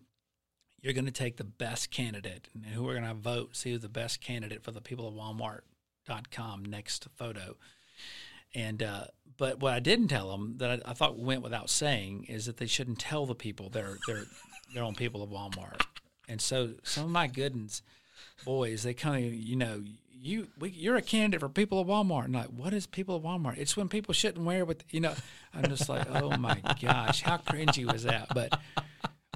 "You're 0.80 0.92
going 0.92 1.06
to 1.06 1.10
take 1.10 1.36
the 1.36 1.44
best 1.44 1.90
candidate, 1.90 2.48
and 2.54 2.64
who 2.66 2.84
we're 2.84 2.94
going 2.94 3.08
to 3.08 3.14
vote 3.14 3.56
see 3.56 3.72
who's 3.72 3.80
the 3.80 3.88
best 3.88 4.20
candidate 4.20 4.62
for 4.62 4.70
the 4.70 4.80
people 4.80 5.08
of 5.08 5.14
Walmart.com 5.14 6.64
next 6.64 7.08
photo." 7.16 7.56
And 8.54 8.82
uh, 8.82 9.04
but 9.36 9.60
what 9.60 9.74
I 9.74 9.80
didn't 9.80 10.08
tell 10.08 10.30
them 10.30 10.54
that 10.58 10.82
I, 10.86 10.90
I 10.90 10.94
thought 10.94 11.18
went 11.18 11.42
without 11.42 11.70
saying 11.70 12.26
is 12.28 12.46
that 12.46 12.56
they 12.56 12.66
shouldn't 12.66 12.98
tell 12.98 13.26
the 13.26 13.34
people 13.34 13.68
they're 13.68 13.98
they're 14.06 14.24
they're 14.74 14.84
on 14.84 14.94
people 14.94 15.22
of 15.22 15.30
Walmart. 15.30 15.82
And 16.28 16.40
so 16.40 16.74
some 16.82 17.04
of 17.04 17.10
my 17.10 17.26
good 17.26 17.54
ones, 17.54 17.82
boys, 18.44 18.82
they 18.82 18.94
kind 18.94 19.24
of 19.24 19.32
you 19.32 19.56
know 19.56 19.82
you 20.10 20.48
we, 20.58 20.70
you're 20.70 20.96
a 20.96 21.02
candidate 21.02 21.40
for 21.40 21.48
people 21.48 21.80
of 21.80 21.86
Walmart. 21.86 22.24
And 22.24 22.34
like, 22.34 22.48
what 22.48 22.72
is 22.72 22.86
people 22.86 23.16
of 23.16 23.22
Walmart? 23.22 23.58
It's 23.58 23.76
when 23.76 23.88
people 23.88 24.12
shouldn't 24.14 24.44
wear 24.44 24.64
with 24.64 24.84
you 24.90 25.00
know. 25.00 25.14
I'm 25.54 25.68
just 25.68 25.88
like, 25.88 26.06
oh 26.10 26.36
my 26.36 26.60
gosh, 26.80 27.22
how 27.22 27.38
cringy 27.38 27.90
was 27.90 28.04
that? 28.04 28.28
But 28.34 28.58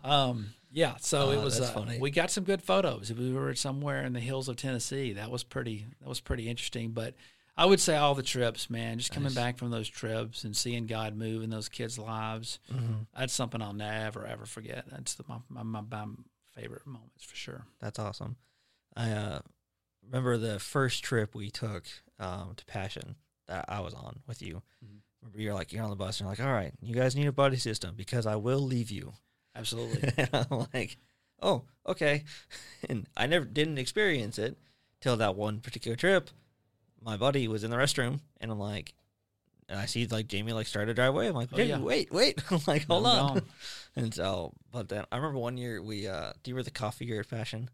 um, 0.04 0.48
yeah, 0.72 0.96
so 1.00 1.28
Oh, 1.28 1.30
it 1.32 1.42
was. 1.42 1.60
Uh, 1.60 1.70
funny. 1.72 1.98
we 1.98 2.10
got 2.10 2.30
some 2.30 2.44
good 2.44 2.62
photos. 2.62 3.12
We 3.12 3.32
were 3.32 3.54
somewhere 3.54 4.02
in 4.04 4.12
the 4.12 4.20
hills 4.20 4.48
of 4.48 4.56
Tennessee. 4.56 5.12
That 5.12 5.30
was 5.30 5.44
pretty. 5.44 5.86
That 6.00 6.08
was 6.08 6.20
pretty 6.20 6.48
interesting. 6.48 6.90
But 6.92 7.14
I 7.56 7.66
would 7.66 7.80
say 7.80 7.96
all 7.96 8.14
the 8.14 8.22
trips, 8.22 8.70
man, 8.70 8.98
just 8.98 9.12
coming 9.12 9.24
Nice. 9.28 9.34
back 9.34 9.58
from 9.58 9.70
those 9.70 9.88
trips 9.88 10.44
and 10.44 10.56
seeing 10.56 10.86
God 10.86 11.14
move 11.14 11.42
in 11.42 11.50
those 11.50 11.68
kids' 11.68 11.98
lives. 11.98 12.58
Mhm. 12.72 13.06
That's 13.16 13.32
something 13.34 13.60
I'll 13.60 13.74
never 13.74 14.26
ever 14.26 14.46
forget. 14.46 14.86
That's 14.90 15.14
the, 15.14 15.24
my, 15.28 15.38
my 15.48 15.62
my 15.62 15.80
my 15.82 16.06
favorite 16.54 16.86
moments 16.86 17.24
for 17.24 17.36
sure. 17.36 17.66
That's 17.80 17.98
awesome. 17.98 18.36
I 18.96 19.10
uh, 19.10 19.40
remember 20.02 20.36
the 20.38 20.58
first 20.58 21.02
trip 21.04 21.34
we 21.34 21.50
took 21.50 21.84
um, 22.18 22.54
to 22.56 22.64
Passion 22.66 23.16
that 23.48 23.64
I 23.68 23.80
was 23.80 23.94
on 23.94 24.20
with 24.26 24.40
you. 24.42 24.62
Mhm. 24.84 25.00
Remember 25.20 25.40
you're 25.40 25.54
like 25.54 25.72
you're 25.72 25.84
on 25.84 25.90
the 25.90 25.96
bus 25.96 26.18
and 26.20 26.24
you're 26.26 26.32
like, 26.32 26.40
all 26.40 26.52
right, 26.52 26.72
you 26.80 26.94
guys 26.94 27.14
need 27.14 27.26
a 27.26 27.32
buddy 27.32 27.56
system 27.56 27.94
because 27.96 28.26
I 28.26 28.36
will 28.36 28.60
leave 28.60 28.90
you. 28.90 29.12
Absolutely. 29.54 30.10
and 30.16 30.30
I'm 30.32 30.66
like, 30.72 30.96
oh, 31.40 31.62
okay. 31.86 32.24
And 32.88 33.06
I 33.16 33.26
never 33.26 33.44
didn't 33.44 33.78
experience 33.78 34.38
it 34.38 34.56
till 35.00 35.16
that 35.18 35.36
one 35.36 35.60
particular 35.60 35.96
trip. 35.96 36.30
My 37.00 37.16
buddy 37.16 37.46
was 37.48 37.62
in 37.64 37.70
the 37.70 37.76
restroom, 37.76 38.20
and 38.40 38.50
I'm 38.50 38.58
like, 38.58 38.94
and 39.68 39.78
I 39.78 39.86
see 39.86 40.06
like 40.06 40.26
Jamie 40.28 40.52
like 40.52 40.66
started 40.66 40.86
to 40.86 40.94
drive 40.94 41.10
away. 41.14 41.28
I'm 41.28 41.34
like, 41.34 41.50
Oh, 41.52 41.58
yeah. 41.58 41.78
wait, 41.78 42.12
wait. 42.12 42.42
I'm 42.50 42.60
like, 42.66 42.86
hold 42.86 43.06
I'm 43.06 43.18
on. 43.26 43.34
gone. 43.34 43.42
And 43.96 44.12
so, 44.14 44.52
but 44.72 44.88
then 44.88 45.04
I 45.12 45.16
remember 45.16 45.38
one 45.38 45.56
year 45.56 45.80
we, 45.82 46.06
uh, 46.08 46.32
do 46.42 46.50
you 46.50 46.54
remember 46.54 46.64
the 46.64 46.70
coffee 46.72 47.06
year 47.06 47.20
at 47.20 47.28
Passion? 47.30 47.70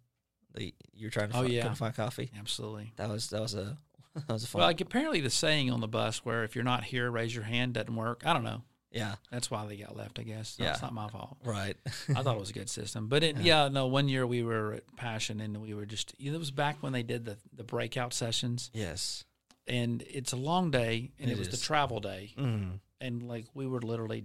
The 0.55 0.75
you 0.95 1.07
were 1.07 1.11
trying 1.11 1.31
to 1.31 1.37
Oh, 1.37 1.41
find, 1.41 1.53
yeah. 1.53 1.75
find 1.75 1.95
coffee. 1.95 2.31
Absolutely. 2.38 2.93
That 2.97 3.09
was 3.09 3.29
that 3.31 3.41
was 3.41 3.55
a 3.55 3.77
that 4.14 4.29
was 4.33 4.45
a 4.45 4.47
fun. 4.47 4.61
Well, 4.61 4.69
like 4.69 4.81
apparently 4.81 5.21
the 5.21 5.31
saying 5.31 5.71
on 5.71 5.81
the 5.81 5.88
bus 5.88 6.25
where 6.25 6.43
if 6.45 6.55
you're 6.55 6.64
not 6.64 6.85
here, 6.85 7.11
raise 7.11 7.35
your 7.35 7.45
hand 7.45 7.75
doesn't 7.75 7.95
work. 7.95 8.23
I 8.25 8.33
don't 8.33 8.45
know. 8.45 8.62
Yeah, 8.90 9.16
That's 9.31 9.51
why 9.51 9.66
they 9.66 9.77
got 9.77 9.96
left, 9.96 10.18
I 10.18 10.22
guess. 10.22 10.57
Yeah. 10.59 10.70
It's 10.72 10.83
not 10.83 10.94
my 10.94 11.09
fault. 11.09 11.37
right. 11.44 11.77
I 12.16 12.22
thought 12.22 12.37
it 12.37 12.40
was 12.40 12.51
a 12.51 12.55
good 12.55 12.70
system. 12.70 13.09
But 13.09 13.22
it, 13.22 13.37
Yeah. 13.37 13.64
yeah. 13.64 13.68
no, 13.68 13.87
one 13.87 14.09
year 14.09 14.27
we 14.27 14.42
were 14.42 14.74
at 14.74 14.96
Passion 14.96 15.40
and 15.40 15.61
we 15.61 15.74
were 15.74 15.85
just, 15.87 16.14
it 16.18 16.31
was 16.38 16.51
back 16.51 16.77
when 16.83 16.92
they 16.92 17.03
did 17.03 17.24
the, 17.24 17.37
the 17.55 17.64
breakout 17.64 18.12
sessions. 18.14 18.70
yes. 18.72 19.24
And 19.66 20.03
it's 20.09 20.33
a 20.33 20.37
long 20.37 20.70
day 20.70 21.11
and 21.20 21.29
It 21.31 21.35
it, 21.35 21.38
was 21.38 21.48
is. 21.48 21.61
the 21.61 21.66
travel 21.66 22.01
day. 22.01 22.33
Mm, 22.38 22.79
And 23.03 23.22
like 23.29 23.44
we 23.53 23.66
were 23.66 23.83
literally, 23.83 24.24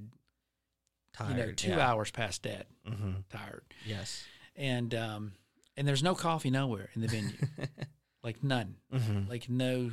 tired. 1.14 1.32
you 1.38 1.46
know, 1.46 1.52
two 1.52 1.70
yeah. 1.72 1.86
hours 1.92 2.12
past 2.12 2.42
dead, 2.44 2.66
Mm-hmm. 2.90 3.12
tired. 3.30 3.64
Yes. 3.86 4.24
And, 4.56 4.96
um, 4.96 5.34
and 5.76 5.86
there's 5.86 6.02
no 6.04 6.16
coffee 6.16 6.50
nowhere 6.52 6.90
in 6.96 7.02
the 7.02 7.08
venue, 7.08 7.36
like 8.24 8.42
none. 8.44 8.76
mm-hmm. 8.94 9.30
like 9.30 9.50
no 9.50 9.92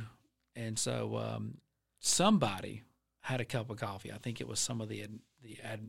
and 0.55 0.77
so 0.79 1.17
um, 1.17 1.57
somebody 1.99 2.83
had 3.21 3.39
a 3.41 3.45
cup 3.45 3.69
of 3.69 3.77
coffee 3.77 4.11
i 4.11 4.17
think 4.17 4.41
it 4.41 4.47
was 4.47 4.59
some 4.59 4.81
of 4.81 4.89
the 4.89 5.01
ad, 5.03 5.19
the 5.43 5.57
ad 5.63 5.79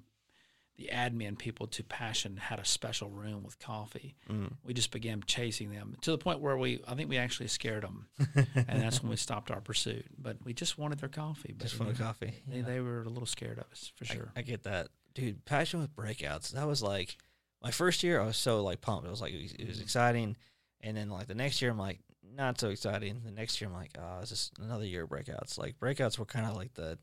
the 0.79 0.89
admin 0.91 1.37
people 1.39 1.67
to 1.67 1.85
passion 1.85 2.37
had 2.39 2.59
a 2.59 2.65
special 2.65 3.11
room 3.11 3.43
with 3.43 3.59
coffee 3.59 4.15
Mm. 4.31 4.53
we 4.65 4.73
just 4.73 4.91
began 4.91 5.23
chasing 5.27 5.71
them 5.71 5.97
to 6.01 6.11
the 6.11 6.19
point 6.19 6.41
where 6.41 6.57
we 6.57 6.81
i 6.89 6.95
think 6.95 7.11
we 7.11 7.19
actually 7.19 7.49
scared 7.49 7.83
them 7.85 8.07
and 8.55 8.81
that's 8.83 9.03
when 9.03 9.11
we 9.11 9.17
stopped 9.29 9.51
our 9.51 9.61
pursuit 9.61 10.07
but 10.19 10.39
we 10.45 10.55
just 10.55 10.79
wanted 10.79 10.99
their 10.99 11.09
coffee 11.11 11.55
but 11.57 11.67
Just 11.69 11.79
the 11.79 11.93
coffee. 11.93 12.33
they, 12.49 12.59
Yeah. 12.59 12.63
they 12.63 12.81
were 12.81 13.03
a 13.03 13.09
little 13.09 13.27
scared 13.27 13.59
of 13.59 13.65
us 13.71 13.93
for 13.97 14.05
I- 14.11 14.15
sure 14.15 14.33
I, 14.35 14.43
get 14.43 14.63
that, 14.65 14.89
dude. 15.15 15.45
Passion 15.45 15.81
with 15.81 15.95
breakouts. 15.95 16.53
That 16.53 16.67
was 16.67 16.83
like 16.83 17.17
my 17.63 17.71
first 17.71 18.03
year. 18.03 18.19
I 18.21 18.25
was 18.27 18.37
so 18.39 18.63
like 18.63 18.81
pumped. 18.81 19.07
It 19.07 19.11
was 19.11 19.21
like 19.21 19.33
it 19.35 19.43
was, 19.43 19.53
it 19.53 19.69
was 19.69 19.81
exciting, 19.81 20.37
and 20.81 20.97
then 20.97 21.11
like 21.11 21.27
the 21.29 21.35
next 21.35 21.61
year, 21.63 21.71
I'm 21.71 21.79
like 21.79 22.01
not 22.35 22.59
so 22.59 22.71
exciting. 22.71 23.21
The 23.25 23.31
next 23.31 23.61
year, 23.61 23.69
I'm 23.69 23.77
like, 23.77 23.91
oh, 23.99 24.19
it's 24.21 24.31
just 24.31 24.59
another 24.59 24.85
year 24.87 25.05
of 25.05 25.11
breakouts. 25.11 25.59
Like 25.59 25.79
breakouts 25.79 26.19
were 26.19 26.25
kind 26.25 26.47
of 26.47 26.57
like 26.57 26.73
the 26.75 26.99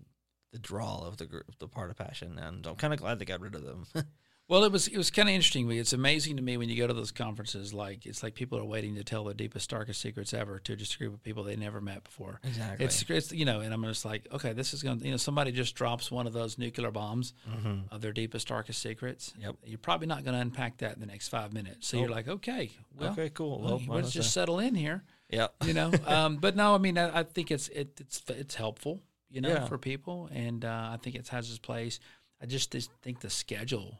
the 0.51 0.59
draw 0.59 1.05
of 1.05 1.17
the 1.17 1.25
group, 1.25 1.57
the 1.59 1.67
part 1.67 1.89
of 1.89 1.97
passion, 1.97 2.39
and 2.39 2.65
I'm 2.65 2.75
kind 2.75 2.93
of 2.93 2.99
glad 2.99 3.19
they 3.19 3.25
got 3.25 3.41
rid 3.41 3.55
of 3.55 3.63
them. 3.63 3.85
Well, 4.49 4.63
it 4.63 4.71
was 4.71 4.87
it 4.87 4.97
was 4.97 5.11
kind 5.11 5.29
of 5.29 5.35
interesting. 5.35 5.69
It's 5.71 5.93
amazing 5.93 6.37
to 6.37 6.41
me 6.41 6.57
when 6.57 6.69
you 6.69 6.75
go 6.75 6.87
to 6.87 6.93
those 6.93 7.11
conferences. 7.11 7.71
Like 7.71 8.07
it's 8.07 8.23
like 8.23 8.33
people 8.33 8.57
are 8.57 8.65
waiting 8.65 8.95
to 8.95 9.03
tell 9.03 9.23
their 9.23 9.35
deepest, 9.35 9.69
darkest 9.69 10.01
secrets 10.01 10.33
ever 10.33 10.57
to 10.57 10.75
just 10.75 10.95
a 10.95 10.97
group 10.97 11.13
of 11.13 11.21
people 11.21 11.43
they 11.43 11.55
never 11.55 11.79
met 11.79 12.03
before. 12.03 12.39
exactly. 12.43 12.83
It's 12.83 13.07
it's 13.07 13.31
you 13.31 13.45
know, 13.45 13.59
and 13.59 13.71
I'm 13.71 13.83
just 13.83 14.05
like, 14.05 14.27
okay, 14.33 14.53
this 14.53 14.73
is 14.73 14.81
going. 14.81 14.99
to 15.01 15.05
You 15.05 15.11
know, 15.11 15.17
somebody 15.17 15.51
just 15.51 15.75
drops 15.75 16.09
one 16.09 16.25
of 16.25 16.33
those 16.33 16.57
nuclear 16.57 16.89
bombs 16.89 17.35
mm-hmm. 17.47 17.93
of 17.93 18.01
their 18.01 18.11
deepest, 18.11 18.47
darkest 18.47 18.81
secrets. 18.81 19.35
Yep. 19.39 19.57
You're 19.65 19.77
probably 19.77 20.07
not 20.07 20.23
going 20.23 20.33
to 20.33 20.41
unpack 20.41 20.77
that 20.77 20.95
in 20.95 20.99
the 20.99 21.05
next 21.05 21.27
five 21.27 21.53
minutes. 21.53 21.87
So 21.87 21.97
you're 21.97 22.09
like, 22.09 22.27
okay, 22.27 22.71
well, 22.97 23.11
okay, 23.11 23.29
cool. 23.29 23.61
well, 23.61 23.81
Well, 23.87 23.99
let's 23.99 24.11
just 24.11 24.33
settle 24.33 24.57
in 24.57 24.73
here. 24.73 25.03
yeah. 25.29 25.49
You 25.63 25.73
know, 25.75 25.91
um, 26.07 26.37
but 26.37 26.55
no, 26.55 26.73
I 26.73 26.79
mean, 26.79 26.97
I, 26.97 27.19
I 27.19 27.23
think 27.23 27.51
it's 27.51 27.67
it, 27.67 28.01
it's 28.01 28.23
it's 28.27 28.55
helpful. 28.55 29.03
You 29.29 29.41
know, 29.41 29.49
Yeah. 29.49 29.65
for 29.67 29.77
people, 29.77 30.27
and 30.31 30.65
uh, 30.65 30.89
I 30.93 30.97
think 30.97 31.15
it 31.15 31.27
has 31.29 31.49
its 31.49 31.59
place. 31.59 31.99
I 32.41 32.45
just, 32.45 32.71
just 32.71 32.91
think 33.01 33.19
the 33.19 33.29
schedule 33.29 33.99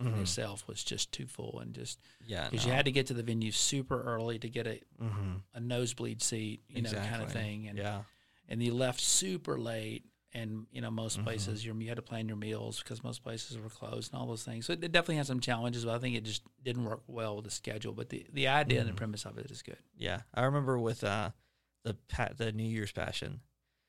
Mhm. 0.00 0.20
itself 0.22 0.66
was 0.66 0.82
just 0.82 1.12
too 1.12 1.26
full 1.26 1.58
and 1.60 1.74
just 1.74 2.00
Yeah, 2.26 2.48
because 2.48 2.64
you 2.64 2.72
had 2.72 2.86
to 2.86 2.92
get 2.92 3.08
to 3.08 3.14
the 3.14 3.22
venue 3.22 3.52
super 3.52 4.00
early 4.02 4.38
to 4.38 4.48
get 4.48 4.66
a, 4.66 4.80
mm-hmm. 4.98 5.34
a 5.52 5.60
nosebleed 5.60 6.22
seat, 6.22 6.62
you 6.68 6.80
know, 6.80 6.90
kind 6.92 7.22
of 7.22 7.30
thing, 7.30 7.68
and 7.68 7.76
yeah, 7.76 8.04
and 8.48 8.62
you 8.62 8.72
left 8.72 9.00
super 9.00 9.58
late, 9.58 10.06
and 10.32 10.66
you 10.72 10.80
know 10.80 10.90
most 10.90 11.18
Mhm. 11.18 11.24
places 11.24 11.62
you 11.66 11.76
you 11.78 11.88
had 11.88 11.96
to 11.96 12.02
plan 12.02 12.28
your 12.28 12.38
meals 12.38 12.82
because 12.82 13.02
most 13.04 13.22
places 13.22 13.58
were 13.58 13.68
closed 13.68 14.12
and 14.12 14.18
all 14.22 14.26
those 14.26 14.44
things. 14.44 14.64
So 14.64 14.72
it, 14.72 14.82
it 14.82 14.92
definitely 14.92 15.16
had 15.16 15.26
some 15.26 15.40
challenges, 15.40 15.84
but 15.84 15.94
I 15.94 15.98
think 15.98 16.16
it 16.16 16.24
just 16.24 16.44
didn't 16.62 16.84
work 16.84 17.02
well 17.06 17.36
with 17.36 17.44
the 17.44 17.50
schedule. 17.50 17.92
But 17.92 18.08
the 18.08 18.26
the 18.32 18.48
idea 18.48 18.80
and 18.80 18.88
the 18.88 18.94
premise 18.94 19.26
of 19.26 19.36
it 19.36 19.50
is 19.50 19.60
good. 19.62 19.76
Yeah, 19.98 20.22
I 20.32 20.44
remember 20.44 20.78
with 20.78 21.04
uh, 21.04 21.32
the 21.82 21.92
pa- 22.08 22.32
the 22.34 22.52
New 22.52 22.64
Year's 22.64 22.92
Passion. 22.92 23.42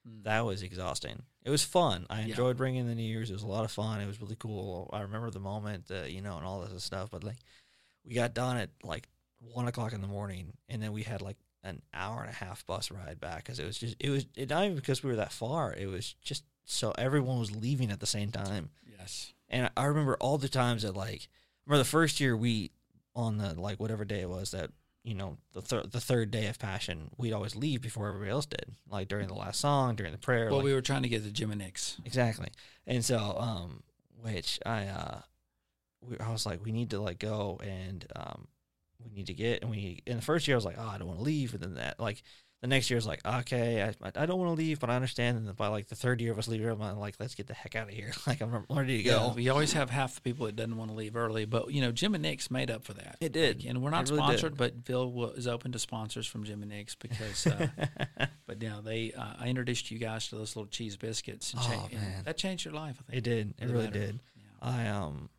Mm. 0.07 0.23
That 0.23 0.45
was 0.45 0.63
exhausting. 0.63 1.23
It 1.43 1.49
was 1.49 1.63
fun. 1.63 2.05
I 2.09 2.21
Yeah. 2.21 2.27
enjoyed 2.27 2.57
bringing 2.57 2.87
the 2.87 2.95
New 2.95 3.03
Year's. 3.03 3.29
It 3.29 3.33
was 3.33 3.43
a 3.43 3.47
lot 3.47 3.65
of 3.65 3.71
fun. 3.71 3.99
It 4.01 4.07
was 4.07 4.21
really 4.21 4.35
cool. 4.35 4.89
I 4.93 5.01
remember 5.01 5.29
the 5.29 5.39
moment, 5.39 5.89
uh, 5.91 6.03
you 6.03 6.21
know, 6.21 6.37
and 6.37 6.45
all 6.45 6.61
this 6.61 6.83
stuff. 6.83 7.09
But 7.11 7.23
like, 7.23 7.37
we 8.03 8.13
got 8.13 8.33
done 8.33 8.57
at 8.57 8.69
like 8.83 9.07
one 9.39 9.67
o'clock 9.67 9.93
in 9.93 10.01
the 10.01 10.07
morning, 10.07 10.53
and 10.69 10.81
then 10.81 10.91
we 10.91 11.03
had 11.03 11.21
like 11.21 11.37
an 11.63 11.81
hour 11.93 12.21
and 12.21 12.29
a 12.29 12.33
half 12.33 12.65
bus 12.65 12.89
ride 12.89 13.19
back 13.19 13.43
because 13.43 13.59
it 13.59 13.65
was 13.65 13.77
just 13.77 13.95
it 13.99 14.09
was 14.09 14.25
it, 14.35 14.49
not 14.49 14.63
even 14.63 14.75
because 14.75 15.03
we 15.03 15.09
were 15.11 15.15
that 15.17 15.31
far. 15.31 15.73
It 15.73 15.85
was 15.87 16.13
just 16.21 16.43
so 16.65 16.91
everyone 16.97 17.39
was 17.39 17.55
leaving 17.55 17.91
at 17.91 17.99
the 17.99 18.05
same 18.07 18.31
time. 18.31 18.69
Yes. 18.97 19.33
And 19.49 19.69
I 19.77 19.85
remember 19.85 20.15
all 20.19 20.37
the 20.37 20.49
times 20.49 20.81
that 20.83 20.95
like 20.95 21.27
remember 21.65 21.83
the 21.83 21.89
first 21.89 22.19
year 22.19 22.35
we 22.35 22.71
on 23.15 23.37
the 23.37 23.59
like 23.59 23.79
whatever 23.79 24.05
day 24.05 24.21
it 24.21 24.29
was 24.29 24.51
that 24.51 24.71
you 25.03 25.13
know 25.15 25.37
the 25.53 25.61
thir- 25.61 25.83
the 25.83 25.99
third 25.99 26.29
day 26.31 26.45
of 26.47 26.59
passion 26.59 27.09
we'd 27.17 27.33
always 27.33 27.55
leave 27.55 27.81
before 27.81 28.07
everybody 28.07 28.29
else 28.31 28.45
did 28.45 28.75
like 28.89 29.07
during 29.07 29.27
the 29.27 29.33
last 29.33 29.59
song 29.59 29.95
during 29.95 30.11
the 30.11 30.17
prayer 30.17 30.45
Well, 30.49 30.57
like- 30.57 30.65
we 30.65 30.73
were 30.73 30.81
trying 30.81 31.01
to 31.03 31.09
get 31.09 31.23
to 31.23 31.31
Jim 31.31 31.49
and 31.51 31.59
Nick's. 31.59 31.97
exactly 32.05 32.49
and 32.85 33.03
so 33.03 33.17
um 33.39 33.83
which 34.21 34.59
I 34.65 34.85
uh 34.87 35.21
we, 36.01 36.17
I 36.19 36.31
was 36.31 36.45
like 36.45 36.63
we 36.63 36.71
need 36.71 36.91
to 36.91 36.99
like 36.99 37.17
go 37.19 37.59
and 37.63 38.05
um 38.15 38.47
we 39.03 39.09
need 39.11 39.27
to 39.27 39.33
get 39.33 39.61
and 39.63 39.71
we 39.71 40.03
in 40.05 40.17
the 40.17 40.21
first 40.21 40.47
year 40.47 40.55
I 40.55 40.59
was 40.59 40.65
like 40.65 40.77
oh 40.77 40.87
I 40.87 40.97
don't 40.99 41.07
want 41.07 41.19
to 41.19 41.25
leave 41.25 41.53
and 41.55 41.63
then 41.63 41.73
that 41.75 41.99
like 41.99 42.21
the 42.61 42.67
next 42.67 42.89
year 42.91 42.97
is 42.97 43.07
like 43.07 43.19
okay 43.25 43.81
I, 44.03 44.11
I 44.15 44.25
don't 44.27 44.37
want 44.39 44.49
to 44.55 44.61
leave 44.63 44.79
but 44.79 44.89
I 44.91 44.95
understand 44.95 45.37
and 45.37 45.55
by 45.55 45.67
like 45.67 45.87
the 45.87 45.95
third 45.95 46.21
year 46.21 46.31
of 46.31 46.37
us 46.37 46.47
leaving 46.47 46.69
I'm 46.69 46.99
like 46.99 47.15
let's 47.19 47.33
get 47.35 47.47
the 47.47 47.53
heck 47.55 47.75
out 47.75 47.87
of 47.89 47.93
here 47.95 48.11
like 48.27 48.39
I'm 48.41 48.65
ready 48.69 48.97
to 48.97 49.03
go 49.03 49.33
we 49.35 49.49
always 49.49 49.73
have 49.73 49.89
half 49.89 50.13
the 50.15 50.21
people 50.21 50.45
that 50.45 50.55
doesn't 50.55 50.77
want 50.77 50.91
to 50.91 50.95
leave 50.95 51.15
early, 51.15 51.45
but 51.45 51.71
you 51.73 51.81
know 51.81 51.91
Jim 51.91 52.13
and 52.13 52.21
Nick's 52.21 52.51
made 52.51 52.69
up 52.69 52.83
for 52.83 52.93
that. 52.93 53.17
It 53.19 53.31
did. 53.31 53.65
and 53.67 53.81
we're 53.81 53.89
not 53.89 54.09
really 54.09 54.21
did. 54.21 54.25
sponsored, 54.39 54.57
but 54.57 54.85
Phil 54.85 55.11
wa- 55.11 55.27
is 55.35 55.47
open 55.47 55.71
to 55.71 55.79
sponsors 55.79 56.27
from 56.27 56.43
Jim 56.43 56.61
and 56.61 56.69
Nick's 56.71 56.93
because. 56.95 57.47
Uh, 57.47 57.67
but 58.45 58.61
now 58.61 58.79
they, 58.81 59.11
uh, 59.13 59.33
I 59.39 59.47
introduced 59.47 59.89
you 59.91 59.97
guys 59.97 60.27
to 60.29 60.35
those 60.35 60.55
little 60.55 60.69
cheese 60.69 60.97
biscuits, 60.97 61.53
and, 61.53 61.61
Oh, 61.63 61.67
cha- 61.67 61.87
and 61.91 62.01
man. 62.01 62.23
that 62.25 62.37
changed 62.37 62.65
your 62.65 62.73
life. 62.73 62.97
I 62.99 63.11
think 63.11 63.17
It 63.17 63.23
did. 63.23 63.53
It 63.59 63.69
really 63.69 63.87
better. 63.87 63.99
did. 63.99 64.19
Yeah. 64.35 64.43
I 64.61 64.87
um, 64.89 65.29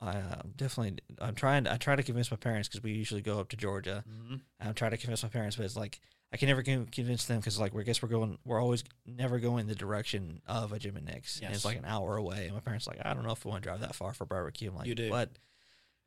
I 0.00 0.16
uh, 0.16 0.42
definitely. 0.56 0.98
I'm 1.20 1.34
trying. 1.34 1.66
I 1.68 1.76
try 1.76 1.94
to 1.94 2.02
convince 2.02 2.30
my 2.30 2.36
parents 2.36 2.68
because 2.68 2.82
we 2.82 2.92
usually 2.92 3.22
go 3.22 3.38
up 3.38 3.48
to 3.50 3.56
Georgia. 3.56 4.02
Mhm. 4.10 4.40
I'm 4.60 4.74
trying 4.74 4.90
to 4.92 4.96
convince 4.96 5.22
my 5.22 5.28
parents, 5.28 5.56
but 5.56 5.64
it's 5.64 5.76
like 5.76 6.00
I 6.32 6.38
can 6.38 6.48
never 6.48 6.62
con- 6.62 6.86
convince 6.90 7.26
them 7.26 7.40
because 7.40 7.60
like 7.60 7.74
we 7.74 7.84
guess 7.84 8.02
we're 8.02 8.08
going. 8.08 8.38
We're 8.44 8.60
always 8.60 8.82
never 9.06 9.38
going 9.38 9.66
the 9.66 9.74
direction 9.74 10.40
of 10.46 10.72
a 10.72 10.78
Jim 10.78 10.96
and 10.96 11.04
Nick's. 11.06 11.40
And 11.40 11.54
it's 11.54 11.64
like 11.64 11.76
an 11.76 11.84
hour 11.84 12.16
away, 12.16 12.46
and 12.46 12.54
my 12.54 12.60
parents 12.60 12.88
are 12.88 12.92
like 12.92 13.04
I 13.04 13.12
don't 13.12 13.22
know 13.24 13.32
if 13.32 13.44
we 13.44 13.50
want 13.50 13.62
to 13.62 13.68
drive 13.68 13.80
that 13.80 13.94
far 13.94 14.14
for 14.14 14.24
barbecue. 14.24 14.70
I'm 14.70 14.76
like, 14.76 14.86
You 14.86 14.94
do. 14.94 15.10
but 15.10 15.30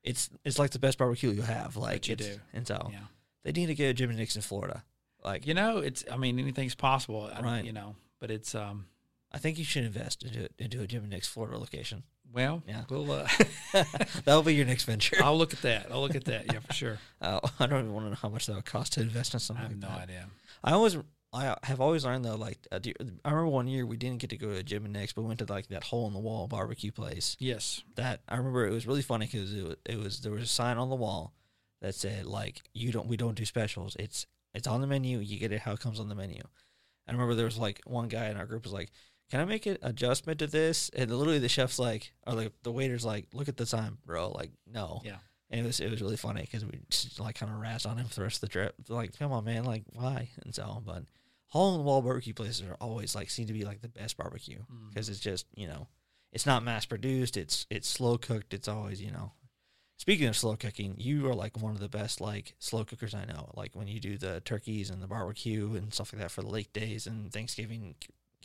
it's 0.04 0.30
it's 0.44 0.58
like 0.60 0.72
the 0.72 0.80
best 0.80 0.98
barbecue 0.98 1.30
you 1.32 1.42
have. 1.44 1.78
Like 1.78 2.08
you 2.08 2.16
do. 2.16 2.38
and 2.54 2.66
so 2.68 2.90
Yeah. 2.92 3.00
they 3.44 3.52
need 3.52 3.68
to 3.68 3.76
get 3.76 3.90
a 3.90 3.94
Jim 3.94 4.10
and 4.10 4.18
Nick's 4.20 4.36
in 4.36 4.42
Florida. 4.42 4.84
Like 5.24 5.46
You 5.46 5.54
know, 5.54 5.78
it's. 5.78 6.04
I 6.12 6.18
mean, 6.18 6.40
anything's 6.40 6.76
possible. 6.76 7.30
I, 7.34 7.42
Right. 7.42 7.64
You 7.66 7.74
know, 7.74 7.96
but 8.20 8.32
it's. 8.32 8.56
um 8.56 8.88
I 9.32 9.38
think 9.38 9.58
you 9.60 9.66
should 9.66 9.84
invest 9.84 10.24
into 10.24 10.48
into 10.58 10.82
a 10.82 10.88
Jim 10.88 11.02
and 11.04 11.12
Nick's 11.12 11.28
Florida 11.28 11.58
location. 11.58 12.04
Well, 12.36 12.62
Yeah. 12.68 12.84
we'll. 12.90 13.10
Uh, 13.12 13.28
That'll 14.26 14.44
be 14.44 14.54
your 14.54 14.66
next 14.66 14.84
venture. 14.84 15.16
I'll 15.24 15.38
look 15.38 15.54
at 15.54 15.62
that. 15.62 15.88
I'll 15.92 16.02
look 16.02 16.16
at 16.16 16.26
that. 16.26 16.52
Yeah, 16.54 16.60
for 16.60 16.74
sure. 16.74 17.00
Uh, 17.22 17.40
I 17.60 17.66
don't 17.66 17.80
even 17.80 17.94
want 17.94 18.06
to 18.06 18.10
know 18.12 18.18
how 18.22 18.30
much 18.30 18.46
that 18.46 18.56
would 18.56 18.66
cost 18.66 18.94
to 18.94 19.02
invest 19.02 19.34
in 19.34 19.40
something. 19.40 19.66
I 19.66 19.70
have 19.70 19.82
like 19.82 19.82
no 19.82 19.88
that. 19.98 20.04
idea. 20.04 20.26
I 20.64 20.74
always, 20.74 20.98
I 21.34 21.56
have 21.64 21.82
always 21.82 22.06
learned 22.06 22.24
though. 22.26 22.36
Like, 22.36 22.60
uh, 22.72 22.80
I 23.24 23.30
remember 23.30 23.48
one 23.50 23.68
year 23.68 23.84
we 23.86 23.98
didn't 23.98 24.20
get 24.20 24.30
to 24.32 24.38
go 24.38 24.54
to 24.54 24.62
Jim 24.62 24.84
and 24.84 24.94
Nick's, 24.94 25.14
but 25.14 25.22
we 25.22 25.28
went 25.30 25.40
to 25.40 25.46
like 25.52 25.68
that 25.70 25.86
hole 25.86 26.06
in 26.08 26.14
the 26.14 26.20
wall 26.20 26.48
barbecue 26.48 26.92
place. 26.92 27.36
Yes. 27.40 27.82
That 27.96 28.20
I 28.30 28.36
remember 28.36 28.68
it 28.68 28.72
was 28.74 28.86
really 28.86 29.02
funny 29.02 29.26
because 29.26 29.54
it 29.56 29.64
was, 29.64 29.76
it 29.86 29.98
was 29.98 30.20
there 30.22 30.32
was 30.34 30.44
a 30.44 30.48
sign 30.48 30.78
on 30.78 30.90
the 30.90 30.96
wall 30.96 31.34
that 31.82 31.96
said 31.96 32.26
like 32.28 32.62
you 32.74 32.92
don't 32.92 33.08
we 33.08 33.18
don't 33.18 33.36
do 33.36 33.46
specials. 33.46 33.96
It's 33.98 34.28
it's 34.54 34.68
on 34.68 34.82
the 34.82 34.88
menu. 34.88 35.18
You 35.20 35.40
get 35.40 35.52
it 35.52 35.62
how 35.62 35.72
it 35.72 35.80
comes 35.80 36.00
on 36.00 36.10
the 36.10 36.16
menu. 36.16 36.42
I 37.08 37.12
remember 37.12 37.34
there 37.34 37.46
was 37.46 37.58
like 37.58 37.82
one 37.86 38.08
guy 38.08 38.28
in 38.30 38.38
our 38.38 38.46
group 38.46 38.64
was 38.66 38.74
like, 38.74 38.92
"Can 39.32 39.40
I 39.40 39.46
make 39.46 39.66
an 39.66 39.78
adjustment 39.82 40.40
to 40.40 40.48
this?" 40.48 40.90
And 40.90 41.12
literally 41.16 41.40
the 41.40 41.50
chef's 41.50 41.80
like, 41.80 42.14
or 42.26 42.34
like 42.34 42.54
the 42.64 42.72
waiter's 42.72 43.06
like, 43.06 43.28
"Look 43.34 43.48
at 43.50 43.58
the 43.58 43.66
time, 43.66 43.98
bro." 44.06 44.30
Like, 44.32 44.52
no. 44.72 45.02
Yeah. 45.04 45.18
And 45.50 45.62
it 45.62 45.64
was 45.66 45.80
it 45.80 45.92
was 45.92 46.02
really 46.02 46.18
funny 46.18 46.42
because 46.42 46.66
we 46.66 46.80
just 46.90 47.20
like 47.20 47.36
kind 47.36 47.52
of 47.52 47.60
razzed 47.60 47.88
on 47.90 47.98
him 47.98 48.08
for 48.08 48.16
the 48.16 48.24
rest 48.24 48.38
of 48.38 48.42
the 48.42 48.48
trip. 48.48 48.76
Like, 48.90 49.18
come 49.18 49.32
on, 49.32 49.46
man, 49.46 49.64
like 49.64 49.84
why? 49.94 50.30
And 50.44 50.54
so, 50.54 50.82
but 50.86 51.04
hole 51.48 51.74
in 51.74 51.78
the 51.80 51.84
wall 51.84 52.02
barbecue 52.02 52.34
places 52.34 52.64
are 52.68 52.76
always 52.82 53.14
like 53.16 53.30
seem 53.30 53.48
to 53.48 53.54
be 53.54 53.64
like 53.64 53.82
the 53.82 53.88
best 53.88 54.18
barbecue 54.18 54.60
Mm. 54.60 54.90
because 54.90 55.08
it's 55.08 55.20
just 55.20 55.46
you 55.56 55.68
know 55.68 55.88
it's 56.34 56.46
not 56.48 56.64
mass 56.64 56.86
produced. 56.86 57.38
It's 57.38 57.68
it's 57.70 57.88
slow 57.88 58.18
cooked. 58.18 58.54
It's 58.54 58.68
always 58.68 59.02
you 59.02 59.12
know. 59.12 59.34
Speaking 59.98 60.28
of 60.28 60.36
slow 60.36 60.58
cooking, 60.58 60.96
you 60.98 61.26
are 61.30 61.34
like 61.36 61.58
one 61.62 61.72
of 61.72 61.80
the 61.80 61.88
best 61.88 62.20
like 62.20 62.56
slow 62.60 62.84
cookers 62.84 63.14
I 63.14 63.24
know. 63.26 63.52
Like 63.56 63.76
when 63.76 63.88
you 63.88 64.00
do 64.02 64.18
the 64.18 64.42
turkeys 64.42 64.90
and 64.90 65.02
the 65.02 65.08
barbecue 65.08 65.74
and 65.76 65.94
stuff 65.94 66.12
like 66.12 66.22
that 66.22 66.32
for 66.32 66.42
the 66.42 66.50
late 66.50 66.74
days 66.74 67.08
and 67.08 67.32
Thanksgiving 67.32 67.96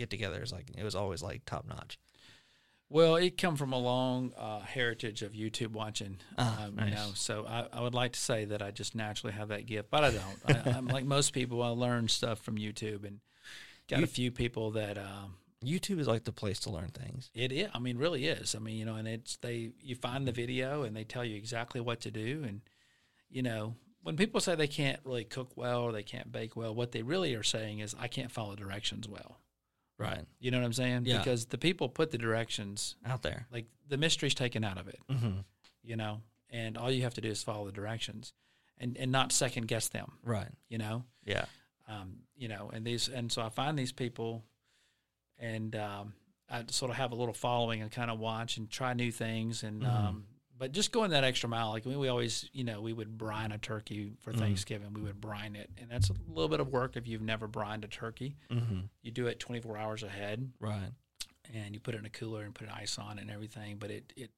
get-togethers, 0.06 0.52
like 0.52 0.66
it 0.76 0.82
was 0.84 0.94
always 0.94 1.22
like 1.22 1.44
top 1.44 1.66
notch. 1.68 1.98
Well, 2.88 3.14
it 3.14 3.38
come 3.38 3.54
from 3.54 3.72
a 3.72 3.78
long 3.78 4.32
uh, 4.36 4.60
heritage 4.60 5.22
of 5.22 5.32
YouTube 5.32 5.70
watching. 5.70 6.16
Ah, 6.36 6.64
um, 6.64 6.76
You 6.84 6.92
know, 6.92 7.10
so 7.14 7.46
I, 7.48 7.66
I 7.72 7.80
would 7.82 7.94
like 7.94 8.12
to 8.14 8.18
say 8.20 8.46
that 8.46 8.62
I 8.62 8.72
just 8.72 8.96
naturally 8.96 9.32
have 9.32 9.48
that 9.48 9.66
gift, 9.66 9.90
but 9.92 10.02
I 10.02 10.10
don't. 10.10 10.66
I, 10.66 10.70
I'm 10.76 10.88
like 10.88 11.04
most 11.04 11.32
people. 11.32 11.62
I 11.62 11.68
learn 11.68 12.08
stuff 12.08 12.40
from 12.40 12.56
YouTube, 12.56 13.04
and 13.06 13.20
got 13.88 13.98
You- 14.00 14.04
a 14.04 14.08
few 14.08 14.32
people 14.32 14.72
that 14.72 14.98
um, 14.98 15.36
YouTube 15.64 16.00
is 16.00 16.08
like 16.08 16.24
the 16.24 16.32
place 16.32 16.58
to 16.60 16.70
learn 16.70 16.88
things. 16.88 17.30
it 17.32 17.52
is. 17.52 17.68
I 17.72 17.78
mean, 17.78 17.96
really 17.96 18.26
is. 18.26 18.56
I 18.56 18.58
mean, 18.58 18.76
you 18.76 18.84
know, 18.84 18.96
and 18.96 19.06
it's 19.06 19.36
they. 19.36 19.70
You 19.80 19.94
find 19.94 20.26
the 20.26 20.32
video, 20.32 20.82
and 20.82 20.96
they 20.96 21.04
tell 21.04 21.24
you 21.24 21.36
exactly 21.36 21.80
what 21.80 22.00
to 22.00 22.10
do, 22.10 22.42
and 22.46 22.60
you 23.30 23.42
know. 23.42 23.76
When 24.02 24.16
people 24.16 24.40
say 24.40 24.54
they 24.54 24.66
can't 24.66 24.98
really 25.04 25.24
cook 25.24 25.52
well 25.58 25.82
or 25.82 25.92
they 25.92 26.02
can't 26.02 26.32
bake 26.32 26.56
well, 26.56 26.74
what 26.74 26.90
they 26.90 27.02
really 27.02 27.34
are 27.34 27.42
saying 27.42 27.80
is, 27.80 27.94
I 28.00 28.08
can't 28.08 28.32
follow 28.32 28.56
directions 28.56 29.06
well. 29.06 29.36
Right. 30.00 30.24
You 30.38 30.50
know 30.50 30.58
what 30.58 30.64
I'm 30.64 30.72
saying? 30.72 31.02
Yeah. 31.04 31.18
Because 31.18 31.46
the 31.46 31.58
people 31.58 31.88
put 31.88 32.10
the 32.10 32.18
directions, 32.18 32.96
Out 33.04 33.22
there. 33.22 33.46
like 33.52 33.66
the 33.88 33.96
mystery's 33.98 34.34
taken 34.34 34.64
out 34.64 34.78
of 34.78 34.88
it. 34.88 34.98
Mm-hmm. 35.10 35.40
you 35.82 35.96
know, 35.96 36.20
and 36.50 36.76
all 36.78 36.90
you 36.90 37.02
have 37.02 37.14
to 37.14 37.20
do 37.20 37.28
is 37.28 37.42
follow 37.42 37.66
the 37.66 37.72
directions 37.72 38.32
and, 38.78 38.96
and 38.96 39.10
not 39.12 39.30
second 39.32 39.66
guess 39.68 39.88
them, 39.88 40.12
Right. 40.24 40.48
you 40.68 40.78
know, 40.78 41.04
Yeah. 41.24 41.44
um, 41.88 42.20
you 42.36 42.48
know, 42.48 42.70
and 42.72 42.84
these, 42.86 43.08
and 43.08 43.30
so 43.30 43.42
I 43.42 43.48
find 43.50 43.78
these 43.78 43.92
people 43.92 44.44
and, 45.38 45.74
um, 45.76 46.14
I 46.48 46.64
sort 46.68 46.90
of 46.90 46.96
have 46.96 47.12
a 47.12 47.14
little 47.14 47.32
following 47.34 47.80
and 47.82 47.90
kind 47.92 48.10
of 48.10 48.18
watch 48.18 48.56
and 48.56 48.68
try 48.70 48.92
new 48.94 49.12
things. 49.12 49.62
And, 49.62 49.82
Mhm. 49.82 49.88
um, 49.88 50.26
but 50.60 50.70
just 50.72 50.92
going 50.92 51.10
that 51.10 51.24
extra 51.24 51.48
mile, 51.48 51.70
like 51.70 51.84
we, 51.86 51.96
we 51.96 52.06
always, 52.08 52.48
you 52.52 52.62
know, 52.64 52.80
we 52.80 52.92
would 52.92 53.16
brine 53.18 53.50
a 53.50 53.58
turkey 53.58 54.12
for 54.20 54.32
Mhm. 54.32 54.38
Thanksgiving. 54.38 54.92
We 54.92 55.00
would 55.02 55.20
brine 55.20 55.56
it, 55.56 55.70
and 55.78 55.90
that's 55.90 56.10
a 56.10 56.14
little 56.28 56.48
bit 56.48 56.60
of 56.60 56.68
work 56.68 56.96
if 56.96 57.08
you've 57.08 57.22
never 57.22 57.48
brined 57.48 57.82
a 57.84 57.88
turkey. 57.88 58.36
Mm-hmm. 58.50 58.80
You 59.02 59.10
do 59.10 59.26
it 59.26 59.40
24 59.40 59.76
hours 59.78 60.02
ahead, 60.04 60.52
Right. 60.60 60.92
and 61.52 61.74
you 61.74 61.80
put 61.80 61.94
it 61.94 61.98
in 61.98 62.04
a 62.06 62.10
cooler 62.10 62.42
and 62.44 62.54
put 62.54 62.68
an 62.68 62.74
ice 62.74 62.98
on 62.98 63.18
it 63.18 63.22
and 63.22 63.30
everything. 63.30 63.78
But 63.78 63.90
it, 63.90 64.12
it, 64.16 64.30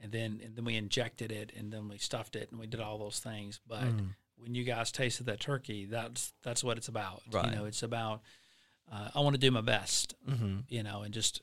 and 0.00 0.12
then 0.12 0.40
and 0.44 0.54
then 0.54 0.64
we 0.66 0.76
injected 0.76 1.32
it 1.32 1.52
and 1.56 1.72
then 1.72 1.88
we 1.88 1.98
stuffed 1.98 2.36
it 2.36 2.50
and 2.50 2.60
we 2.60 2.66
did 2.66 2.80
all 2.80 2.98
those 2.98 3.18
things. 3.20 3.58
But 3.66 3.84
Mhm. 3.84 4.14
when 4.36 4.54
you 4.54 4.64
guys 4.64 4.92
tasted 4.92 5.24
that 5.26 5.40
turkey, 5.40 5.86
that's 5.86 6.32
that's 6.42 6.62
what 6.62 6.76
it's 6.76 6.88
about. 6.88 7.22
Right. 7.30 7.46
You 7.50 7.56
know, 7.56 7.64
it's 7.64 7.82
about 7.82 8.20
uh, 8.92 9.08
I 9.14 9.20
want 9.20 9.32
to 9.34 9.40
do 9.40 9.50
my 9.50 9.62
best. 9.62 10.14
Mm-hmm. 10.28 10.58
You 10.68 10.82
know, 10.82 11.02
and 11.02 11.14
just 11.14 11.40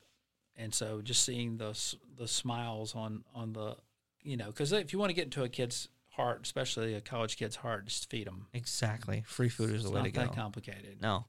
and 0.55 0.74
so 0.76 1.01
just 1.01 1.24
seeing 1.24 1.57
those 1.57 1.95
the 2.17 2.28
smiles 2.28 2.93
on 2.93 3.24
on 3.34 3.53
the 3.53 3.78
you 4.24 4.38
know 4.38 4.47
because 4.47 4.72
if 4.72 4.93
you 4.93 4.99
want 4.99 5.09
to 5.09 5.13
get 5.15 5.26
into 5.26 5.43
a 5.43 5.49
kid's 5.49 5.88
heart, 6.09 6.41
especially 6.43 6.93
a 6.93 7.01
college 7.01 7.38
kid's 7.38 7.55
heart, 7.57 7.86
just 7.86 8.09
feed 8.09 8.28
them. 8.28 8.47
Exactly. 8.53 9.24
Free 9.26 9.49
food 9.49 9.69
is 9.69 9.76
It's 9.82 9.84
the 9.86 9.91
way 9.91 10.03
to 10.03 10.11
go. 10.11 10.22
that 10.22 10.36
complicated. 10.36 11.01
No. 11.01 11.26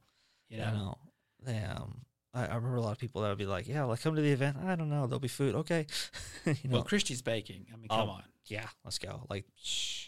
you 0.49 0.59
know. 0.59 0.73
no. 0.73 0.99
They, 1.45 1.59
um, 1.59 2.03
I, 2.35 2.47
I 2.47 2.55
remember 2.57 2.77
a 2.77 2.81
lot 2.83 2.93
of 2.93 2.99
people 2.99 3.23
that 3.23 3.29
would 3.29 3.39
be 3.39 3.47
like, 3.47 3.69
"Yeah, 3.69 3.85
like 3.85 4.01
come 4.01 4.15
to 4.17 4.23
the 4.23 4.31
event." 4.33 4.57
I 4.65 4.75
don't 4.77 4.89
know. 4.91 5.07
There'll 5.07 5.21
be 5.21 5.29
food. 5.29 5.55
Okay. 5.55 5.87
you 6.47 6.53
know. 6.65 6.77
Well, 6.77 6.83
Christy's 6.85 7.21
baking. 7.23 7.67
I 7.73 7.77
mean, 7.77 7.89
come 7.89 8.09
Oh. 8.09 8.13
on. 8.13 8.23
yeah. 8.47 8.67
Let's 8.85 8.99
go. 8.99 9.25
Like, 9.29 9.45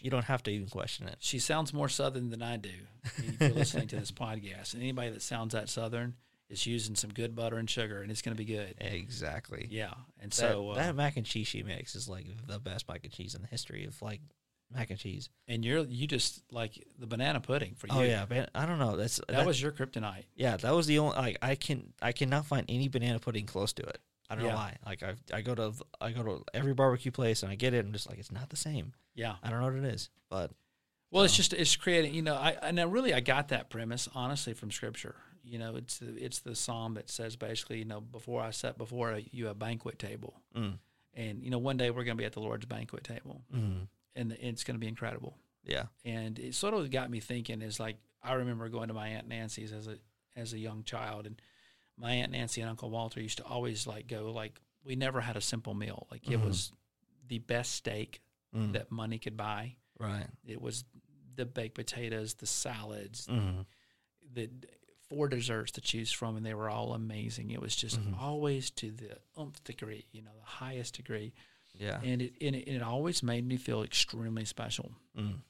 you 0.01 0.09
don't 0.09 0.25
have 0.25 0.41
to 0.43 0.51
even 0.51 0.67
question 0.67 1.07
it. 1.07 1.17
she 1.19 1.39
sounds 1.39 1.73
more 1.73 1.89
southern 1.89 2.29
than 2.29 2.41
I 2.41 2.57
do. 2.57 2.69
If 3.17 3.39
you're 3.41 3.49
listening 3.51 3.87
to 3.89 3.95
this 3.97 4.11
podcast, 4.23 4.73
and 4.73 4.81
anybody 4.81 5.09
that 5.11 5.21
sounds 5.21 5.53
that 5.53 5.69
southern 5.69 6.15
is 6.49 6.65
using 6.67 6.95
some 6.95 7.11
good 7.11 7.35
butter 7.35 7.57
and 7.57 7.69
sugar, 7.69 8.01
and 8.01 8.11
it's 8.11 8.21
going 8.21 8.35
to 8.35 8.43
be 8.43 8.51
good. 8.51 8.75
Exactly. 8.79 9.67
Yeah, 9.69 9.93
and 10.19 10.31
That, 10.31 10.35
so 10.35 10.69
uh, 10.71 10.75
that 10.75 10.95
mac 10.95 11.17
and 11.17 11.25
cheese 11.25 11.47
she 11.47 11.63
makes 11.63 11.95
is 11.95 12.07
like 12.07 12.25
the 12.47 12.59
best 12.59 12.87
mac 12.87 13.03
and 13.03 13.11
cheese 13.13 13.35
in 13.35 13.41
the 13.41 13.47
history 13.47 13.85
of 13.85 13.99
like 14.01 14.21
mac 14.73 14.89
and 14.89 14.99
cheese. 14.99 15.29
and 15.47 15.63
you're 15.63 15.83
you 15.85 16.07
just 16.07 16.43
like 16.51 16.83
the 16.99 17.07
banana 17.07 17.39
pudding 17.39 17.73
for 17.75 17.87
you. 17.87 17.93
Oh 17.95 18.01
yeah, 18.01 18.25
man. 18.29 18.47
I 18.55 18.65
don't 18.65 18.79
know. 18.79 18.95
That's 18.95 19.19
that, 19.29 19.45
was 19.45 19.61
your 19.61 19.71
kryptonite. 19.71 20.23
yeah. 20.35 20.57
That 20.57 20.73
was 20.75 20.87
the 20.87 20.99
only 20.99 21.15
like 21.15 21.37
I 21.41 21.55
can 21.55 21.93
I 22.01 22.11
cannot 22.11 22.45
find 22.45 22.65
any 22.69 22.87
banana 22.89 23.19
pudding 23.19 23.45
close 23.45 23.73
to 23.73 23.83
it. 23.83 23.99
I 24.29 24.35
don't 24.35 24.43
Yeah. 24.45 24.51
know 24.51 24.55
why. 24.57 24.77
Like 24.85 25.03
I 25.03 25.13
I 25.33 25.41
go 25.41 25.53
to 25.55 25.73
I 26.01 26.11
go 26.11 26.23
to 26.23 26.43
every 26.53 26.73
barbecue 26.73 27.11
place 27.11 27.43
and 27.43 27.51
I 27.51 27.55
get 27.55 27.73
it. 27.73 27.79
and 27.79 27.87
I'm 27.87 27.93
just 27.93 28.09
like 28.09 28.17
it's 28.19 28.31
not 28.31 28.49
the 28.49 28.55
same. 28.55 28.93
Yeah. 29.13 29.35
I 29.43 29.49
don't 29.49 29.59
know 29.59 29.65
what 29.67 29.75
it 29.75 29.93
is, 29.93 30.09
but 30.29 30.51
Well, 31.11 31.23
it's 31.23 31.35
just 31.35 31.53
it's 31.53 31.75
creating. 31.75 32.13
You 32.15 32.23
know, 32.23 32.35
I 32.35 32.57
and 32.61 32.79
I 32.79 32.83
really 32.83 33.13
I 33.13 33.19
got 33.19 33.49
that 33.49 33.69
premise 33.69 34.09
honestly 34.15 34.53
from 34.53 34.71
scripture. 34.71 35.15
You 35.45 35.59
know, 35.59 35.75
it's 35.75 35.99
the, 35.99 36.15
it's 36.23 36.39
the 36.39 36.55
psalm 36.55 36.95
that 36.95 37.09
says 37.09 37.35
basically, 37.35 37.79
you 37.79 37.85
know, 37.85 38.01
before 38.01 38.41
I 38.41 38.51
set 38.51 38.77
before 38.77 39.19
you 39.31 39.47
a 39.49 39.53
banquet 39.53 39.99
table, 39.99 40.41
Mm. 40.55 40.79
and 41.13 41.43
you 41.43 41.49
know, 41.51 41.59
one 41.59 41.77
day 41.77 41.89
we're 41.91 42.03
going 42.03 42.17
to 42.17 42.21
be 42.21 42.25
at 42.25 42.33
the 42.33 42.39
Lord's 42.41 42.65
banquet 42.65 43.03
table, 43.03 43.41
Mm. 43.53 43.87
and 44.15 44.31
it's 44.33 44.63
going 44.63 44.75
to 44.75 44.79
be 44.79 44.87
incredible. 44.87 45.37
Yeah. 45.63 45.85
And 46.03 46.37
it 46.39 46.53
sort 46.55 46.73
of 46.73 46.89
got 46.91 47.09
me 47.09 47.19
thinking. 47.19 47.61
Is 47.61 47.79
like 47.79 47.97
I 48.23 48.33
remember 48.33 48.67
going 48.69 48.87
to 48.89 48.93
my 48.93 49.07
aunt 49.09 49.27
Nancy's 49.27 49.71
as 49.71 49.87
a 49.87 49.97
as 50.35 50.53
a 50.53 50.57
young 50.59 50.83
child, 50.83 51.25
and 51.27 51.41
my 51.97 52.11
aunt 52.13 52.31
Nancy 52.31 52.61
and 52.61 52.69
Uncle 52.69 52.89
Walter 52.89 53.21
used 53.21 53.37
to 53.37 53.45
always 53.45 53.87
like 53.87 54.07
go 54.07 54.31
like 54.31 54.59
we 54.83 54.95
never 54.95 55.21
had 55.21 55.37
a 55.37 55.41
simple 55.41 55.73
meal. 55.73 56.07
Like 56.11 56.27
it 56.29 56.39
Mhm. 56.39 56.45
was 56.45 56.71
the 57.27 57.39
best 57.39 57.71
steak 57.73 58.21
Mm. 58.55 58.73
that 58.73 58.91
money 58.91 59.17
could 59.19 59.35
buy. 59.37 59.75
right. 59.99 60.27
It 60.45 60.61
was 60.61 60.83
the 61.35 61.45
baked 61.45 61.75
potatoes, 61.75 62.33
the 62.35 62.45
salads, 62.45 63.27
Mm. 63.27 63.65
the 64.33 64.49
four 65.09 65.27
desserts 65.27 65.71
to 65.73 65.81
choose 65.81 66.11
from, 66.11 66.35
and 66.37 66.45
they 66.45 66.53
were 66.53 66.69
all 66.69 66.93
amazing. 66.93 67.51
It 67.51 67.61
was 67.61 67.75
just 67.75 67.99
Mhm. 67.99 68.19
always 68.19 68.69
to 68.71 68.91
the 68.91 69.17
umph 69.37 69.63
degree, 69.63 70.05
you 70.11 70.21
know, 70.21 70.31
the 70.39 70.45
highest 70.45 70.95
degree, 70.95 71.33
Yeah. 71.73 71.99
and 72.01 72.21
it 72.21 72.33
and 72.41 72.55
it, 72.55 72.67
and 72.67 72.75
it 72.77 72.81
always 72.81 73.21
made 73.23 73.45
me 73.45 73.57
feel 73.57 73.83
extremely 73.83 74.45
special. 74.45 74.91
Mm. 75.17 75.41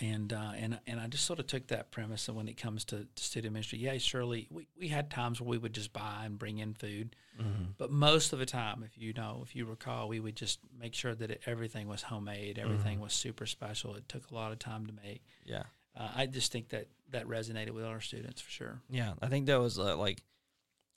And 0.00 0.32
uh, 0.32 0.52
and 0.56 0.80
and 0.86 0.98
I 1.00 1.06
just 1.06 1.26
sort 1.26 1.38
of 1.38 1.46
took 1.46 1.66
that 1.66 1.90
premise, 1.90 2.26
and 2.26 2.34
when 2.36 2.48
it 2.48 2.56
comes 2.56 2.84
to, 2.86 3.06
to 3.14 3.22
student 3.22 3.52
ministry, 3.52 3.78
yeah, 3.78 3.98
surely 3.98 4.48
we, 4.50 4.66
we 4.78 4.88
had 4.88 5.10
times 5.10 5.38
where 5.38 5.48
we 5.50 5.58
would 5.58 5.74
just 5.74 5.92
buy 5.92 6.22
and 6.24 6.38
bring 6.38 6.58
in 6.58 6.72
food, 6.74 7.14
Mm. 7.40 7.74
but 7.78 7.90
most 7.90 8.32
of 8.34 8.38
the 8.38 8.46
time, 8.46 8.82
if 8.82 8.96
you 8.98 9.12
know, 9.14 9.42
if 9.42 9.54
you 9.56 9.64
recall, 9.66 10.08
we 10.08 10.18
would 10.20 10.36
just 10.36 10.60
make 10.78 10.94
sure 10.94 11.14
that 11.14 11.30
it, 11.30 11.42
everything 11.46 11.88
was 11.88 12.02
homemade, 12.02 12.58
everything 12.58 13.00
was 13.00 13.12
super 13.14 13.46
special. 13.46 13.94
It 13.94 14.06
took 14.08 14.30
a 14.30 14.34
lot 14.34 14.52
of 14.52 14.58
time 14.58 14.86
to 14.86 14.92
make. 14.92 15.22
Yeah. 15.44 15.62
Uh, 15.96 16.08
I 16.14 16.26
just 16.26 16.52
think 16.52 16.70
that 16.70 16.86
that 17.10 17.26
resonated 17.26 17.70
with 17.70 17.84
our 17.84 18.00
students 18.00 18.40
for 18.40 18.50
sure. 18.50 18.80
Yeah. 18.88 19.12
I 19.20 19.28
think 19.28 19.46
that 19.46 19.60
was 19.60 19.78
uh, 19.78 19.96
like, 19.96 20.22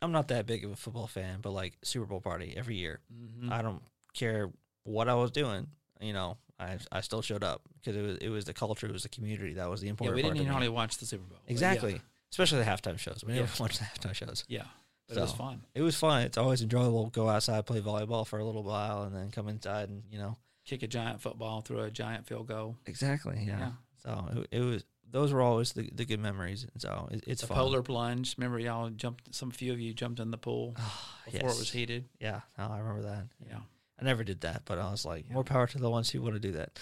I'm 0.01 0.11
not 0.13 0.29
that 0.29 0.45
big 0.45 0.63
of 0.63 0.71
a 0.71 0.75
football 0.75 1.07
fan, 1.07 1.39
but 1.41 1.51
like 1.51 1.73
Super 1.83 2.05
Bowl 2.05 2.21
party 2.21 2.53
every 2.55 2.75
year. 2.75 2.99
Mm-hmm. 3.13 3.51
I 3.51 3.61
don't 3.61 3.81
care 4.13 4.49
what 4.83 5.09
I 5.09 5.15
was 5.15 5.31
doing. 5.31 5.67
You 6.01 6.13
know, 6.13 6.37
I 6.59 6.77
I 6.91 7.01
still 7.01 7.21
showed 7.21 7.43
up 7.43 7.61
because 7.75 7.95
it 7.95 8.01
was 8.01 8.17
it 8.17 8.29
was 8.29 8.45
the 8.45 8.53
culture, 8.53 8.87
it 8.87 8.93
was 8.93 9.03
the 9.03 9.09
community 9.09 9.53
that 9.55 9.69
was 9.69 9.81
the 9.81 9.87
important. 9.89 10.17
yeah, 10.17 10.23
we 10.23 10.29
didn't 10.29 10.37
even 10.41 10.51
hardly 10.51 10.69
watch 10.69 10.97
the 10.97 11.05
Super 11.05 11.23
Bowl. 11.23 11.37
but 11.41 11.49
yeah. 11.49 11.53
exactly, 11.53 12.01
especially 12.31 12.59
the 12.59 12.65
halftime 12.65 12.97
shows. 12.99 13.23
We 13.25 13.33
never 13.33 13.45
Yeah. 13.45 13.51
watched 13.59 13.79
the 13.79 13.85
halftime 13.85 14.13
shows. 14.13 14.43
Yeah, 14.47 14.63
but 15.07 15.17
it 15.17 15.21
was 15.21 15.31
fun. 15.33 15.61
It 15.73 15.81
was 15.81 15.95
fun. 15.97 16.23
It's 16.23 16.37
always 16.37 16.61
enjoyable. 16.61 17.07
Go 17.07 17.29
outside, 17.29 17.65
play 17.65 17.81
volleyball 17.81 18.27
for 18.27 18.39
a 18.39 18.45
little 18.45 18.63
while, 18.63 19.03
and 19.03 19.15
then 19.15 19.31
come 19.31 19.47
inside 19.47 19.89
and 19.89 20.03
you 20.11 20.17
know 20.19 20.37
Kick 20.65 20.81
a 20.83 20.87
giant 20.87 21.21
football, 21.21 21.61
throw 21.61 21.81
a 21.83 21.91
giant 21.91 22.25
field 22.25 22.47
goal. 22.47 22.75
exactly. 22.85 23.37
Yeah. 23.45 23.59
Yeah. 23.59 23.71
So 24.05 24.27
it, 24.51 24.57
it 24.57 24.61
was. 24.61 24.83
Those 25.07 25.31
were 25.31 25.41
always 25.41 25.71
the, 25.71 25.89
the 25.93 26.03
good 26.03 26.19
memories. 26.19 26.65
And 26.73 26.81
so 26.81 27.07
it, 27.11 27.23
it's 27.25 27.41
The 27.41 27.47
fun. 27.47 27.57
polar 27.57 27.81
plunge. 27.81 28.35
Remember, 28.37 28.59
y'all 28.59 28.89
jumped. 28.89 29.33
Some 29.33 29.49
few 29.51 29.71
of 29.71 29.79
you 29.79 29.93
jumped 29.93 30.19
in 30.19 30.29
the 30.31 30.37
pool 30.37 30.73
Ah, 30.79 31.13
before 31.25 31.39
yes. 31.49 31.55
it 31.55 31.59
was 31.59 31.71
heated. 31.71 32.09
Yeah, 32.19 32.41
no, 32.57 32.65
I 32.65 32.79
remember 32.79 33.03
that. 33.03 33.27
Yeah, 33.47 33.59
I 34.01 34.03
never 34.03 34.23
did 34.25 34.41
that, 34.41 34.63
but 34.65 34.77
I 34.77 34.91
was 34.91 35.05
like, 35.05 35.25
Yeah. 35.27 35.35
more 35.35 35.43
power 35.45 35.67
to 35.67 35.77
the 35.77 35.89
ones 35.89 36.09
who 36.09 36.21
want 36.21 36.33
to 36.33 36.39
do 36.39 36.51
that. 36.53 36.79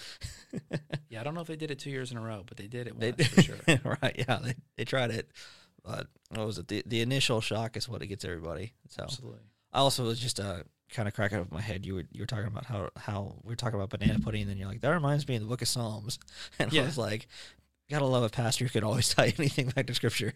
yeah. 1.10 1.20
I 1.20 1.22
don't 1.22 1.34
know 1.34 1.42
if 1.42 1.46
they 1.46 1.54
did 1.56 1.70
it 1.70 1.78
two 1.78 1.90
years 1.90 2.10
in 2.10 2.16
a 2.16 2.22
row, 2.22 2.42
but 2.44 2.56
they 2.56 2.66
did 2.66 2.88
it 2.88 2.98
They 2.98 3.12
once 3.12 3.26
for 3.28 3.42
sure. 3.42 3.56
right? 4.02 4.14
Yeah, 4.18 4.38
they, 4.42 4.54
they 4.76 4.84
tried 4.84 5.10
it, 5.12 5.30
but 5.84 6.08
what 6.30 6.46
was 6.46 6.58
it? 6.58 6.66
The 6.66 6.82
the 6.86 7.02
initial 7.02 7.40
shock 7.40 7.76
is 7.76 7.88
what 7.88 8.02
it 8.02 8.08
gets 8.08 8.24
everybody. 8.24 8.72
So 8.88 9.04
Absolutely. 9.04 9.40
I 9.72 9.78
also 9.78 10.04
was 10.04 10.18
just 10.18 10.40
uh, 10.40 10.62
kind 10.90 11.08
of 11.08 11.14
cracking 11.14 11.38
up 11.38 11.50
my 11.52 11.60
head. 11.60 11.84
You 11.86 11.96
were 11.96 12.04
you 12.12 12.22
were 12.22 12.26
talking 12.26 12.46
about 12.46 12.66
how 12.66 12.90
how 12.96 13.36
we 13.42 13.52
are 13.52 13.56
talking 13.56 13.76
about 13.76 13.90
banana 13.90 14.20
pudding, 14.20 14.42
and 14.42 14.50
then 14.50 14.56
you're 14.56 14.68
like, 14.68 14.80
that 14.80 14.90
reminds 14.90 15.26
me 15.26 15.36
of 15.36 15.42
the 15.42 15.48
Book 15.48 15.62
of 15.62 15.68
Psalms, 15.68 16.18
and 16.58 16.72
I 16.76 16.82
was 16.82 16.98
like, 16.98 17.28
gotta 17.90 18.06
love 18.06 18.22
a 18.22 18.28
pastor 18.28 18.64
who 18.64 18.70
can 18.70 18.84
always 18.84 19.08
tie 19.14 19.32
anything 19.38 19.68
back 19.68 19.86
to 19.86 19.94
Scripture. 19.94 20.32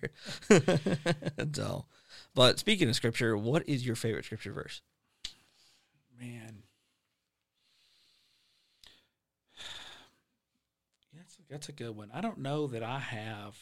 so, 1.53 1.87
but 2.35 2.59
speaking 2.59 2.89
of 2.89 2.97
Scripture, 2.97 3.37
what 3.37 3.69
is 3.69 3.87
your 3.87 3.97
favorite 3.97 4.25
Scripture 4.25 4.53
verse? 4.53 4.83
Man. 6.19 6.63
That's 11.17 11.35
a, 11.35 11.43
that's 11.51 11.69
a 11.69 11.73
good 11.73 11.97
one. 11.97 12.11
I 12.15 12.21
don't 12.21 12.39
know 12.39 12.69
that 12.69 12.83
I 12.83 12.99
have. 13.01 13.57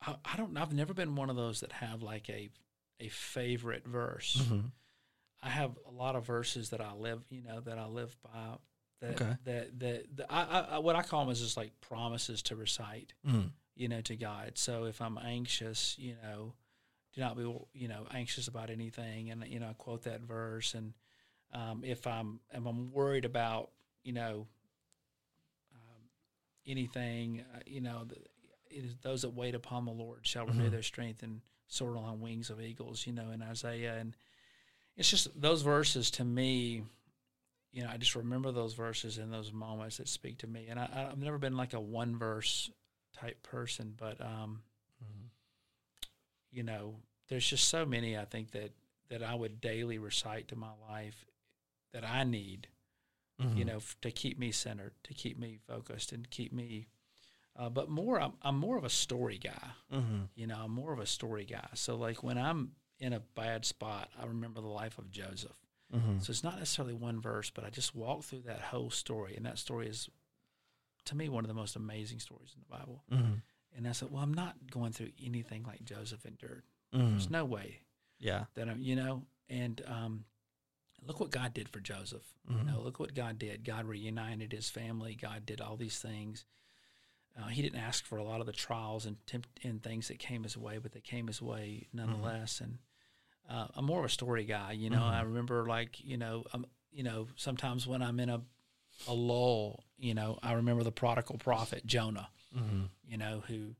I, 0.00 0.14
I 0.24 0.36
don't. 0.36 0.56
I've 0.56 0.72
never 0.72 0.94
been 0.94 1.14
one 1.16 1.30
of 1.30 1.36
those 1.36 1.60
that 1.60 1.72
have 1.72 2.02
like 2.02 2.30
a 2.30 2.48
a 3.00 3.08
favorite 3.08 3.86
verse. 3.86 4.40
Mm-hmm. 4.40 4.68
I 5.42 5.48
have 5.50 5.72
a 5.86 5.90
lot 5.90 6.16
of 6.16 6.26
verses 6.26 6.70
that 6.70 6.80
I 6.80 6.92
live, 6.94 7.22
you 7.30 7.42
know, 7.42 7.60
that 7.60 7.78
I 7.78 7.86
live 7.86 8.16
by. 8.22 8.58
That 9.00 9.10
Okay. 9.12 9.36
that 9.44 9.78
that, 9.78 10.16
that 10.16 10.26
I, 10.28 10.60
I, 10.72 10.78
what 10.78 10.96
I 10.96 11.02
call 11.02 11.20
them 11.24 11.30
is 11.32 11.40
just 11.40 11.56
like 11.56 11.80
promises 11.80 12.42
to 12.42 12.56
recite, 12.56 13.12
Mm. 13.24 13.50
you 13.76 13.88
know, 13.88 14.00
to 14.00 14.16
God. 14.16 14.52
So 14.58 14.84
if 14.86 15.00
I'm 15.00 15.16
anxious, 15.18 15.96
you 15.98 16.16
know, 16.22 16.54
do 17.14 17.20
not 17.20 17.36
be, 17.36 17.42
you 17.74 17.86
know, 17.88 18.06
anxious 18.12 18.48
about 18.48 18.70
anything, 18.70 19.30
and 19.30 19.44
you 19.46 19.60
know, 19.60 19.68
I 19.68 19.74
quote 19.74 20.02
that 20.02 20.22
verse. 20.22 20.74
And 20.74 20.94
um, 21.52 21.82
if 21.84 22.06
I'm 22.08 22.40
if 22.52 22.66
I'm 22.66 22.90
worried 22.90 23.24
about, 23.24 23.70
you 24.02 24.12
know, 24.14 24.48
um, 25.74 26.02
anything, 26.66 27.44
uh, 27.54 27.60
you 27.66 27.80
know, 27.80 28.04
the, 28.04 28.16
it 28.70 28.84
is 28.84 28.96
those 29.02 29.22
that 29.22 29.30
wait 29.30 29.54
upon 29.54 29.84
the 29.84 29.92
Lord 29.92 30.26
shall 30.26 30.46
renew 30.46 30.68
Mhm. 30.68 30.70
their 30.72 30.82
strength 30.82 31.22
and 31.22 31.40
soar 31.68 31.96
on 31.96 32.20
wings 32.20 32.50
of 32.50 32.60
eagles. 32.60 33.06
You 33.06 33.12
know, 33.12 33.30
in 33.30 33.42
Isaiah, 33.42 33.96
and 33.96 34.16
it's 34.98 35.08
just 35.10 35.40
those 35.40 35.62
verses 35.62 36.10
to 36.12 36.24
me. 36.24 36.82
You 37.72 37.84
know, 37.84 37.90
I 37.90 37.96
just 37.96 38.14
remember 38.16 38.50
those 38.52 38.74
verses 38.74 39.16
and 39.18 39.32
those 39.32 39.52
moments 39.52 39.96
that 39.98 40.08
speak 40.08 40.38
to 40.38 40.46
me. 40.46 40.66
And 40.68 40.78
I, 40.78 41.08
I've 41.10 41.18
never 41.18 41.38
been 41.38 41.56
like 41.56 41.72
a 41.74 41.80
one 41.80 42.18
verse 42.18 42.70
type 43.18 43.42
person, 43.42 43.94
but 43.96 44.20
um, 44.20 44.60
Mm-hmm. 45.02 45.26
you 46.50 46.62
know, 46.64 46.96
there's 47.28 47.46
just 47.48 47.68
so 47.68 47.86
many 47.86 48.18
I 48.18 48.24
think 48.24 48.50
that 48.52 48.72
that 49.10 49.22
I 49.22 49.34
would 49.34 49.60
daily 49.60 49.98
recite 49.98 50.48
to 50.48 50.56
my 50.56 50.72
life 50.90 51.24
that 51.92 52.04
I 52.04 52.24
need, 52.24 52.66
Mm-hmm. 53.40 53.56
you 53.56 53.64
know, 53.64 53.76
f- 53.76 53.96
to 54.02 54.10
keep 54.10 54.38
me 54.38 54.50
centered, 54.50 54.92
to 55.04 55.14
keep 55.14 55.38
me 55.38 55.58
focused, 55.68 56.10
and 56.12 56.28
keep 56.28 56.52
me. 56.52 56.88
Uh, 57.56 57.68
but 57.68 57.88
more, 57.88 58.20
I'm, 58.20 58.32
I'm 58.42 58.56
more 58.58 58.76
of 58.76 58.82
a 58.84 58.90
story 58.90 59.38
guy. 59.38 59.68
Mm-hmm. 59.94 60.22
You 60.34 60.46
know, 60.48 60.56
I'm 60.64 60.72
more 60.72 60.92
of 60.92 60.98
a 60.98 61.06
story 61.06 61.44
guy. 61.44 61.68
So 61.74 61.94
like 61.96 62.22
when 62.24 62.36
I'm 62.38 62.72
in 63.00 63.12
a 63.12 63.20
bad 63.20 63.64
spot, 63.64 64.10
I 64.20 64.26
remember 64.26 64.60
the 64.60 64.66
life 64.68 64.98
of 64.98 65.10
Joseph. 65.10 65.56
Mm-hmm. 65.94 66.18
So 66.20 66.30
it's 66.30 66.44
not 66.44 66.58
necessarily 66.58 66.94
one 66.94 67.20
verse, 67.20 67.50
but 67.50 67.64
I 67.64 67.70
just 67.70 67.94
walk 67.94 68.22
through 68.24 68.42
that 68.42 68.60
whole 68.60 68.90
story, 68.90 69.34
and 69.36 69.46
that 69.46 69.58
story 69.58 69.88
is, 69.88 70.08
to 71.06 71.16
me, 71.16 71.28
one 71.28 71.44
of 71.44 71.48
the 71.48 71.54
most 71.54 71.76
amazing 71.76 72.18
stories 72.18 72.54
in 72.54 72.60
the 72.68 72.76
Bible. 72.76 73.02
Mm-hmm. 73.12 73.34
And 73.76 73.88
I 73.88 73.92
said, 73.92 74.10
well, 74.10 74.22
I'm 74.22 74.34
not 74.34 74.54
going 74.70 74.92
through 74.92 75.10
anything 75.24 75.64
like 75.66 75.84
Joseph 75.84 76.26
endured. 76.26 76.64
Mm-hmm. 76.94 77.10
There's 77.10 77.30
no 77.30 77.44
way 77.44 77.80
Yeah. 78.18 78.44
that 78.54 78.68
I'm, 78.68 78.80
you 78.80 78.96
know, 78.96 79.22
and 79.48 79.80
um, 79.86 80.24
look 81.06 81.20
what 81.20 81.30
God 81.30 81.54
did 81.54 81.68
for 81.68 81.80
Joseph. 81.80 82.24
You 82.50 82.64
know, 82.64 82.80
look 82.80 82.98
what 82.98 83.14
God 83.14 83.38
did. 83.38 83.62
God 83.64 83.84
reunited 83.84 84.52
his 84.52 84.70
family. 84.70 85.16
God 85.20 85.44
did 85.46 85.60
all 85.60 85.76
these 85.76 85.98
things. 85.98 86.44
Uh, 87.38 87.48
he 87.48 87.60
didn't 87.62 87.78
ask 87.78 88.04
for 88.06 88.16
a 88.16 88.24
lot 88.24 88.40
of 88.40 88.46
the 88.46 88.52
trials 88.52 89.04
and 89.06 89.16
tempt- 89.26 89.60
and 89.62 89.82
things 89.82 90.08
that 90.08 90.18
came 90.18 90.42
his 90.44 90.56
way, 90.56 90.78
but 90.78 90.92
they 90.92 91.00
came 91.00 91.26
his 91.28 91.40
way 91.42 91.86
nonetheless. 91.92 92.60
And 92.60 92.78
uh, 93.48 93.68
I'm 93.74 93.84
more 93.84 93.98
of 94.00 94.04
a 94.04 94.08
story 94.10 94.44
guy. 94.44 94.72
You 94.72 94.90
know, 94.90 95.00
Mhm. 95.00 95.12
I 95.12 95.22
remember 95.22 95.66
like 95.66 96.00
you 96.04 96.16
know, 96.16 96.44
um, 96.52 96.66
you 96.90 97.02
know, 97.02 97.28
sometimes 97.36 97.86
when 97.86 98.02
I'm 98.02 98.20
in 98.20 98.28
a 98.28 98.42
a 99.06 99.14
lull, 99.14 99.84
you 99.96 100.12
know, 100.14 100.38
I 100.42 100.52
remember 100.54 100.82
the 100.82 100.92
prodigal 100.92 101.38
prophet 101.38 101.86
Jonah. 101.86 102.28
Mm-hmm. 102.56 102.84
You 103.06 103.16
know, 103.18 103.42
who 103.46 103.74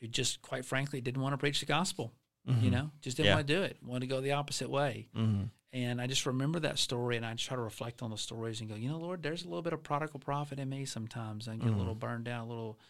who 0.00 0.06
just 0.08 0.42
quite 0.42 0.64
frankly 0.64 1.00
didn't 1.00 1.22
want 1.22 1.32
to 1.32 1.38
preach 1.38 1.60
the 1.60 1.66
gospel. 1.66 2.12
Mm-hmm. 2.48 2.64
You 2.64 2.70
know, 2.70 2.90
just 3.02 3.16
didn't 3.16 3.26
Yeah. 3.28 3.34
want 3.36 3.46
to 3.46 3.54
do 3.54 3.62
it. 3.62 3.76
Wanted 3.82 4.00
to 4.00 4.06
go 4.06 4.20
the 4.20 4.32
opposite 4.32 4.70
way. 4.70 5.08
Mm-hmm. 5.14 5.44
And 5.72 6.00
I 6.00 6.06
just 6.08 6.26
remember 6.26 6.58
that 6.60 6.78
story, 6.78 7.16
and 7.16 7.24
I 7.24 7.34
try 7.34 7.54
to 7.54 7.62
reflect 7.62 8.02
on 8.02 8.10
the 8.10 8.16
stories 8.18 8.60
and 8.60 8.68
go, 8.68 8.74
you 8.74 8.88
know, 8.88 8.98
Lord, 8.98 9.22
there's 9.22 9.44
a 9.44 9.48
little 9.48 9.62
bit 9.62 9.72
of 9.72 9.82
prodigal 9.84 10.18
prophet 10.18 10.58
in 10.58 10.68
me 10.68 10.84
sometimes. 10.84 11.46
I 11.46 11.54
get 11.56 11.68
a 11.68 11.76
little 11.76 11.94
burned 11.94 12.24
down, 12.24 12.46
a 12.46 12.48
little, 12.48 12.80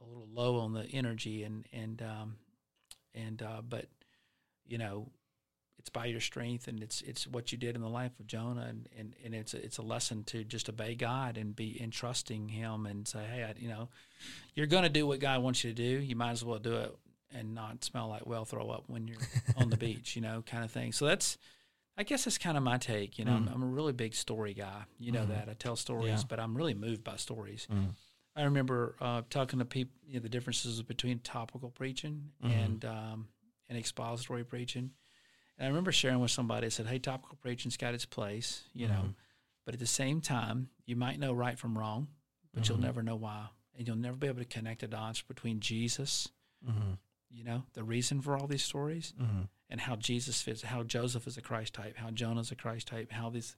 a 0.00 0.04
little 0.04 0.28
low 0.32 0.60
on 0.60 0.72
the 0.72 0.84
energy, 0.84 1.42
and 1.42 1.66
and 1.72 2.00
um, 2.02 2.36
and 3.14 3.42
uh, 3.42 3.60
but 3.68 3.86
you 4.66 4.78
know, 4.78 5.10
it's 5.78 5.88
by 5.90 6.06
your 6.06 6.20
strength, 6.20 6.68
and 6.68 6.82
it's 6.82 7.02
it's 7.02 7.26
what 7.26 7.52
you 7.52 7.58
did 7.58 7.74
in 7.76 7.82
the 7.82 7.88
life 7.88 8.12
of 8.20 8.26
Jonah, 8.26 8.66
and 8.68 8.88
and, 8.98 9.14
and 9.24 9.34
it's 9.34 9.54
a, 9.54 9.64
it's 9.64 9.78
a 9.78 9.82
lesson 9.82 10.24
to 10.24 10.44
just 10.44 10.68
obey 10.68 10.94
God 10.94 11.36
and 11.38 11.54
be 11.54 11.80
in 11.80 11.90
trusting 11.90 12.48
Him, 12.48 12.86
and 12.86 13.06
say, 13.06 13.24
hey, 13.32 13.44
I, 13.44 13.54
you 13.58 13.68
know, 13.68 13.88
you're 14.54 14.66
going 14.66 14.82
to 14.84 14.88
do 14.88 15.06
what 15.06 15.20
God 15.20 15.42
wants 15.42 15.62
you 15.64 15.70
to 15.72 15.74
do. 15.76 16.00
You 16.04 16.16
might 16.16 16.32
as 16.32 16.44
well 16.44 16.58
do 16.58 16.74
it 16.76 16.94
and 17.32 17.54
not 17.54 17.84
smell 17.84 18.08
like 18.08 18.26
well 18.26 18.44
throw 18.46 18.70
up 18.70 18.84
when 18.86 19.06
you're 19.06 19.18
on 19.56 19.68
the 19.70 19.76
beach, 19.86 20.16
you 20.16 20.22
know, 20.22 20.42
kind 20.46 20.64
of 20.64 20.70
thing. 20.70 20.92
So 20.92 21.06
that's 21.06 21.38
I 21.96 22.02
guess 22.04 22.24
that's 22.24 22.38
kind 22.38 22.56
of 22.56 22.62
my 22.62 22.78
take. 22.78 23.18
You 23.18 23.24
know, 23.24 23.32
I'm, 23.34 23.46
Mm. 23.48 23.54
I'm 23.54 23.62
a 23.62 23.66
really 23.66 23.92
big 23.92 24.14
story 24.14 24.54
guy. 24.54 24.84
You 24.98 25.12
know 25.12 25.22
Mhm. 25.24 25.28
that 25.28 25.48
I 25.48 25.54
tell 25.54 25.76
stories, 25.76 26.08
Yeah. 26.20 26.22
but 26.28 26.40
I'm 26.40 26.56
really 26.56 26.74
moved 26.74 27.02
by 27.04 27.16
stories. 27.16 27.66
Mm. 27.70 27.94
I 28.36 28.42
remember 28.44 28.94
uh, 29.00 29.22
talking 29.30 29.58
to 29.58 29.64
people, 29.64 29.94
you 30.06 30.14
know, 30.14 30.20
the 30.20 30.28
differences 30.28 30.80
between 30.82 31.18
topical 31.20 31.70
preaching 31.70 32.30
Mhm. 32.42 32.50
and 32.64 32.84
um, 32.84 33.28
and 33.68 33.76
expository 33.78 34.44
preaching. 34.44 34.92
And 35.58 35.66
I 35.66 35.68
remember 35.68 35.90
sharing 35.92 36.20
with 36.20 36.30
somebody. 36.30 36.66
I 36.66 36.70
said, 36.70 36.86
"Hey, 36.86 36.98
topical 36.98 37.36
preaching's 37.36 37.76
got 37.76 37.92
its 37.94 38.04
place, 38.06 38.64
you 38.72 38.86
know, 38.88 39.02
Mhm. 39.08 39.14
but 39.64 39.74
at 39.74 39.80
the 39.80 39.86
same 39.86 40.20
time, 40.20 40.70
you 40.86 40.94
might 40.96 41.18
know 41.18 41.32
right 41.32 41.58
from 41.58 41.76
wrong, 41.76 42.08
but 42.54 42.68
you'll 42.68 42.78
Mhm. 42.78 42.82
never 42.82 43.02
know 43.02 43.16
why, 43.16 43.48
and 43.74 43.86
you'll 43.86 43.96
never 43.96 44.16
be 44.16 44.28
able 44.28 44.38
to 44.38 44.44
connect 44.44 44.80
the 44.80 44.88
dots 44.88 45.20
between 45.22 45.60
Jesus 45.60 46.28
Mm-hmm. 46.66 46.94
you 47.30 47.44
know, 47.44 47.64
the 47.74 47.84
reason 47.84 48.20
for 48.22 48.36
all 48.36 48.46
these 48.46 48.64
stories 48.64 49.12
Mm-hmm. 49.20 49.42
and 49.68 49.80
how 49.80 49.94
Jesus 49.96 50.40
fits, 50.42 50.62
how 50.62 50.82
Joseph 50.82 51.26
is 51.26 51.36
a 51.36 51.42
Christ 51.42 51.74
type, 51.74 51.96
how 51.96 52.10
Jonah's 52.10 52.50
a 52.50 52.56
Christ 52.56 52.86
type, 52.88 53.12
how 53.12 53.28
these, 53.30 53.54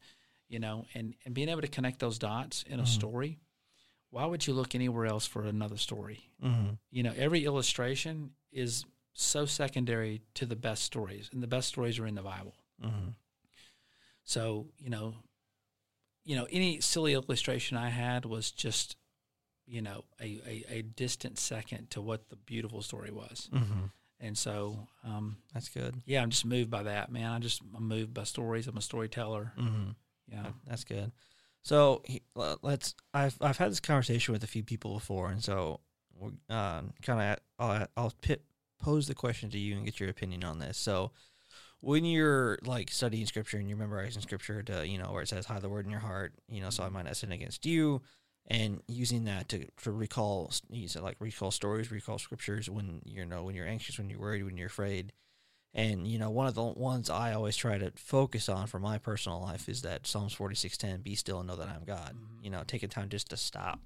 you 0.48 0.58
know, 0.58 0.86
and, 0.94 1.14
and 1.24 1.34
being 1.34 1.48
able 1.48 1.60
to 1.62 1.68
connect 1.68 1.98
those 2.00 2.18
dots 2.18 2.62
in 2.64 2.80
a 2.80 2.82
Mhm. 2.82 2.88
story. 2.88 3.38
Why 4.10 4.26
would 4.26 4.46
you 4.46 4.52
look 4.54 4.74
anywhere 4.74 5.06
else 5.06 5.26
for 5.26 5.44
another 5.46 5.76
story? 5.76 6.30
Mm-hmm. 6.42 6.74
You 6.90 7.02
know, 7.04 7.12
every 7.16 7.44
illustration 7.44 8.34
is 8.50 8.84
so 9.12 9.46
secondary 9.46 10.22
to 10.34 10.46
the 10.46 10.56
best 10.56 10.82
stories, 10.84 11.28
and 11.32 11.42
the 11.42 11.46
best 11.46 11.68
stories 11.68 11.98
are 11.98 12.06
in 12.06 12.14
the 12.14 12.22
Bible. 12.22 12.54
Mm-hmm. 12.82 13.10
So, 14.24 14.66
you 14.78 14.90
know, 14.90 15.14
you 16.24 16.36
know, 16.36 16.46
any 16.50 16.80
silly 16.80 17.14
illustration 17.14 17.76
I 17.76 17.88
had 17.88 18.24
was 18.24 18.50
just, 18.50 18.96
you 19.66 19.82
know, 19.82 20.04
a, 20.20 20.40
a, 20.46 20.64
a 20.78 20.82
distant 20.82 21.38
second 21.38 21.90
to 21.90 22.00
what 22.00 22.28
the 22.28 22.36
beautiful 22.36 22.82
story 22.82 23.10
was. 23.10 23.48
Mm-hmm. 23.52 23.86
And 24.20 24.36
so, 24.36 24.86
um, 25.04 25.38
That's 25.54 25.68
good. 25.70 26.02
yeah, 26.04 26.22
I'm 26.22 26.30
just 26.30 26.44
moved 26.44 26.70
by 26.70 26.82
that, 26.82 27.10
man. 27.10 27.30
I 27.30 27.38
just 27.38 27.62
I'm 27.74 27.88
moved 27.88 28.12
by 28.12 28.24
stories. 28.24 28.66
I'm 28.66 28.76
a 28.76 28.82
storyteller. 28.82 29.52
Mm-hmm. 29.58 29.90
Yeah. 30.30 30.46
That's 30.66 30.84
good. 30.84 31.10
So 31.62 32.02
let's. 32.62 32.94
I've 33.12 33.36
I've 33.40 33.58
had 33.58 33.70
this 33.70 33.80
conversation 33.80 34.32
with 34.32 34.44
a 34.44 34.46
few 34.46 34.62
people 34.62 34.94
before, 34.94 35.30
and 35.30 35.42
so 35.42 35.80
we're 36.16 36.30
um, 36.54 36.92
kind 37.02 37.20
of. 37.20 37.38
I'll 37.58 37.86
I'll 37.96 38.12
pit, 38.22 38.42
pose 38.80 39.06
the 39.06 39.14
question 39.14 39.50
to 39.50 39.58
you 39.58 39.76
and 39.76 39.84
get 39.84 40.00
your 40.00 40.08
opinion 40.08 40.44
on 40.44 40.58
this. 40.58 40.78
So 40.78 41.12
when 41.80 42.04
you're 42.04 42.58
like 42.64 42.90
studying 42.90 43.26
scripture 43.26 43.58
and 43.58 43.68
you're 43.68 43.78
memorizing 43.78 44.22
scripture 44.22 44.62
to 44.62 44.86
you 44.86 44.98
know 44.98 45.12
where 45.12 45.22
it 45.22 45.28
says 45.28 45.46
hide 45.46 45.62
the 45.62 45.68
word 45.68 45.84
in 45.84 45.90
your 45.90 46.00
heart, 46.00 46.34
you 46.48 46.60
know, 46.60 46.70
so 46.70 46.84
I 46.84 46.88
might 46.88 47.04
not 47.04 47.16
sin 47.16 47.32
against 47.32 47.64
you, 47.64 48.02
and 48.46 48.82
using 48.88 49.24
that 49.24 49.48
to 49.50 49.66
to 49.82 49.90
recall, 49.90 50.52
you 50.70 50.88
said 50.88 51.02
like 51.02 51.16
recall 51.20 51.50
stories, 51.50 51.90
recall 51.90 52.18
scriptures 52.18 52.68
when 52.68 53.00
you 53.04 53.24
know 53.24 53.44
when 53.44 53.54
you're 53.54 53.66
anxious, 53.66 53.98
when 53.98 54.10
you're 54.10 54.20
worried, 54.20 54.44
when 54.44 54.56
you're 54.56 54.66
afraid. 54.66 55.12
And 55.72 56.06
you 56.06 56.18
know, 56.18 56.30
one 56.30 56.48
of 56.48 56.54
the 56.54 56.64
ones 56.64 57.08
I 57.08 57.32
always 57.32 57.56
try 57.56 57.78
to 57.78 57.92
focus 57.94 58.48
on 58.48 58.66
for 58.66 58.80
my 58.80 58.98
personal 58.98 59.40
life 59.40 59.68
is 59.68 59.82
that 59.82 60.06
Psalms 60.06 60.32
forty 60.32 60.56
six 60.56 60.76
ten, 60.76 61.00
"Be 61.00 61.14
still 61.14 61.38
and 61.38 61.46
know 61.46 61.56
that 61.56 61.68
I'm 61.68 61.84
God." 61.84 62.16
Mhm. 62.16 62.44
You 62.44 62.50
know, 62.50 62.64
taking 62.66 62.88
time 62.88 63.08
just 63.08 63.30
to 63.30 63.36
stop. 63.36 63.80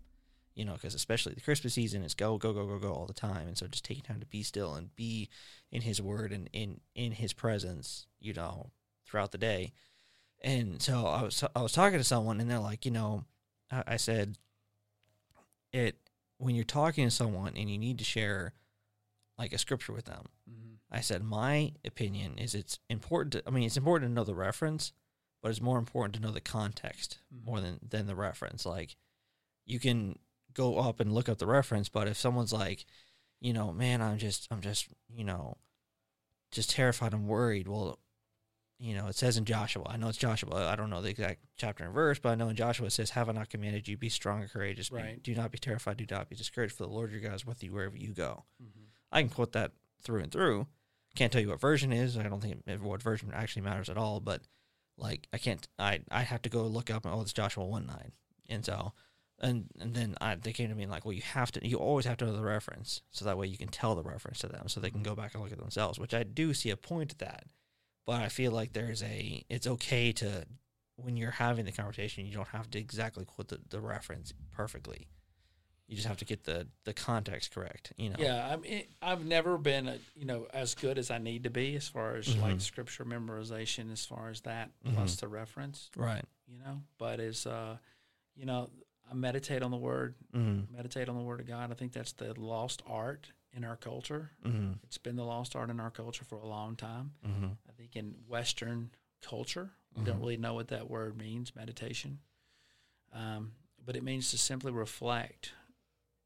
You 0.55 0.64
know, 0.64 0.74
because 0.74 0.94
especially 0.94 1.34
the 1.34 1.40
Christmas 1.40 1.74
season 1.74 2.02
is 2.05 2.14
go 2.14 2.38
go 2.38 2.52
go 2.52 2.66
go 2.66 2.78
go 2.78 2.92
all 2.92 3.07
the 3.07 3.12
time, 3.12 3.48
and 3.48 3.59
so 3.59 3.66
just 3.66 3.84
taking 3.84 4.05
time 4.05 4.20
to 4.20 4.26
be 4.26 4.42
still 4.42 4.74
and 4.74 4.94
be 4.94 5.28
in 5.72 5.82
His 5.82 6.00
Word 6.00 6.32
and 6.32 6.48
in 6.52 6.80
in 6.94 7.12
His 7.12 7.32
presence. 7.32 8.07
You 8.20 8.34
know, 8.34 8.70
throughout 9.07 9.32
the 9.32 9.38
day. 9.38 9.72
And 10.42 10.80
so 10.80 11.07
I 11.07 11.22
was 11.22 11.42
I 11.57 11.62
was 11.62 11.72
talking 11.72 11.98
to 11.98 12.05
someone, 12.05 12.40
and 12.40 12.50
they're 12.50 12.59
like, 12.59 12.84
you 12.84 12.90
know, 12.92 13.24
I, 13.70 13.82
I 13.88 13.96
said, 13.96 14.36
it 15.72 15.96
when 16.38 16.55
you're 16.55 16.64
talking 16.64 17.05
to 17.07 17.11
someone 17.11 17.55
and 17.57 17.70
you 17.70 17.78
need 17.78 17.98
to 17.98 18.05
share 18.05 18.52
like 19.38 19.52
a 19.52 19.59
scripture 19.59 19.92
with 19.92 20.05
them. 20.05 20.24
Mm-hmm. 20.50 20.74
I 20.90 21.00
said 21.00 21.22
my 21.22 21.72
opinion 21.84 22.38
is 22.38 22.55
it's 22.55 22.78
important 22.88 23.32
to 23.32 23.42
I 23.46 23.50
mean 23.50 23.64
it's 23.64 23.76
important 23.76 24.11
to 24.11 24.14
know 24.14 24.24
the 24.24 24.34
reference, 24.34 24.92
but 25.42 25.50
it's 25.50 25.61
more 25.61 25.78
important 25.78 26.14
to 26.14 26.20
know 26.20 26.30
the 26.30 26.40
context 26.40 27.18
Mhm. 27.34 27.44
more 27.46 27.61
than 27.61 27.78
than 27.82 28.07
the 28.07 28.14
reference. 28.14 28.64
Like 28.66 28.96
you 29.66 29.80
can 29.80 30.18
go 30.55 30.78
up 30.78 31.00
and 31.00 31.12
look 31.12 31.28
up 31.28 31.38
the 31.38 31.46
reference, 31.46 31.88
but 31.88 32.09
if 32.09 32.16
someone's 32.16 32.52
like, 32.52 32.86
you 33.40 33.52
know, 33.52 33.72
man, 33.72 34.00
I'm 34.00 34.18
just 34.18 34.48
I'm 34.50 34.61
just, 34.61 34.88
you 35.14 35.24
know, 35.24 35.57
just 36.50 36.70
terrified 36.70 37.12
I'm 37.12 37.26
worried, 37.26 37.68
well, 37.68 37.98
you 38.78 38.94
know, 38.94 39.07
it 39.07 39.14
says 39.14 39.36
in 39.36 39.44
Joshua. 39.44 39.86
I 39.88 39.96
know 39.96 40.09
it's 40.09 40.18
Joshua. 40.18 40.68
I 40.68 40.76
don't 40.76 40.90
know 40.90 41.00
the 41.00 41.11
exact 41.11 41.40
chapter 41.57 41.84
and 41.84 41.94
verse, 41.94 42.18
but 42.18 42.30
I 42.30 42.34
know 42.34 42.48
in 42.48 42.57
Joshua 42.57 42.86
it 42.86 42.92
says, 42.92 43.11
"Have 43.11 43.28
I 43.28 43.32
not 43.32 43.48
commanded 43.48 43.86
you? 43.86 43.96
Be 43.96 44.09
strong 44.09 44.42
and 44.42 44.50
courageous. 44.50 44.90
Be- 44.90 45.20
do 45.22 45.34
not 45.34 45.52
be 45.52 45.59
terrified. 45.59 45.96
Do 45.96 46.07
not 46.11 46.28
be 46.28 46.36
discouraged. 46.36 46.74
For 46.76 46.82
the 46.82 46.92
Lord 46.92 47.12
your 47.12 47.20
God 47.20 47.34
is 47.34 47.46
with 47.46 47.62
you 47.62 47.72
wherever 47.72 47.96
you 47.96 48.12
go." 48.12 48.44
Mm-hmm. 48.62 48.84
I 49.12 49.22
can 49.22 49.30
quote 49.30 49.52
that 49.52 49.72
through 50.02 50.22
and 50.22 50.32
through. 50.32 50.66
Can't 51.14 51.32
tell 51.32 51.40
you 51.40 51.48
what 51.48 51.61
version 51.61 51.92
is. 51.92 52.18
I 52.18 52.24
don't 52.24 52.42
think 52.42 52.62
what 52.82 53.00
version 53.00 53.30
actually 53.32 53.62
matters 53.62 53.88
at 53.88 53.96
all. 53.96 54.18
But 54.18 54.42
like, 54.98 55.28
I 55.32 55.38
can't. 55.38 55.66
I 55.78 56.00
I 56.11 56.22
have 56.22 56.42
to 56.42 56.50
go 56.50 56.66
look 56.66 56.90
up. 56.90 57.07
Oh, 57.07 57.22
it's 57.22 57.32
Joshua 57.32 57.64
one 57.64 57.86
nine. 57.86 58.12
And 58.48 58.64
so, 58.64 58.92
and 59.45 59.66
and 59.78 59.95
then 59.95 60.14
I 60.20 60.34
they 60.34 60.53
came 60.53 60.68
to 60.70 60.74
me 60.74 60.82
and 60.82 60.90
like, 60.90 61.05
well, 61.05 61.12
you 61.12 61.22
have 61.22 61.53
to. 61.53 61.66
You 61.66 61.76
always 61.76 62.05
have 62.07 62.16
to 62.18 62.24
know 62.26 62.32
the 62.32 62.42
reference, 62.42 63.03
so 63.11 63.24
that 63.24 63.38
way 63.38 63.47
you 63.47 63.57
can 63.59 63.68
tell 63.68 63.95
the 63.95 64.03
reference 64.03 64.38
to 64.40 64.49
them, 64.49 64.68
so 64.68 64.80
they 64.80 64.90
can 64.90 65.03
go 65.03 65.14
back 65.14 65.34
and 65.34 65.42
look 65.42 65.53
at 65.53 65.59
themselves. 65.59 65.99
Which 65.99 66.14
I 66.14 66.22
do 66.24 66.55
see 66.55 66.70
a 66.70 66.76
point 66.76 67.11
to 67.11 67.18
that. 67.18 67.45
But 68.07 68.20
I 68.22 68.28
feel 68.28 68.53
like 68.53 68.72
there's 68.72 69.03
a. 69.03 69.45
It's 69.49 69.66
okay 69.66 70.12
to 70.12 70.45
when 70.97 71.16
you're 71.16 71.30
having 71.32 71.64
the 71.64 71.72
conversation, 71.72 72.26
you 72.26 72.34
don't 72.34 72.49
have 72.49 72.70
to 72.70 72.78
exactly 72.78 73.24
quote 73.24 73.49
the, 73.49 73.59
the 73.68 73.80
reference 73.80 74.32
perfectly. 74.53 75.09
You 75.88 75.97
just 75.97 76.09
have 76.09 76.16
to 76.18 76.24
get 76.24 76.45
the 76.45 76.66
the 76.84 76.95
context 76.95 77.53
correct. 77.55 77.92
You 77.99 78.11
know. 78.11 78.16
Yeah, 78.18 78.47
I 78.51 78.57
mean, 78.57 78.84
I've 79.03 79.24
never 79.24 79.59
been, 79.59 79.88
uh, 79.88 79.99
you 80.14 80.24
know, 80.24 80.47
as 80.55 80.74
good 80.74 80.99
as 80.99 81.11
I 81.11 81.18
need 81.18 81.45
to 81.45 81.51
be 81.51 81.76
as 81.76 81.88
far 81.88 82.16
as 82.16 82.26
Mhm. 82.28 82.40
like 82.40 82.61
scripture 82.61 83.05
memorization, 83.05 83.92
as 83.92 84.05
far 84.07 84.30
as 84.30 84.40
that 84.42 84.70
plus 84.95 85.16
the 85.16 85.28
reference, 85.28 85.90
Right. 85.97 86.24
you 86.47 86.59
know. 86.59 86.82
But 86.99 87.20
as, 87.20 87.47
uh, 87.47 87.76
you 88.34 88.47
know, 88.47 88.70
I 89.11 89.14
meditate 89.14 89.62
on 89.62 89.70
the 89.70 89.76
word, 89.76 90.14
Mm-hmm. 90.34 90.74
meditate 90.76 91.09
on 91.09 91.16
the 91.16 91.22
word 91.22 91.40
of 91.40 91.46
God. 91.46 91.70
I 91.70 91.74
think 91.74 91.92
that's 91.92 92.12
the 92.12 92.38
lost 92.40 92.82
art 92.86 93.32
in 93.52 93.64
our 93.64 93.76
culture. 93.76 94.30
Mm-hmm. 94.44 94.72
It's 94.82 94.98
been 94.98 95.16
the 95.16 95.24
lost 95.24 95.55
art 95.55 95.70
in 95.70 95.78
our 95.80 95.90
culture 95.90 96.24
for 96.24 96.38
a 96.38 96.46
long 96.46 96.74
time. 96.76 97.12
Mm-hmm. 97.26 97.46
I 97.68 97.72
think 97.76 97.94
in 97.96 98.14
Western 98.28 98.90
culture, 99.22 99.70
we 99.96 100.05
don't 100.05 100.18
really 100.18 100.36
know 100.36 100.55
what 100.55 100.68
that 100.68 100.90
word 100.90 101.16
means, 101.16 101.55
meditation. 101.55 102.18
Um, 103.12 103.52
but 103.84 103.94
it 103.96 104.02
means 104.02 104.30
to 104.32 104.38
simply 104.38 104.72
reflect, 104.72 105.52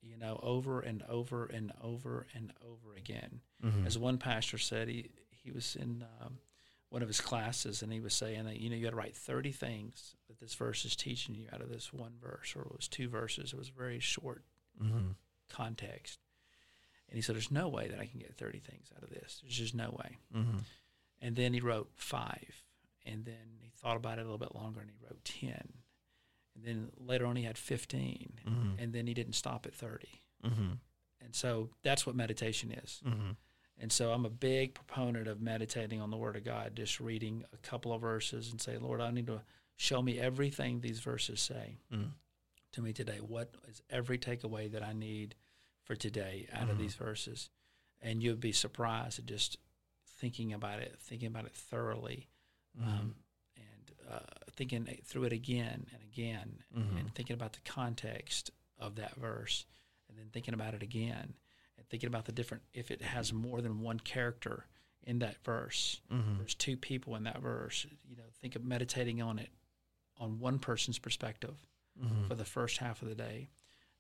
you 0.01 0.17
know, 0.17 0.41
over 0.43 0.81
and 0.81 1.03
over 1.09 1.45
and 1.47 1.73
over 1.83 2.27
and 2.35 2.53
over 2.65 2.97
again. 2.97 3.41
Mm-hmm. 3.63 3.87
As 3.87 3.99
one 3.99 4.17
pastor 4.17 4.57
said, 4.57 4.89
he, 4.89 5.11
he 5.29 5.51
was 5.51 5.77
in 5.77 6.05
um, 6.23 6.39
one 6.91 7.03
of 7.03 7.09
his 7.09 7.21
classes 7.21 7.83
and 7.83 7.93
he 7.93 8.01
was 8.01 8.15
saying 8.15 8.45
that, 8.47 8.59
you 8.61 8.71
know, 8.71 8.77
you 8.77 8.85
got 8.85 8.91
to 8.91 8.97
write 8.97 9.15
30 9.17 9.53
things 9.53 10.17
that 10.29 10.41
this 10.41 10.55
verse 10.55 10.85
is 10.85 10.97
teaching 10.97 11.35
you 11.35 11.47
out 11.53 11.61
of 11.61 11.69
this 11.69 11.93
one 11.93 12.13
verse, 12.21 12.55
or 12.57 12.63
it 12.63 12.73
was 12.75 12.89
two 12.89 13.09
verses. 13.09 13.53
It 13.53 13.59
was 13.59 13.69
a 13.69 13.79
very 13.79 13.99
short 14.01 14.43
Mm-hmm. 14.83 15.09
context. 15.51 16.21
And 17.09 17.17
he 17.17 17.21
said, 17.23 17.35
There's 17.35 17.51
no 17.51 17.69
way 17.69 17.89
that 17.89 17.99
I 17.99 18.07
can 18.07 18.21
get 18.21 18.37
30 18.37 18.61
things 18.61 18.93
out 18.97 19.03
of 19.03 19.11
this. 19.11 19.41
There's 19.43 19.57
just 19.59 19.75
no 19.75 19.91
way. 19.99 20.19
Mm-hmm. 20.37 20.59
And 21.21 21.35
then 21.35 21.53
he 21.53 21.61
wrote 21.61 21.91
five. 21.97 22.63
And 23.05 23.25
then 23.25 23.59
he 23.61 23.71
thought 23.77 23.97
about 23.97 24.19
it 24.19 24.21
a 24.21 24.25
little 24.25 24.39
bit 24.39 24.55
longer 24.55 24.81
and 24.81 24.89
he 24.89 24.97
wrote 25.05 25.25
10. 25.25 25.51
And 26.55 26.65
then 26.65 26.89
later 26.97 27.27
on 27.27 27.35
he 27.35 27.43
had 27.43 27.59
15. 27.59 28.35
Mm-hmm. 28.47 28.83
And 28.83 28.93
then 28.93 29.07
he 29.09 29.15
didn't 29.15 29.33
stop 29.33 29.67
at 29.67 29.75
30. 29.75 30.23
Mm-hmm. 30.47 30.73
And 31.25 31.35
so 31.35 31.71
that's 31.83 32.07
what 32.07 32.15
meditation 32.15 32.71
is. 32.71 33.01
Mm-hmm. 33.79 33.83
And 33.85 33.93
so 33.93 34.13
I'm 34.13 34.25
a 34.25 34.31
big 34.31 34.75
proponent 34.75 35.29
of 35.29 35.41
meditating 35.41 36.01
on 36.01 36.11
the 36.11 36.17
Word 36.17 36.37
of 36.37 36.45
God, 36.45 36.75
just 36.77 37.01
reading 37.01 37.45
a 37.53 37.57
couple 37.59 37.93
of 37.93 38.01
verses 38.01 38.51
and 38.51 38.61
say, 38.61 38.77
Lord, 38.77 39.01
I 39.01 39.11
need 39.11 39.27
to 39.29 39.43
show 39.77 40.03
me 40.03 40.19
everything 40.19 40.81
these 40.81 40.99
verses 41.01 41.41
say 41.41 41.79
Mm. 41.93 42.11
to 42.73 42.83
me 42.83 42.93
today. 42.93 43.19
What 43.21 43.55
is 43.69 43.81
every 43.91 44.19
takeaway 44.19 44.71
that 44.73 44.83
I 44.83 44.93
need 44.93 45.35
for 45.85 45.95
today 45.95 46.49
out 46.53 46.69
of 46.69 46.77
Mhm. 46.77 46.81
these 46.81 46.95
verses? 46.97 47.51
And 48.01 48.23
you'd 48.23 48.41
be 48.41 48.53
surprised 48.53 49.19
at 49.21 49.27
just 49.27 49.57
thinking 50.05 50.53
about 50.53 50.81
it, 50.81 50.99
thinking 51.01 51.29
about 51.29 51.47
it 51.47 51.53
thoroughly, 51.55 52.29
Mm-hmm. 52.77 52.89
um, 52.89 53.15
and 53.57 53.93
uh, 54.09 54.21
thinking 54.53 54.85
through 55.05 55.25
it 55.25 55.33
again 55.33 55.87
and 55.93 56.03
again, 56.03 56.65
Mhm. 56.75 56.99
and 57.01 57.15
thinking 57.15 57.35
about 57.35 57.53
the 57.53 57.61
context 57.61 58.51
of 58.79 58.97
that 58.97 59.15
verse, 59.15 59.65
and 60.09 60.19
then 60.19 60.31
thinking 60.31 60.55
about 60.55 60.75
it 60.75 60.83
again, 60.83 61.35
thinking 61.91 62.07
about 62.09 62.25
the 62.27 62.33
different 62.33 62.63
if 62.75 62.91
it 62.91 63.03
has 63.03 63.33
more 63.33 63.61
than 63.61 63.81
one 63.81 63.99
character 64.01 64.67
in 65.05 65.19
that 65.21 65.37
verse. 65.45 66.01
Mm-hmm. 66.13 66.39
There's 66.39 66.55
two 66.55 66.77
people 66.77 67.17
in 67.17 67.25
that 67.25 67.41
verse. 67.41 67.87
You 68.09 68.17
know, 68.17 68.25
think 68.41 68.57
of 68.57 68.65
meditating 68.65 69.23
on 69.23 69.39
it 69.39 69.49
on 70.19 70.39
one 70.39 70.59
person's 70.59 70.99
perspective 70.99 71.55
Mm-hmm. 72.01 72.29
for 72.29 72.37
the 72.37 72.45
first 72.45 72.79
half 72.79 73.03
of 73.03 73.09
the 73.09 73.17
day, 73.17 73.49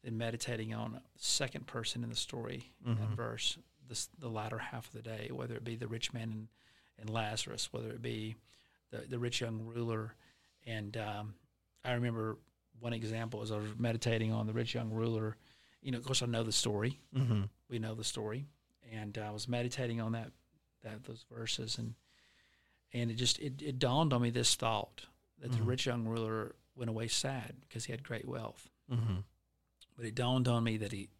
then 0.04 0.16
meditating 0.16 0.72
on 0.72 0.92
the 0.92 1.00
second 1.16 1.66
person 1.66 2.04
in 2.04 2.10
the 2.10 2.14
story 2.14 2.70
in 2.86 2.94
that 2.94 3.10
Mhm. 3.10 3.16
verse, 3.16 3.58
this, 3.88 4.08
the 4.20 4.28
latter 4.28 4.58
half 4.58 4.86
of 4.86 4.92
the 4.92 5.02
day, 5.02 5.30
whether 5.32 5.56
it 5.56 5.64
be 5.64 5.74
the 5.74 5.88
rich 5.88 6.12
man 6.12 6.30
and, 6.30 6.48
and 7.00 7.10
Lazarus, 7.10 7.72
whether 7.72 7.88
it 7.90 8.00
be 8.00 8.36
the, 8.92 8.98
the 8.98 9.18
rich 9.18 9.40
young 9.40 9.64
ruler. 9.64 10.14
And 10.64 10.96
um, 10.96 11.34
I 11.84 11.90
remember 11.94 12.38
one 12.78 12.92
example 12.92 13.42
as 13.42 13.50
I 13.50 13.56
was 13.56 13.70
meditating 13.76 14.32
on 14.32 14.46
the 14.46 14.52
rich 14.52 14.74
young 14.76 14.92
ruler. 14.92 15.36
You 15.82 15.90
know, 15.90 15.98
of 15.98 16.04
course, 16.04 16.22
I 16.22 16.26
know 16.26 16.44
the 16.44 16.52
story. 16.52 17.00
Mm-hmm. 17.16 17.42
We 17.68 17.78
know 17.78 17.94
the 17.94 18.04
story, 18.04 18.46
and 18.92 19.16
I 19.18 19.30
was 19.30 19.48
meditating 19.48 20.00
on 20.00 20.12
that, 20.12 20.32
that 20.82 21.04
those 21.04 21.24
verses, 21.30 21.78
and 21.78 21.94
and 22.92 23.10
it 23.10 23.14
just 23.14 23.38
it, 23.38 23.60
it 23.60 23.78
dawned 23.78 24.12
on 24.12 24.22
me 24.22 24.30
this 24.30 24.54
thought 24.54 25.04
that 25.40 25.52
the 25.52 25.58
Mhm. 25.58 25.66
rich 25.66 25.86
young 25.86 26.06
ruler 26.06 26.56
went 26.74 26.88
away 26.88 27.08
sad 27.08 27.56
because 27.60 27.84
he 27.84 27.92
had 27.92 28.02
great 28.02 28.26
wealth. 28.26 28.70
Mm-hmm. 28.90 29.18
But 29.96 30.06
it 30.06 30.14
dawned 30.14 30.48
on 30.48 30.64
me 30.64 30.76
that 30.78 30.92
he 30.92 31.10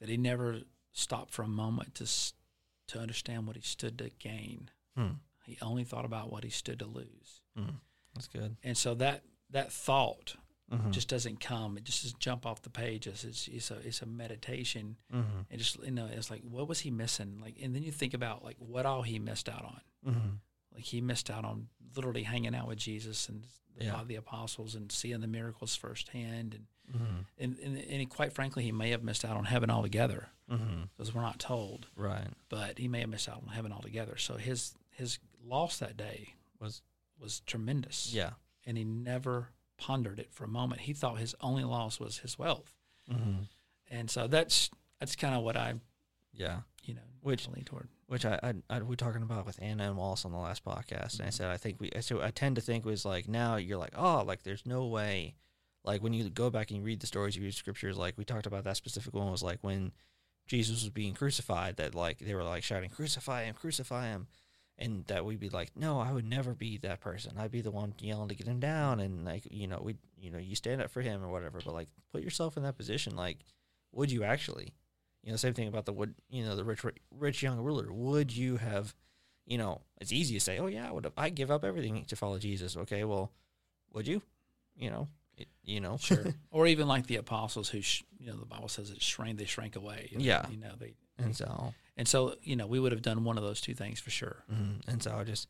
that 0.00 0.08
he 0.08 0.16
never 0.16 0.62
stopped 0.92 1.30
for 1.30 1.42
a 1.42 1.48
moment 1.48 1.94
to 1.96 2.06
to 2.88 2.98
understand 2.98 3.46
what 3.46 3.54
he 3.56 3.62
stood 3.62 3.98
to 3.98 4.10
gain. 4.18 4.70
Hmm. 4.96 5.12
He 5.44 5.56
only 5.62 5.84
thought 5.84 6.04
about 6.04 6.30
what 6.32 6.42
he 6.42 6.50
stood 6.50 6.80
to 6.80 6.86
lose. 6.86 7.40
Mm. 7.56 7.76
That's 8.14 8.26
good. 8.26 8.56
And 8.64 8.76
so 8.76 8.94
that 8.94 9.22
that 9.50 9.72
thought 9.72 10.36
Mhm. 10.72 10.90
just 10.92 11.08
doesn't 11.08 11.40
come. 11.40 11.76
It 11.76 11.84
just 11.84 12.02
doesn't 12.04 12.20
jump 12.20 12.46
off 12.46 12.62
the 12.62 12.70
page. 12.70 13.06
It's 13.06 13.24
it's, 13.24 13.48
it's 13.48 13.70
a 13.70 13.78
it's 13.78 14.02
a 14.02 14.06
meditation. 14.06 14.96
Mhm. 15.12 15.46
It 15.50 15.56
just 15.58 15.82
you 15.82 15.90
know 15.90 16.06
it's 16.06 16.30
like 16.30 16.42
what 16.42 16.68
was 16.68 16.80
he 16.80 16.90
missing? 16.90 17.38
Like 17.40 17.56
and 17.60 17.74
then 17.74 17.82
you 17.82 17.92
think 17.92 18.14
about 18.14 18.44
like 18.44 18.56
what 18.58 18.86
all 18.86 19.02
he 19.02 19.18
missed 19.18 19.48
out 19.48 19.64
on. 19.64 19.80
Mhm. 20.14 20.38
Like 20.72 20.84
he 20.84 21.00
missed 21.00 21.28
out 21.30 21.44
on 21.44 21.68
literally 21.96 22.22
hanging 22.22 22.54
out 22.54 22.68
with 22.68 22.78
Jesus 22.78 23.28
and 23.28 23.44
the, 23.76 23.84
Yeah. 23.86 24.04
the 24.06 24.14
apostles 24.16 24.74
and 24.76 24.92
seeing 24.92 25.20
the 25.20 25.26
miracles 25.26 25.74
firsthand 25.76 26.54
and 26.54 26.66
Mhm. 26.92 27.24
and, 27.38 27.58
and 27.58 27.76
and 27.78 28.10
quite 28.10 28.32
frankly 28.32 28.62
he 28.64 28.72
may 28.72 28.90
have 28.90 29.02
missed 29.04 29.24
out 29.24 29.36
on 29.36 29.44
heaven 29.44 29.70
altogether 29.70 30.28
Mhm. 30.48 30.88
because 30.96 31.14
we're 31.14 31.22
not 31.22 31.38
told. 31.38 31.88
Right. 31.96 32.28
But 32.48 32.78
he 32.78 32.88
may 32.88 33.00
have 33.00 33.08
missed 33.10 33.28
out 33.28 33.42
on 33.42 33.48
heaven 33.48 33.72
altogether. 33.72 34.16
So 34.18 34.36
his 34.36 34.74
his 34.90 35.18
loss 35.42 35.78
that 35.78 35.96
day 35.96 36.34
Was 36.60 36.82
was 37.18 37.40
tremendous. 37.40 38.12
yeah. 38.14 38.34
and 38.66 38.76
he 38.76 38.84
never 38.84 39.52
pondered 39.80 40.20
it 40.20 40.32
for 40.32 40.44
a 40.44 40.48
moment. 40.48 40.82
He 40.82 40.92
thought 40.92 41.18
his 41.18 41.34
only 41.40 41.64
loss 41.64 41.98
was 41.98 42.18
his 42.18 42.38
wealth, 42.38 42.76
Mhm. 43.10 43.48
and 43.88 44.10
so 44.10 44.26
that's 44.26 44.70
that's 45.00 45.16
kind 45.16 45.34
of 45.34 45.42
what 45.42 45.56
I, 45.56 45.80
Yeah. 46.34 46.60
you 46.84 46.92
know, 46.94 47.00
Which- 47.22 47.48
lean 47.48 47.64
toward. 47.64 47.88
which 48.06 48.24
I, 48.26 48.38
I, 48.42 48.54
I 48.68 48.82
we 48.82 48.94
talking 48.96 49.22
about 49.22 49.46
with 49.46 49.58
Anna 49.62 49.84
and 49.88 49.96
Wallace 49.96 50.24
on 50.26 50.32
the 50.32 50.38
last 50.38 50.62
podcast, 50.64 51.14
and 51.18 51.22
I 51.22 51.28
Mhm. 51.30 51.32
said 51.32 51.48
I 51.50 51.56
think 51.56 51.80
we 51.80 51.90
so 52.02 52.20
I 52.22 52.30
tend 52.30 52.56
to 52.56 52.62
think 52.62 52.84
was 52.84 53.04
like 53.04 53.26
now 53.28 53.56
you're 53.56 53.78
like 53.78 53.94
oh 53.96 54.22
like 54.24 54.42
there's 54.42 54.66
no 54.66 54.86
way, 54.86 55.34
like 55.84 56.02
when 56.02 56.12
you 56.12 56.28
go 56.30 56.50
back 56.50 56.70
and 56.70 56.76
you 56.78 56.82
read 56.84 57.00
the 57.00 57.06
stories, 57.06 57.34
you 57.36 57.42
read 57.42 57.54
scriptures, 57.54 57.96
like 57.96 58.18
we 58.18 58.24
talked 58.24 58.46
about 58.46 58.64
that 58.64 58.76
specific 58.76 59.14
one 59.14 59.30
was 59.30 59.42
like 59.42 59.64
when 59.64 59.92
Jesus 60.46 60.82
was 60.82 60.90
being 60.90 61.14
crucified, 61.14 61.76
that 61.76 61.94
like 61.94 62.18
they 62.18 62.34
were 62.34 62.44
like 62.44 62.62
shouting 62.62 62.90
crucify 62.90 63.44
him, 63.44 63.54
crucify 63.54 64.08
him, 64.08 64.26
and 64.80 65.04
that 65.06 65.24
we'd 65.24 65.38
be 65.38 65.50
like 65.50 65.70
no, 65.76 66.00
I 66.00 66.10
would 66.12 66.24
never 66.28 66.54
be 66.54 66.78
that 66.78 67.00
person. 67.00 67.34
I'd 67.38 67.52
be 67.52 67.60
the 67.60 67.70
one 67.70 67.94
yelling 68.00 68.28
to 68.30 68.34
get 68.34 68.48
him 68.48 68.58
down, 68.58 68.98
and 68.98 69.24
like 69.24 69.46
you 69.50 69.68
know 69.68 69.80
we 69.84 69.94
you 70.18 70.30
know 70.30 70.38
you 70.38 70.56
stand 70.56 70.80
up 70.82 70.90
for 70.90 71.02
him 71.02 71.22
or 71.22 71.28
whatever, 71.28 71.60
but 71.64 71.74
like 71.74 71.88
put 72.12 72.22
yourself 72.22 72.56
in 72.56 72.62
that 72.64 72.76
position, 72.76 73.14
like 73.14 73.38
would 73.92 74.10
you 74.10 74.24
actually? 74.24 74.72
You 75.22 75.30
know, 75.32 75.36
same 75.36 75.52
thing 75.54 75.68
about 75.68 75.84
the 75.84 75.92
would 75.92 76.14
you 76.30 76.44
know 76.44 76.56
the 76.56 76.64
rich 76.64 76.82
rich 77.16 77.42
young 77.42 77.58
ruler. 77.60 77.92
Would 77.92 78.34
you 78.34 78.56
have, 78.56 78.94
you 79.46 79.58
know, 79.58 79.82
it's 80.00 80.12
easy 80.12 80.32
to 80.34 80.40
say, 80.40 80.58
oh 80.58 80.66
yeah, 80.66 80.88
I 80.88 80.92
would. 80.92 81.12
I 81.16 81.28
give 81.28 81.50
up 81.50 81.62
everything 81.62 82.04
to 82.06 82.16
follow 82.16 82.38
Jesus. 82.38 82.76
Okay, 82.76 83.04
well, 83.04 83.30
would 83.92 84.06
you? 84.08 84.22
You 84.76 84.90
know, 84.90 85.08
it, 85.36 85.48
you 85.62 85.80
know, 85.80 85.98
Sure. 85.98 86.24
or 86.50 86.66
even 86.66 86.88
like 86.88 87.06
the 87.06 87.16
apostles 87.16 87.68
who, 87.68 87.82
sh- 87.82 88.02
you 88.18 88.28
know, 88.28 88.36
the 88.38 88.46
Bible 88.46 88.68
says 88.68 88.90
it 88.90 89.02
shrank, 89.02 89.36
they 89.36 89.44
shrank 89.44 89.76
away. 89.76 90.08
you 90.10 90.16
know, 90.18 90.24
Yeah. 90.24 90.46
You 90.48 90.56
know, 90.56 90.72
they, 90.78 90.94
and 91.18 91.36
so, 91.36 91.74
and 92.00 92.08
so, 92.08 92.34
you 92.42 92.56
know, 92.56 92.66
we 92.66 92.80
would 92.80 92.92
have 92.92 93.02
done 93.02 93.24
one 93.24 93.36
of 93.36 93.44
those 93.44 93.60
two 93.60 93.74
things 93.74 94.00
for 94.00 94.08
sure. 94.10 94.42
mhm, 94.50 94.80
and 94.88 95.02
so 95.02 95.14
I 95.14 95.24
just, 95.24 95.46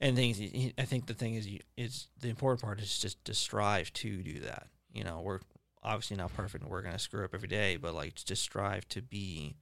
and 0.00 0.14
things. 0.14 0.38
I 0.76 0.84
think 0.84 1.06
the 1.06 1.14
thing 1.14 1.34
is, 1.34 1.46
you, 1.48 1.60
is 1.78 2.08
the 2.20 2.28
important 2.28 2.60
part 2.60 2.78
is 2.80 2.98
just 2.98 3.24
to 3.24 3.32
strive 3.34 3.90
to 3.94 4.22
do 4.22 4.40
that. 4.40 4.66
You 4.92 5.02
know, 5.04 5.22
we're 5.22 5.40
obviously 5.82 6.18
not 6.18 6.34
perfect. 6.34 6.62
and 6.62 6.70
We're 6.70 6.82
gonna 6.82 6.98
screw 6.98 7.24
up 7.24 7.34
every 7.34 7.48
day, 7.48 7.76
but 7.78 7.94
like 7.94 8.14
just 8.16 8.42
strive 8.42 8.86
to 8.90 9.00
be 9.00 9.56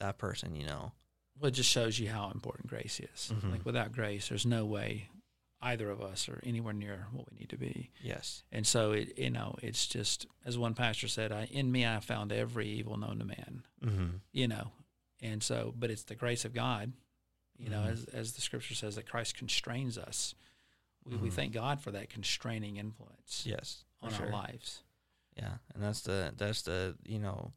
that 0.00 0.18
person. 0.18 0.56
You 0.56 0.66
know. 0.66 0.92
Well, 1.38 1.48
it 1.48 1.52
just 1.54 1.70
shows 1.70 1.98
you 2.00 2.08
how 2.08 2.30
important 2.30 2.66
grace 2.68 3.00
is. 3.00 3.32
Mhm. 3.32 3.52
Like 3.52 3.64
without 3.64 3.92
grace, 3.92 4.28
there's 4.28 4.44
no 4.44 4.64
way 4.66 5.08
either 5.62 5.88
of 5.90 6.02
us 6.02 6.28
are 6.28 6.40
anywhere 6.44 6.72
near 6.74 7.06
what 7.12 7.30
we 7.30 7.38
need 7.38 7.48
to 7.50 7.56
be. 7.56 7.90
Yes. 8.02 8.42
And 8.50 8.66
so 8.66 8.90
it, 8.92 9.16
you 9.16 9.30
know, 9.30 9.54
it's 9.62 9.86
just 9.86 10.26
as 10.44 10.58
one 10.58 10.74
pastor 10.74 11.06
said, 11.08 11.30
I, 11.30 11.44
in 11.44 11.70
me 11.70 11.86
I 11.86 12.00
found 12.00 12.32
every 12.32 12.66
evil 12.68 12.96
known 12.98 13.20
to 13.20 13.24
man. 13.24 13.62
Mm-hmm. 13.84 14.08
you 14.32 14.48
know 14.48 14.72
and 15.22 15.42
so 15.42 15.72
but 15.76 15.90
it's 15.90 16.02
the 16.04 16.14
grace 16.14 16.44
of 16.44 16.52
god 16.52 16.92
you 17.56 17.70
know 17.70 17.80
Mhm. 17.82 17.92
as, 17.92 18.04
as 18.06 18.32
the 18.32 18.40
scripture 18.42 18.74
says 18.74 18.96
that 18.96 19.08
christ 19.08 19.36
constrains 19.36 19.96
us 19.96 20.34
we, 21.04 21.16
we 21.16 21.28
Mhm. 21.30 21.32
thank 21.32 21.52
god 21.52 21.80
for 21.80 21.90
that 21.92 22.10
constraining 22.10 22.76
influence 22.76 23.44
Yes. 23.46 23.84
on 24.02 24.12
sure. 24.12 24.26
our 24.26 24.32
lives 24.32 24.82
Yeah, 25.36 25.54
and 25.74 25.82
that's 25.82 26.02
the 26.02 26.34
that's 26.36 26.62
the 26.62 26.96
you 27.06 27.18
know, 27.18 27.52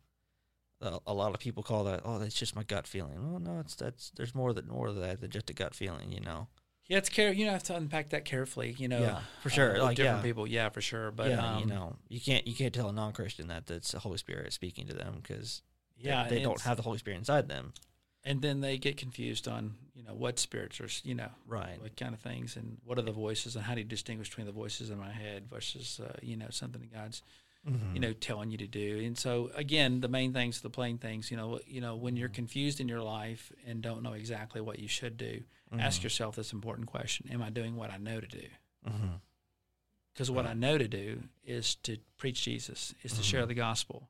a, 0.82 1.00
a 1.08 1.14
lot 1.14 1.34
of 1.34 1.40
people 1.42 1.62
call 1.64 1.84
that 1.86 2.02
oh 2.06 2.20
that's 2.20 2.36
just 2.40 2.56
my 2.56 2.64
gut 2.64 2.88
feeling. 2.88 3.32
Well, 3.32 3.40
no, 3.42 3.60
it's 3.60 3.76
that's 3.76 4.12
there's 4.12 4.34
more 4.36 4.54
than 4.54 4.68
more 4.68 4.88
of 4.88 4.96
that 4.98 5.20
than 5.22 5.30
just 5.32 5.50
a 5.50 5.54
gut 5.54 5.74
feeling. 5.76 6.12
You 6.12 6.22
know. 6.22 6.48
yeah 6.88 6.98
it's 7.00 7.10
care 7.10 7.34
you 7.34 7.46
know 7.46 7.52
have 7.52 7.64
to 7.64 7.76
unpack 7.76 8.10
that 8.10 8.24
carefully 8.26 8.76
you 8.78 8.88
know 8.88 9.02
Yeah, 9.02 9.22
for 9.42 9.50
uh, 9.50 9.52
sure. 9.52 9.74
with 9.74 9.82
Like, 9.82 9.98
different 9.98 10.20
yeah. 10.20 10.24
people 10.30 10.48
yeah 10.48 10.70
for 10.70 10.82
sure 10.82 11.12
but 11.12 11.32
yeah, 11.32 11.56
um, 11.56 11.60
you 11.62 11.66
know, 11.66 11.96
you 12.10 12.22
can't 12.22 12.46
you 12.48 12.54
can't 12.56 12.74
tell 12.74 12.88
a 12.90 12.94
non 12.94 13.12
Christian 13.14 13.48
that 13.48 13.66
that's 13.68 13.92
the 13.92 14.00
Holy 14.00 14.18
Spirit 14.20 14.54
speaking 14.54 14.88
to 14.88 14.94
them 14.94 15.16
because 15.22 15.62
yeah 15.98 16.28
they, 16.28 16.38
they 16.38 16.44
don't 16.44 16.62
have 16.62 16.78
the 16.78 16.84
Holy 16.84 16.98
Spirit 16.98 17.18
inside 17.18 17.48
them. 17.48 17.74
and 18.24 18.42
then 18.42 18.62
they 18.62 18.78
get 18.78 18.98
confused 18.98 19.48
on 19.48 19.76
you 19.94 20.04
know 20.04 20.14
what 20.14 20.40
spirits 20.40 20.80
are 20.82 20.90
you 21.08 21.16
know 21.16 21.30
Right. 21.48 21.82
what 21.82 21.96
kind 21.96 22.14
of 22.14 22.20
things 22.20 22.56
and 22.58 22.78
what 22.84 22.98
are 23.00 23.02
the 23.04 23.12
voices 23.12 23.56
and 23.56 23.66
how 23.66 23.74
do 23.76 23.82
you 23.82 23.86
distinguish 23.88 24.30
between 24.30 24.46
the 24.48 24.52
voices 24.54 24.90
in 24.90 24.98
my 25.00 25.12
head 25.12 25.48
versus 25.50 26.00
uh, 26.04 26.14
you 26.22 26.36
know 26.38 26.48
something 26.50 26.82
that 26.82 26.94
god's 26.94 27.22
Mm-hmm. 27.68 27.96
you 27.96 28.00
know 28.00 28.14
telling 28.14 28.52
you 28.52 28.60
to 28.60 28.68
do 28.68 29.02
and 29.04 29.18
so 29.18 29.50
again 29.56 30.00
the 30.00 30.08
main 30.08 30.34
things 30.34 30.62
the 30.62 30.70
plain 30.70 31.00
things 31.00 31.32
you 31.32 31.38
know 31.38 31.60
you 31.66 31.82
know 31.82 31.96
when 31.96 32.16
you're 32.16 32.30
confused 32.30 32.80
in 32.80 32.88
your 32.88 33.02
life 33.02 33.52
and 33.66 33.82
don't 33.82 34.04
know 34.04 34.14
exactly 34.14 34.62
what 34.62 34.78
you 34.78 34.88
should 34.88 35.18
do 35.18 35.42
ask 35.80 36.04
yourself 36.04 36.36
this 36.36 36.54
important 36.54 36.86
question 36.88 37.28
am 37.32 37.42
i 37.42 37.50
doing 37.50 37.76
what 37.76 37.90
i 37.90 37.98
know 37.98 38.20
to 38.20 38.28
do 38.28 38.46
Mm-hmm. 38.88 39.16
because 40.14 40.30
what 40.30 40.46
i 40.46 40.54
know 40.54 40.78
to 40.78 40.88
do 40.88 41.24
is 41.44 41.74
to 41.82 41.98
preach 42.18 42.44
jesus 42.44 42.94
is 43.04 43.14
to 43.14 43.24
share 43.24 43.44
Mhm. 43.46 43.48
the 43.48 43.54
gospel 43.56 44.10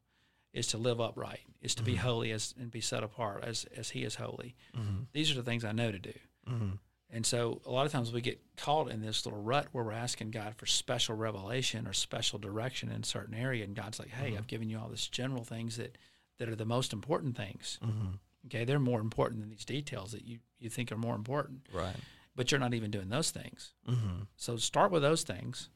is 0.56 0.68
to 0.68 0.78
live 0.78 1.00
upright 1.02 1.42
is 1.62 1.76
to 1.76 1.84
be 1.84 1.94
Mhm. 1.94 1.98
holy 2.00 2.32
as 2.32 2.54
and 2.60 2.72
be 2.72 2.82
set 2.82 3.04
apart 3.04 3.44
as 3.44 3.66
as 3.76 3.90
he 3.92 4.04
is 4.04 4.16
holy 4.16 4.56
Mm-hmm. 4.76 5.04
these 5.14 5.30
are 5.32 5.36
the 5.36 5.44
things 5.44 5.64
i 5.64 5.72
know 5.72 5.92
to 5.92 6.00
do 6.00 6.14
Mm-hmm. 6.48 6.72
and 7.10 7.26
so 7.26 7.62
a 7.66 7.72
lot 7.72 7.86
of 7.86 7.92
times 7.92 8.12
we 8.12 8.22
get 8.22 8.40
caught 8.58 8.90
in 8.92 9.02
this 9.02 9.26
little 9.26 9.42
rut 9.42 9.68
where 9.72 9.84
we're 9.84 9.92
asking 9.92 10.32
God 10.32 10.56
for 10.56 10.66
special 10.66 11.16
revelation 11.16 11.88
or 11.88 11.94
special 11.94 12.38
direction 12.40 12.90
in 12.92 13.02
a 13.02 13.06
certain 13.06 13.34
area. 13.36 13.64
And 13.64 13.76
God's 13.76 14.00
like, 14.00 14.10
hey, 14.10 14.32
Mhm. 14.32 14.38
I've 14.38 14.48
given 14.48 14.70
you 14.70 14.78
all 14.80 14.90
these 14.90 15.08
general 15.08 15.44
things 15.44 15.78
that, 15.78 15.98
that 16.38 16.50
are 16.50 16.56
the 16.56 16.66
most 16.66 16.94
important 16.94 17.36
things. 17.38 17.80
Mm-hmm. 17.82 18.16
Okay. 18.48 18.64
They're 18.66 18.80
more 18.80 19.00
important 19.02 19.42
than 19.42 19.50
these 19.50 19.66
details 19.66 20.12
that 20.12 20.24
you, 20.26 20.40
you 20.60 20.70
think 20.70 20.92
are 20.92 20.98
more 20.98 21.16
important, 21.16 21.68
Right. 21.74 21.96
but 22.36 22.52
you're 22.52 22.60
not 22.60 22.74
even 22.76 22.92
doing 22.92 23.10
those 23.10 23.32
things. 23.32 23.74
Mm-hmm. 23.88 24.24
So 24.36 24.58
start 24.58 24.92
with 24.92 25.02
those 25.02 25.24
things 25.24 25.70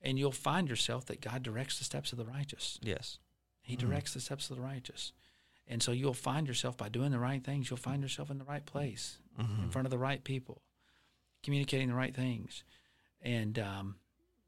and 0.00 0.18
you'll 0.18 0.32
find 0.32 0.68
yourself 0.68 1.04
that 1.06 1.20
God 1.20 1.42
directs 1.44 1.78
the 1.78 1.84
steps 1.84 2.12
of 2.12 2.18
the 2.18 2.24
righteous. 2.26 2.78
Yes. 2.82 3.18
He 3.68 3.76
Mhm. 3.76 3.80
directs 3.80 4.14
the 4.14 4.20
steps 4.20 4.48
of 4.50 4.56
the 4.56 4.62
righteous. 4.62 5.12
And 5.66 5.82
so 5.82 5.92
you'll 5.92 6.14
find 6.14 6.46
yourself 6.48 6.76
by 6.78 6.88
doing 6.88 7.10
the 7.12 7.18
right 7.18 7.44
things, 7.44 7.68
you'll 7.68 7.76
find 7.76 8.02
yourself 8.02 8.30
in 8.30 8.38
the 8.38 8.44
right 8.44 8.64
place 8.64 9.18
Mm-hmm. 9.38 9.64
in 9.64 9.70
front 9.70 9.86
of 9.86 9.90
the 9.90 9.98
right 9.98 10.24
people, 10.24 10.62
communicating 11.42 11.88
the 11.88 11.94
right 11.94 12.14
things, 12.14 12.64
and 13.20 13.58
um, 13.58 13.96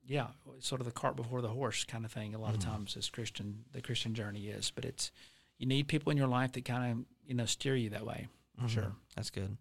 yeah, 0.06 0.28
sort 0.58 0.80
of 0.80 0.86
the 0.86 0.92
cart 0.92 1.14
before 1.16 1.42
the 1.42 1.48
horse 1.50 1.84
kind 1.84 2.04
of 2.04 2.10
thing. 2.12 2.34
A 2.34 2.38
lot 2.38 2.52
Mhm. 2.52 2.56
of 2.56 2.60
times, 2.64 2.96
as 2.96 3.08
Christian, 3.10 3.64
the 3.72 3.82
Christian 3.82 4.14
journey 4.14 4.48
is, 4.48 4.70
but 4.70 4.84
it's 4.84 5.12
you 5.58 5.66
need 5.66 5.86
people 5.88 6.10
in 6.10 6.16
your 6.16 6.26
life 6.26 6.52
that 6.52 6.64
kind 6.64 6.92
of 7.00 7.06
you 7.28 7.34
know 7.34 7.44
steer 7.46 7.76
you 7.76 7.90
that 7.90 8.06
way. 8.06 8.28
Mhm. 8.58 8.68
Sure. 8.70 8.96
That's 9.14 9.30
good. 9.30 9.58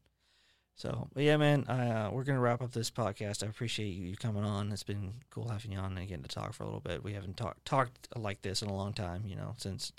So, 0.80 1.10
but 1.14 1.24
yeah, 1.24 1.36
man, 1.36 1.66
uh, 1.66 2.10
we're 2.10 2.24
gonna 2.24 2.40
wrap 2.40 2.62
up 2.62 2.72
this 2.72 2.90
podcast. 2.90 3.44
I 3.44 3.48
appreciate 3.48 3.90
you, 3.90 4.16
coming 4.16 4.46
on. 4.46 4.72
It's 4.72 4.82
been 4.82 5.12
cool 5.30 5.50
having 5.50 5.74
you 5.74 5.78
on 5.78 5.98
and 5.98 6.08
getting 6.08 6.24
to 6.24 6.30
talk 6.30 6.54
for 6.54 6.64
a 6.64 6.68
little 6.68 6.80
bit. 6.80 7.04
We 7.04 7.12
haven't 7.12 7.36
talked 7.36 7.66
talked 7.66 8.08
like 8.16 8.44
this 8.44 8.62
in 8.62 8.70
a 8.70 8.74
long 8.74 8.94
time, 8.94 9.24
you 9.28 9.36
know, 9.36 9.56
since 9.58 9.92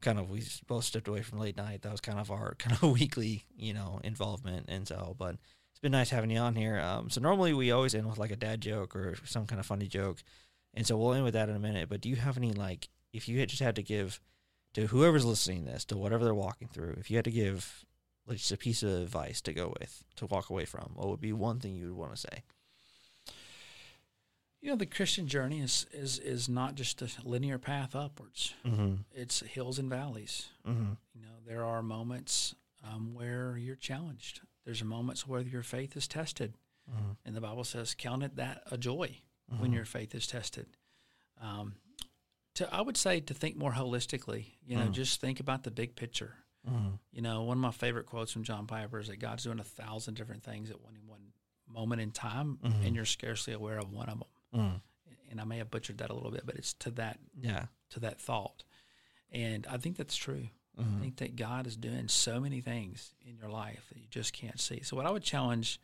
kind 0.00 0.18
of 0.18 0.28
we 0.28 0.42
both 0.66 0.82
stepped 0.82 1.06
away 1.06 1.22
from 1.22 1.38
late 1.38 1.56
night. 1.56 1.82
That 1.82 1.92
was 1.92 2.00
kind 2.00 2.18
of 2.18 2.32
our 2.32 2.54
kind 2.58 2.74
of 2.74 2.90
weekly, 2.90 3.44
you 3.56 3.72
know, 3.72 4.00
involvement. 4.02 4.66
And 4.68 4.88
so, 4.88 5.14
but 5.16 5.36
it's 5.70 5.78
been 5.80 5.92
nice 5.92 6.10
having 6.10 6.30
you 6.30 6.40
on 6.40 6.56
here. 6.56 6.80
Um, 6.80 7.08
so 7.08 7.20
normally 7.20 7.54
we 7.54 7.70
always 7.70 7.94
end 7.94 8.08
with 8.08 8.18
like 8.18 8.32
a 8.32 8.36
dad 8.36 8.60
joke 8.60 8.96
or 8.96 9.14
some 9.24 9.46
kind 9.46 9.60
of 9.60 9.66
funny 9.66 9.86
joke, 9.86 10.24
and 10.74 10.84
so 10.84 10.98
we'll 10.98 11.14
end 11.14 11.22
with 11.22 11.34
that 11.34 11.48
in 11.48 11.54
a 11.54 11.60
minute. 11.60 11.88
But 11.88 12.00
do 12.00 12.08
you 12.08 12.16
have 12.16 12.36
any 12.36 12.50
like, 12.52 12.88
if 13.12 13.28
you 13.28 13.38
had 13.38 13.48
just 13.48 13.62
had 13.62 13.76
to 13.76 13.82
give 13.84 14.20
to 14.74 14.88
whoever's 14.88 15.24
listening 15.24 15.66
this, 15.66 15.84
to 15.84 15.96
whatever 15.96 16.24
they're 16.24 16.34
walking 16.34 16.66
through, 16.66 16.96
if 16.98 17.12
you 17.12 17.16
had 17.16 17.26
to 17.26 17.30
give 17.30 17.84
like 18.30 18.38
just 18.38 18.52
a 18.52 18.56
piece 18.56 18.82
of 18.82 18.90
advice 18.90 19.40
to 19.42 19.52
go 19.52 19.74
with, 19.80 20.02
to 20.16 20.24
walk 20.26 20.48
away 20.48 20.64
from, 20.64 20.92
what 20.94 21.08
would 21.08 21.20
be 21.20 21.32
one 21.34 21.58
thing 21.60 21.74
you 21.74 21.88
would 21.88 21.96
want 21.98 22.12
to 22.14 22.16
say? 22.20 22.42
You 24.62 24.70
know, 24.70 24.76
the 24.76 24.86
Christian 24.86 25.26
journey 25.26 25.60
is 25.60 25.86
is 25.92 26.18
is 26.18 26.48
not 26.48 26.74
just 26.74 27.00
a 27.00 27.08
linear 27.24 27.58
path 27.58 27.96
upwards. 27.96 28.54
Mm-hmm. 28.66 28.94
It's 29.14 29.40
hills 29.40 29.78
and 29.78 29.88
valleys. 29.88 30.48
Mm-hmm. 30.68 30.92
You 31.14 31.22
know, 31.22 31.36
there 31.46 31.64
are 31.64 31.82
moments 31.82 32.54
um, 32.86 33.14
where 33.14 33.56
you're 33.56 33.76
challenged. 33.76 34.40
There's 34.66 34.84
moments 34.84 35.26
where 35.26 35.40
your 35.40 35.62
faith 35.62 35.96
is 35.96 36.06
tested, 36.08 36.54
Mm-hmm. 36.90 37.10
and 37.24 37.36
the 37.36 37.40
Bible 37.40 37.64
says, 37.64 37.94
"Count 37.94 38.22
it 38.22 38.36
that 38.36 38.62
a 38.70 38.76
joy." 38.78 39.16
when 39.58 39.72
your 39.72 39.84
faith 39.84 40.14
is 40.14 40.28
tested. 40.28 40.66
Um, 41.42 41.74
to 42.54 42.72
I 42.72 42.82
would 42.82 42.96
say 42.96 43.18
to 43.18 43.34
think 43.34 43.56
more 43.56 43.72
holistically. 43.72 44.44
You 44.64 44.76
know, 44.76 44.86
Mm. 44.86 44.92
just 44.92 45.20
think 45.20 45.40
about 45.40 45.64
the 45.64 45.72
big 45.72 45.96
picture. 45.96 46.34
Mm-hmm. 46.68 46.88
You 47.12 47.22
know, 47.22 47.42
one 47.42 47.56
of 47.56 47.60
my 47.62 47.70
favorite 47.70 48.06
quotes 48.06 48.32
from 48.32 48.42
John 48.44 48.66
Piper 48.66 48.98
is 48.98 49.08
that 49.08 49.18
God's 49.18 49.44
doing 49.44 49.60
a 49.60 49.64
thousand 49.64 50.14
different 50.14 50.42
things 50.42 50.70
at 50.70 50.80
one 50.80 50.94
one 51.06 51.32
moment 51.66 52.00
in 52.00 52.10
time, 52.10 52.58
Mhm. 52.62 52.84
and 52.86 52.96
you're 52.96 53.04
scarcely 53.04 53.52
aware 53.52 53.78
of 53.78 53.92
one 53.92 54.08
of 54.08 54.18
them. 54.18 54.28
Mm. 54.54 54.80
And 55.30 55.40
I 55.40 55.44
may 55.44 55.58
have 55.58 55.70
butchered 55.70 55.98
that 55.98 56.10
a 56.10 56.14
little 56.14 56.30
bit, 56.32 56.44
but 56.44 56.56
it's 56.56 56.74
to 56.74 56.90
that 56.92 57.18
Yeah. 57.40 57.66
to 57.90 58.00
that 58.00 58.20
thought, 58.20 58.64
and 59.30 59.66
I 59.68 59.76
think 59.78 59.96
that's 59.96 60.16
true. 60.16 60.48
I 60.78 60.82
Mm-hmm. 60.82 61.00
think 61.00 61.16
that 61.16 61.36
God 61.36 61.66
is 61.66 61.76
doing 61.76 62.08
so 62.08 62.40
many 62.40 62.60
things 62.60 63.14
in 63.22 63.36
your 63.36 63.48
life 63.50 63.88
that 63.90 63.98
you 63.98 64.06
just 64.08 64.32
can't 64.32 64.58
see. 64.60 64.82
So 64.82 64.96
what 64.96 65.06
I 65.06 65.10
would 65.10 65.22
challenge, 65.22 65.80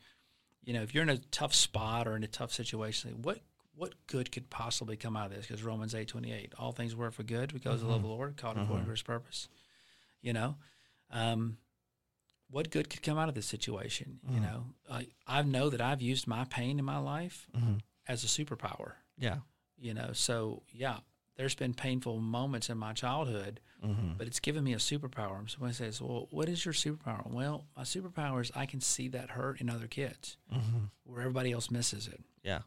you 0.65 0.73
know, 0.73 0.83
if 0.83 0.95
you're 0.95 1.03
in 1.03 1.09
a 1.11 1.19
tough 1.19 1.55
spot 1.55 2.07
or 2.09 2.17
in 2.17 2.25
a 2.25 2.29
tough 2.29 2.53
situation, 2.53 3.23
what 3.23 3.41
what 3.75 4.07
good 4.07 4.33
could 4.33 4.49
possibly 4.49 4.97
come 4.97 5.17
out 5.19 5.27
of 5.31 5.33
this? 5.37 5.47
Because 5.47 5.63
Romans 5.63 5.95
eight 5.95 6.09
twenty 6.09 6.33
eight, 6.33 6.53
all 6.59 6.73
things 6.73 6.97
work 6.97 7.13
for 7.13 7.23
good 7.25 7.53
because 7.53 7.75
of 7.75 7.81
the 7.83 7.87
love 7.89 7.97
of 7.97 8.03
the 8.03 8.09
Lord, 8.09 8.37
called 8.37 8.57
according 8.57 8.87
to 8.87 8.91
His 8.91 9.03
purpose. 9.03 9.49
You 10.23 10.33
know, 10.33 10.57
um, 11.11 11.59
what 12.51 12.71
good 12.71 12.89
could 12.91 13.03
come 13.03 13.19
out 13.19 13.29
of 13.29 13.35
this 13.35 13.47
situation? 13.47 14.21
You 14.29 14.41
know, 14.41 14.67
I 14.91 15.09
I 15.27 15.43
know 15.43 15.69
that 15.71 15.81
I've 15.81 16.03
used 16.03 16.27
my 16.27 16.45
pain 16.45 16.79
in 16.79 16.85
my 16.85 16.99
life 16.99 17.49
Mhm. 17.57 17.81
as 18.07 18.25
a 18.25 18.27
superpower. 18.29 18.95
Yeah. 19.19 19.39
You 19.77 19.95
know, 19.95 20.13
so 20.13 20.63
yeah, 20.73 21.01
there's 21.37 21.55
been 21.55 21.75
painful 21.75 22.19
moments 22.21 22.71
in 22.71 22.79
my 22.79 22.93
childhood, 22.93 23.61
Mm-hmm. 23.85 24.15
but 24.17 24.27
it's 24.27 24.41
given 24.41 24.65
me 24.65 24.73
a 24.73 24.79
superpower. 24.79 25.39
And 25.39 25.51
somebody 25.51 25.75
says, 25.75 26.01
"Well, 26.01 26.29
what 26.31 26.49
is 26.49 26.65
your 26.65 26.73
superpower?" 26.75 27.27
Well, 27.31 27.67
my 27.77 27.83
superpower 27.83 28.41
is 28.41 28.51
I 28.55 28.65
can 28.67 28.81
see 28.81 29.09
that 29.09 29.31
hurt 29.31 29.61
in 29.61 29.69
other 29.69 29.87
kids 29.89 30.39
Mm-hmm. 30.53 30.85
where 31.05 31.21
everybody 31.21 31.53
else 31.53 31.71
misses 31.71 32.09
it. 32.09 32.25
Yeah. 32.43 32.63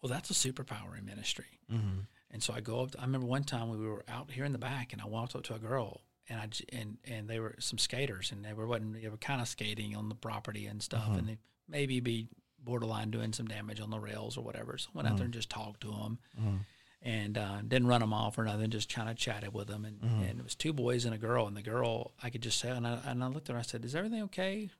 Well, 0.00 0.10
that's 0.10 0.30
a 0.30 0.34
superpower 0.34 0.96
in 0.98 1.04
ministry. 1.04 1.58
Mm-hmm. 1.70 2.00
And 2.30 2.42
so 2.42 2.54
I 2.54 2.60
go 2.60 2.80
up. 2.82 2.92
To, 2.92 2.98
I 3.00 3.02
remember 3.02 3.26
one 3.26 3.44
time 3.44 3.70
we 3.70 3.76
were 3.86 4.04
out 4.08 4.30
here 4.30 4.44
in 4.44 4.52
the 4.52 4.58
back, 4.58 4.92
and 4.92 5.02
I 5.02 5.06
walked 5.06 5.34
up 5.36 5.42
to 5.44 5.54
a 5.54 5.58
girl, 5.58 6.00
and 6.32 6.40
I 6.40 6.48
and 6.76 6.96
and 7.04 7.28
they 7.28 7.38
were 7.38 7.54
some 7.58 7.78
skaters, 7.78 8.32
and 8.32 8.44
they 8.44 8.52
were 8.54 8.66
wasn't 8.66 9.00
they 9.00 9.08
were 9.08 9.16
kind 9.18 9.40
of 9.40 9.48
skating 9.48 9.94
on 9.94 10.08
the 10.08 10.14
property 10.14 10.66
and 10.66 10.82
stuff, 10.82 11.08
and 11.18 11.28
they 11.28 11.38
maybe 11.68 12.00
be 12.00 12.28
borderline 12.64 13.10
doing 13.10 13.32
some 13.32 13.46
damage 13.46 13.80
on 13.80 13.90
the 13.90 13.98
rails 14.00 14.36
or 14.36 14.42
whatever. 14.44 14.78
So 14.78 14.88
I 14.94 14.96
went 14.98 15.08
out 15.08 15.16
there 15.16 15.24
and 15.24 15.34
just 15.34 15.50
talked 15.50 15.80
to 15.82 15.88
them, 15.90 16.18
Mm-hmm. 16.40 16.56
and 17.02 17.38
uh, 17.38 17.60
didn't 17.66 17.88
run 17.88 18.00
them 18.00 18.12
off 18.12 18.38
or 18.38 18.44
nothing. 18.44 18.70
Just 18.70 18.92
kind 18.94 19.08
of 19.10 19.16
chatted 19.16 19.52
with 19.52 19.68
them, 19.68 19.84
and, 19.84 19.98
and 20.02 20.38
it 20.38 20.44
was 20.44 20.54
two 20.54 20.72
boys 20.72 21.04
and 21.04 21.14
a 21.14 21.18
girl, 21.18 21.46
and 21.46 21.56
the 21.56 21.62
girl 21.62 22.12
I 22.22 22.30
could 22.30 22.42
just 22.42 22.58
say, 22.60 22.70
and 22.70 22.86
I 22.86 22.98
and 23.06 23.22
I 23.22 23.26
looked 23.28 23.50
at 23.50 23.54
her, 23.54 23.58
I 23.60 23.62
said, 23.62 23.84
"Is 23.84 23.94
everything 23.94 24.22
okay?" 24.24 24.70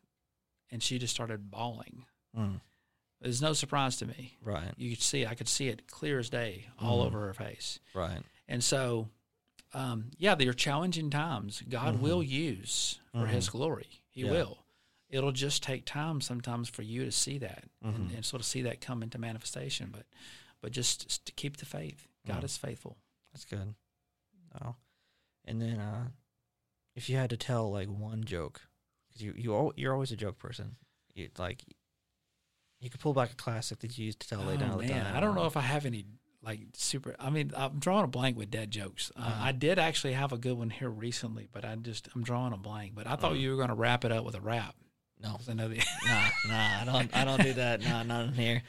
And 0.70 0.82
she 0.82 0.98
just 0.98 1.14
started 1.14 1.50
bawling. 1.50 2.06
Mm. 2.38 2.60
It 3.20 3.26
was 3.26 3.42
no 3.42 3.52
surprise 3.52 3.98
to 3.98 4.06
me. 4.06 4.36
Right. 4.42 4.72
You 4.76 4.90
could 4.90 5.02
see, 5.02 5.26
I 5.26 5.34
could 5.34 5.46
see 5.48 5.68
it 5.68 5.86
clear 5.86 6.18
as 6.18 6.28
day 6.30 6.66
all 6.80 7.02
over 7.02 7.20
her 7.26 7.34
face. 7.34 7.78
Right. 7.94 8.18
And 8.48 8.64
so, 8.64 9.08
um, 9.74 10.10
yeah, 10.18 10.34
they're 10.34 10.52
challenging 10.52 11.10
times. 11.10 11.62
God 11.68 12.00
will 12.00 12.22
use 12.22 13.00
for 13.12 13.26
His 13.26 13.48
glory. 13.48 14.02
He 14.10 14.22
Yeah. 14.22 14.30
will. 14.30 14.58
It'll 15.08 15.32
just 15.32 15.62
take 15.62 15.84
time 15.84 16.20
sometimes 16.22 16.68
for 16.70 16.82
you 16.82 17.04
to 17.04 17.12
see 17.12 17.36
that 17.38 17.64
and, 17.82 18.10
Mhm. 18.10 18.14
and 18.16 18.24
sort 18.24 18.40
of 18.40 18.46
see 18.46 18.62
that 18.62 18.80
come 18.80 19.02
into 19.02 19.18
manifestation. 19.18 19.90
But, 19.90 20.06
but 20.62 20.72
just, 20.72 21.06
just 21.06 21.26
to 21.26 21.32
keep 21.32 21.58
the 21.58 21.66
faith. 21.66 22.08
God 22.26 22.44
is 22.44 22.56
faithful. 22.56 22.96
That's 23.32 23.44
good. 23.44 23.74
Oh, 24.62 24.76
and 25.44 25.60
then 25.60 25.80
uh, 25.80 26.08
if 26.94 27.08
you 27.10 27.16
had 27.16 27.30
to 27.30 27.36
tell 27.36 27.70
like 27.70 27.88
one 27.88 28.24
joke, 28.24 28.62
because 29.08 29.22
you 29.22 29.32
you 29.36 29.72
you're 29.76 29.92
always 29.92 30.12
a 30.12 30.16
joke 30.16 30.38
person. 30.38 30.76
You 31.14 31.30
like 31.38 31.64
you 32.80 32.90
could 32.90 33.00
pull 33.00 33.12
back 33.14 33.32
a 33.32 33.34
classic 33.36 33.78
that 33.80 33.96
you 33.98 34.06
used 34.06 34.20
to 34.20 34.28
tell 34.28 34.42
lay 34.44 34.56
down 34.56 34.70
Oh, 34.70 34.72
all 34.74 34.78
man. 34.80 35.06
I 35.14 35.20
don't 35.20 35.34
know 35.34 35.46
if 35.46 35.56
I 35.56 35.62
have 35.62 35.84
any 35.86 36.04
like 36.44 36.60
super. 36.74 37.14
I 37.20 37.30
mean, 37.30 37.52
I'm 37.56 37.78
drawing 37.78 38.04
a 38.04 38.08
blank 38.08 38.36
with 38.36 38.50
dead 38.50 38.70
jokes. 38.70 39.10
Uh, 39.16 39.20
Uh-huh. 39.20 39.44
I 39.48 39.52
did 39.52 39.78
actually 39.78 40.14
have 40.14 40.32
a 40.32 40.38
good 40.38 40.58
one 40.58 40.70
here 40.70 40.90
recently, 40.90 41.48
but 41.52 41.64
I 41.64 41.74
just 41.76 42.08
I'm 42.14 42.22
drawing 42.24 42.52
a 42.52 42.56
blank. 42.56 42.92
But 42.94 43.06
I 43.06 43.16
thought 43.16 43.32
Uh. 43.32 43.36
you 43.36 43.50
were 43.50 43.56
going 43.56 43.68
to 43.68 43.74
wrap 43.74 44.04
it 44.04 44.12
up 44.12 44.24
with 44.24 44.34
a 44.34 44.40
rap. 44.40 44.74
No, 45.22 45.38
I 45.48 45.54
know 45.54 45.68
the 45.68 45.76
nah, 46.04 46.28
nah, 46.48 46.80
I 46.80 46.84
don't, 46.84 47.16
I 47.16 47.24
don't 47.24 47.40
do 47.40 47.52
that. 47.52 47.80
Nah, 47.80 48.02
not 48.02 48.24
in 48.26 48.32
here. 48.34 48.62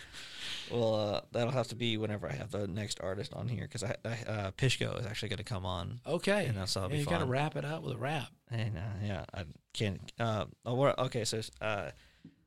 Well, 0.71 0.93
uh, 0.95 1.21
that'll 1.31 1.51
have 1.51 1.67
to 1.69 1.75
be 1.75 1.97
whenever 1.97 2.27
I 2.29 2.33
have 2.33 2.51
the 2.51 2.67
next 2.67 2.99
artist 3.01 3.33
on 3.33 3.47
here 3.47 3.63
because 3.63 3.83
I, 3.83 3.95
I 4.05 4.31
uh, 4.31 4.51
Pishko 4.51 4.99
is 4.99 5.05
actually 5.07 5.29
going 5.29 5.37
to 5.37 5.43
come 5.43 5.65
on, 5.65 5.99
okay. 6.05 6.45
and 6.45 6.55
that's 6.55 6.75
that'll 6.75 6.89
Yeah, 6.89 6.95
be 6.97 6.99
you 6.99 7.05
got 7.05 7.19
to 7.19 7.25
wrap 7.25 7.55
it 7.55 7.65
up 7.65 7.81
with 7.81 7.93
a 7.93 7.97
rap. 7.97 8.27
And 8.51 8.79
yeah, 9.03 9.25
I 9.33 9.45
can't. 9.73 9.99
Uh, 10.19 10.45
oh, 10.63 10.85
okay, 11.05 11.25
so 11.25 11.41
uh, 11.59 11.89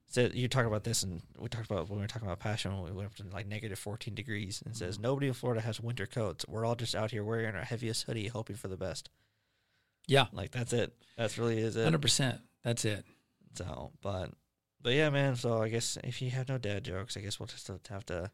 so 0.09 0.29
you 0.33 0.49
talk 0.49 0.67
about 0.67 0.85
this, 0.85 1.03
and 1.03 1.21
we 1.39 1.49
talked 1.49 1.71
about 1.71 1.89
when 1.89 1.99
we 1.99 2.03
were 2.05 2.09
talking 2.09 2.29
about 2.29 2.39
passion. 2.39 2.73
when 2.75 2.85
We 2.85 2.93
went 2.97 3.07
up 3.09 3.15
to 3.17 3.25
like 3.33 3.47
negative 3.47 3.79
fourteen 3.79 4.15
degrees, 4.15 4.63
and 4.65 4.77
says 4.77 4.95
mm-hmm. 4.95 5.03
nobody 5.03 5.27
in 5.29 5.35
Florida 5.35 5.61
has 5.61 5.81
winter 5.81 6.07
coats. 6.07 6.45
We're 6.49 6.65
all 6.65 6.77
just 6.77 6.95
out 6.95 7.11
here 7.11 7.25
wearing 7.25 7.55
our 7.55 7.65
heaviest 7.65 8.05
hoodie, 8.05 8.29
hoping 8.29 8.57
for 8.57 8.69
the 8.69 8.77
best. 8.77 9.11
Yeah, 10.09 10.27
Like 10.33 10.53
that's 10.53 10.73
it. 10.73 10.95
That's 11.17 11.37
really 11.37 11.59
is 11.59 11.77
it. 11.77 11.83
hundred 11.85 12.03
percent. 12.03 12.41
That's 12.63 12.85
it. 12.85 13.05
So, 13.55 13.91
but 14.03 14.31
but 14.81 14.93
yeah, 14.93 15.11
man. 15.11 15.35
So 15.37 15.61
I 15.63 15.69
guess 15.69 15.99
if 16.05 16.23
you 16.23 16.31
have 16.31 16.49
no 16.49 16.59
dad 16.59 16.85
jokes, 16.85 17.17
I 17.17 17.21
guess 17.21 17.41
we'll 17.41 17.49
just 17.49 17.69
have 17.89 18.07
to 18.07 18.31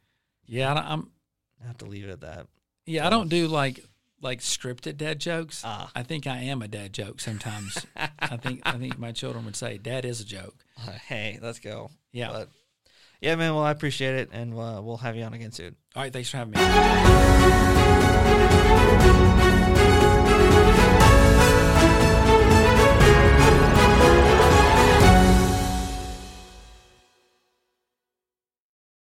Yeah, 0.47 0.75
I- 0.75 0.93
I'm. 0.93 1.11
have 1.67 1.79
to 1.79 1.87
leave 1.87 2.05
it 2.05 2.11
at 2.11 2.21
that. 2.21 2.47
Yeah, 2.85 3.07
I 3.07 3.11
don't 3.11 3.29
do 3.29 3.47
like 3.49 3.83
like 4.23 4.41
scripted 4.41 4.97
dad 4.97 5.19
jokes. 5.21 5.63
Ah. 5.65 5.91
I 5.95 6.03
think 6.03 6.27
I 6.27 6.39
am 6.39 6.63
a 6.63 6.69
dad 6.69 6.93
joke 6.93 7.21
sometimes. 7.21 7.85
I 7.97 8.37
think 8.37 8.63
I 8.65 8.73
think 8.73 8.99
my 8.99 9.13
children 9.13 9.45
would 9.45 9.57
say, 9.57 9.79
"Dad 9.79 10.05
is 10.05 10.21
a 10.21 10.25
joke." 10.25 10.55
hey, 11.07 11.39
let's 11.43 11.59
go. 11.59 11.91
Yeah. 12.13 12.31
But 12.33 12.49
yeah, 13.21 13.35
man. 13.37 13.55
Well, 13.55 13.65
I 13.65 13.71
appreciate 13.71 14.15
it, 14.15 14.31
and 14.33 14.53
uh, 14.55 14.81
we'll 14.83 14.97
have 14.99 15.17
you 15.17 15.25
on 15.25 15.35
again 15.35 15.53
soon. 15.53 15.77
All 15.95 16.03
right. 16.03 16.13
Thanks 16.13 16.31
for 16.31 16.39
having 16.39 16.53
me. 16.53 16.59